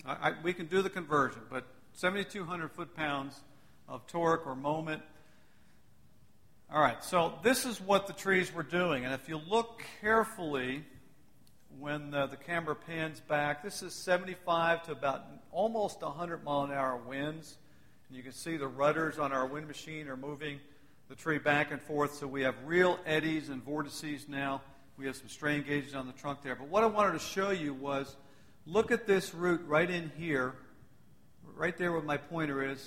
I, 0.06 0.30
I, 0.30 0.34
we 0.44 0.54
can 0.54 0.66
do 0.66 0.82
the 0.82 0.90
conversion, 0.90 1.42
but 1.50 1.64
7,200 1.94 2.72
foot 2.74 2.94
pounds 2.94 3.40
of 3.88 4.06
torque 4.06 4.46
or 4.46 4.54
moment. 4.54 5.02
All 6.74 6.82
right, 6.82 7.02
so 7.02 7.34
this 7.42 7.66
is 7.66 7.80
what 7.80 8.08
the 8.08 8.14
trees 8.14 8.54
were 8.54 8.64
doing, 8.64 9.06
and 9.06 9.14
if 9.14 9.30
you 9.30 9.40
look 9.50 9.82
carefully 10.02 10.84
when 11.80 12.12
the, 12.12 12.28
the 12.28 12.38
camera 12.38 12.76
pans 12.76 13.22
back, 13.22 13.64
this 13.64 13.82
is 13.82 13.94
75 13.94 14.84
to 14.84 14.92
about 14.92 15.26
almost 15.52 16.02
100 16.02 16.44
mile 16.44 16.64
an 16.64 16.72
hour 16.72 16.98
winds, 16.98 17.58
and 18.10 18.18
you 18.18 18.24
can 18.24 18.34
see 18.34 18.58
the 18.58 18.68
rudders 18.68 19.18
on 19.18 19.32
our 19.32 19.46
wind 19.46 19.68
machine 19.68 20.10
are 20.10 20.18
moving 20.18 20.60
the 21.12 21.18
tree 21.18 21.40
back 21.40 21.72
and 21.72 21.82
forth. 21.82 22.14
So 22.16 22.26
we 22.26 22.44
have 22.44 22.56
real 22.66 22.98
eddies 23.06 23.50
and 23.50 23.62
vortices 23.62 24.30
now. 24.30 24.62
We 24.96 25.08
have 25.08 25.18
some 25.18 25.28
strain 25.28 25.62
gauges 25.62 25.94
on 25.94 26.08
the 26.08 26.14
trunk 26.14 26.42
there. 26.42 26.56
But 26.56 26.70
what 26.70 26.84
I 26.84 26.86
wanted 26.86 27.12
to 27.12 27.20
show 27.20 27.50
you 27.50 27.74
was 27.74 28.16
look 28.66 28.92
at 28.94 29.08
this 29.08 29.34
root 29.34 29.60
right 29.68 29.90
in 29.90 30.10
here, 30.18 30.56
right 31.58 31.78
there 31.78 31.92
where 31.92 32.02
my 32.02 32.16
pointer 32.16 32.64
is. 32.64 32.78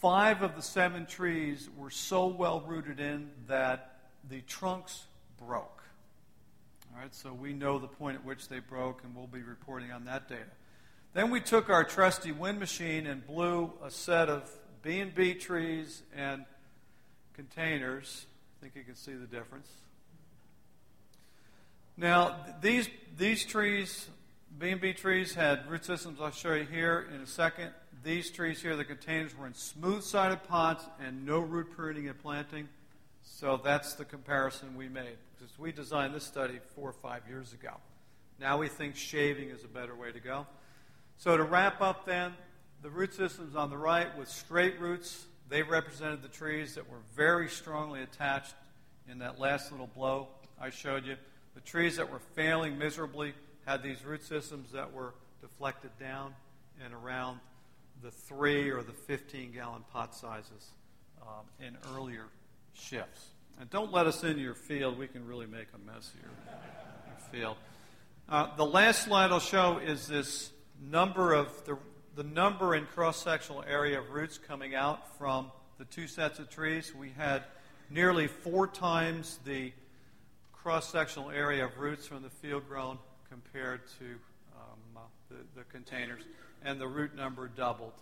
Five 0.00 0.42
of 0.42 0.54
the 0.54 0.62
seven 0.62 1.06
trees 1.06 1.68
were 1.76 1.90
so 1.90 2.26
well 2.26 2.60
rooted 2.60 3.00
in 3.00 3.30
that 3.48 3.96
the 4.28 4.42
trunks 4.42 5.06
broke. 5.44 5.77
So 7.10 7.32
we 7.32 7.52
know 7.52 7.78
the 7.78 7.88
point 7.88 8.16
at 8.16 8.24
which 8.24 8.48
they 8.48 8.58
broke, 8.58 9.02
and 9.02 9.14
we'll 9.14 9.26
be 9.26 9.42
reporting 9.42 9.90
on 9.90 10.04
that 10.04 10.28
data. 10.28 10.42
Then 11.14 11.30
we 11.30 11.40
took 11.40 11.70
our 11.70 11.84
trusty 11.84 12.32
wind 12.32 12.58
machine 12.58 13.06
and 13.06 13.26
blew 13.26 13.72
a 13.82 13.90
set 13.90 14.28
of 14.28 14.50
B&B 14.82 15.34
trees 15.34 16.02
and 16.14 16.44
containers. 17.34 18.26
I 18.58 18.62
think 18.62 18.76
you 18.76 18.82
can 18.82 18.94
see 18.94 19.14
the 19.14 19.26
difference. 19.26 19.68
Now, 21.96 22.36
these, 22.60 22.88
these 23.16 23.44
trees, 23.44 24.08
B&B 24.58 24.92
trees, 24.92 25.34
had 25.34 25.68
root 25.68 25.84
systems 25.84 26.18
I'll 26.20 26.30
show 26.30 26.54
you 26.54 26.64
here 26.64 27.08
in 27.14 27.20
a 27.20 27.26
second. 27.26 27.70
These 28.04 28.30
trees 28.30 28.62
here, 28.62 28.76
the 28.76 28.84
containers, 28.84 29.36
were 29.36 29.46
in 29.46 29.54
smooth-sided 29.54 30.44
pots 30.44 30.84
and 31.04 31.26
no 31.26 31.40
root 31.40 31.70
pruning 31.74 32.08
and 32.08 32.18
planting. 32.18 32.68
So 33.30 33.60
that's 33.62 33.94
the 33.94 34.04
comparison 34.04 34.76
we 34.76 34.88
made. 34.88 35.16
Because 35.36 35.56
we 35.58 35.70
designed 35.70 36.14
this 36.14 36.24
study 36.24 36.58
four 36.74 36.88
or 36.88 36.92
five 36.92 37.22
years 37.28 37.52
ago. 37.52 37.70
Now 38.40 38.58
we 38.58 38.68
think 38.68 38.96
shaving 38.96 39.50
is 39.50 39.62
a 39.62 39.68
better 39.68 39.94
way 39.94 40.10
to 40.10 40.18
go. 40.18 40.46
So 41.18 41.36
to 41.36 41.44
wrap 41.44 41.80
up 41.80 42.04
then, 42.04 42.32
the 42.82 42.90
root 42.90 43.14
systems 43.14 43.54
on 43.54 43.70
the 43.70 43.76
right 43.76 44.16
with 44.18 44.28
straight 44.28 44.80
roots, 44.80 45.26
they 45.48 45.62
represented 45.62 46.22
the 46.22 46.28
trees 46.28 46.74
that 46.74 46.90
were 46.90 47.00
very 47.14 47.48
strongly 47.48 48.02
attached 48.02 48.54
in 49.08 49.18
that 49.18 49.38
last 49.38 49.70
little 49.70 49.88
blow 49.88 50.28
I 50.60 50.70
showed 50.70 51.06
you. 51.06 51.16
The 51.54 51.60
trees 51.60 51.96
that 51.96 52.10
were 52.10 52.20
failing 52.34 52.76
miserably 52.76 53.34
had 53.66 53.82
these 53.82 54.04
root 54.04 54.24
systems 54.24 54.72
that 54.72 54.92
were 54.92 55.14
deflected 55.40 55.90
down 56.00 56.34
and 56.84 56.92
around 56.92 57.38
the 58.02 58.10
3 58.10 58.70
or 58.70 58.82
the 58.82 58.92
15 58.92 59.52
gallon 59.52 59.84
pot 59.92 60.14
sizes 60.14 60.70
um, 61.22 61.44
in 61.60 61.76
earlier 61.94 62.24
shifts. 62.78 63.26
And 63.60 63.68
don't 63.70 63.92
let 63.92 64.06
us 64.06 64.22
into 64.22 64.40
your 64.40 64.54
field. 64.54 64.98
We 64.98 65.08
can 65.08 65.26
really 65.26 65.46
make 65.46 65.66
a 65.74 65.78
mess 65.78 66.12
of 66.14 66.20
your, 66.20 66.30
field. 67.30 67.56
Uh, 68.26 68.56
the 68.56 68.64
last 68.64 69.04
slide 69.04 69.30
I'll 69.30 69.38
show 69.38 69.78
is 69.78 70.06
this 70.06 70.50
number 70.80 71.34
of 71.34 71.48
the, 71.66 71.76
the 72.16 72.22
number 72.22 72.72
and 72.72 72.88
cross 72.88 73.22
sectional 73.22 73.62
area 73.68 73.98
of 73.98 74.10
roots 74.10 74.38
coming 74.38 74.74
out 74.74 75.18
from 75.18 75.50
the 75.78 75.84
two 75.84 76.06
sets 76.06 76.38
of 76.38 76.48
trees. 76.48 76.94
We 76.94 77.10
had 77.10 77.42
nearly 77.90 78.28
four 78.28 78.66
times 78.66 79.38
the 79.44 79.72
cross 80.52 80.90
sectional 80.90 81.30
area 81.30 81.64
of 81.66 81.78
roots 81.78 82.06
from 82.06 82.22
the 82.22 82.30
field 82.30 82.66
grown 82.66 82.98
compared 83.28 83.82
to 83.98 84.04
um, 84.56 84.78
uh, 84.96 85.00
the, 85.28 85.60
the, 85.60 85.64
containers, 85.64 86.22
and 86.64 86.80
the 86.80 86.88
root 86.88 87.14
number 87.14 87.48
doubled 87.48 87.92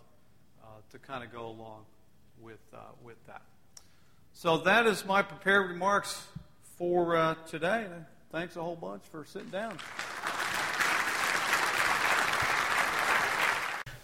uh, 0.63 0.67
to 0.91 0.99
kind 0.99 1.23
of 1.23 1.31
go 1.31 1.47
along 1.47 1.83
with, 2.41 2.59
uh, 2.73 2.77
with 3.03 3.17
that. 3.27 3.41
So 4.39 4.59
that 4.59 4.85
is 4.85 5.03
my 5.03 5.23
prepared 5.23 5.67
remarks 5.67 6.23
for 6.77 7.15
uh, 7.15 7.33
today. 7.47 7.87
Thanks 8.31 8.55
a 8.55 8.61
whole 8.61 8.75
bunch 8.75 9.01
for 9.11 9.25
sitting 9.25 9.49
down. 9.49 9.79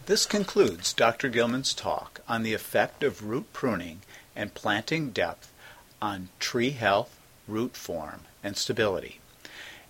This 0.08 0.26
concludes 0.26 0.92
Dr. 0.92 1.30
Gilman's 1.30 1.76
talk 1.76 2.22
on 2.28 2.42
the 2.42 2.56
effect 2.56 3.04
of 3.04 3.24
root 3.24 3.54
pruning 3.54 4.02
and 4.36 4.56
planting 4.56 5.12
depth 5.12 5.54
on 6.02 6.30
tree 6.40 6.72
health, 6.72 7.16
root 7.48 7.78
form, 7.78 8.22
and 8.44 8.58
stability. 8.58 9.20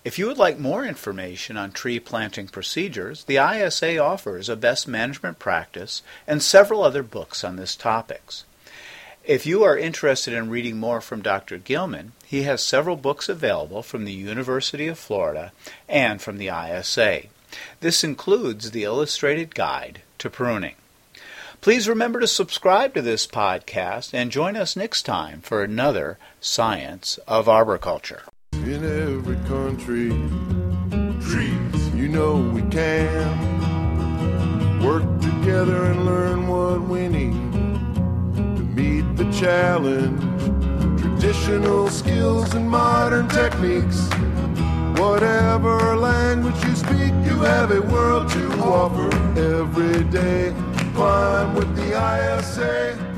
If 0.04 0.18
you 0.18 0.26
would 0.26 0.36
like 0.36 0.58
more 0.58 0.84
information 0.84 1.56
on 1.56 1.72
tree 1.72 1.98
planting 1.98 2.48
procedures, 2.48 3.24
the 3.24 3.38
ISA 3.38 3.96
offers 3.96 4.50
a 4.50 4.56
best 4.56 4.86
management 4.86 5.38
practice 5.38 6.02
and 6.26 6.42
several 6.42 6.82
other 6.82 7.02
books 7.02 7.44
on 7.44 7.56
this 7.56 7.74
topics. 7.74 8.44
If 9.26 9.46
you 9.46 9.64
are 9.64 9.78
interested 9.78 10.34
in 10.34 10.50
reading 10.50 10.76
more 10.76 11.00
from 11.00 11.22
Dr. 11.22 11.56
Gilman, 11.56 12.12
he 12.26 12.42
has 12.42 12.62
several 12.62 12.94
books 12.94 13.26
available 13.26 13.82
from 13.82 14.04
the 14.04 14.12
University 14.12 14.86
of 14.86 14.98
Florida 14.98 15.50
and 15.88 16.20
from 16.20 16.36
the 16.36 16.48
ISA. 16.48 17.22
This 17.80 18.04
includes 18.04 18.72
the 18.72 18.84
Illustrated 18.84 19.54
Guide 19.54 20.02
to 20.18 20.28
Pruning. 20.28 20.74
Please 21.62 21.88
remember 21.88 22.20
to 22.20 22.26
subscribe 22.26 22.92
to 22.92 23.00
this 23.00 23.26
podcast 23.26 24.12
and 24.12 24.30
join 24.30 24.56
us 24.56 24.76
next 24.76 25.04
time 25.04 25.40
for 25.40 25.62
another 25.64 26.18
Science 26.42 27.18
of 27.26 27.48
Arboriculture. 27.48 28.24
In 28.52 28.84
every 28.84 29.36
country, 29.48 30.10
trees, 31.22 31.94
you 31.94 32.08
know 32.08 32.36
we 32.36 32.60
can 32.70 33.54
work 34.84 35.04
together 35.22 35.86
and 35.86 36.04
learn 36.04 36.46
what 36.46 36.82
we 36.82 37.08
need 37.08 37.33
challenge. 39.38 40.20
Traditional 41.00 41.88
skills 41.88 42.54
and 42.54 42.68
modern 42.68 43.28
techniques. 43.28 44.08
Whatever 45.00 45.96
language 45.96 46.62
you 46.64 46.76
speak, 46.76 47.12
you 47.24 47.40
have 47.40 47.72
a 47.72 47.80
world 47.80 48.28
to 48.30 48.52
offer 48.60 49.10
every 49.38 50.04
day. 50.04 50.54
Climb 50.94 51.54
with 51.54 51.74
the 51.74 51.90
ISA. 51.94 53.13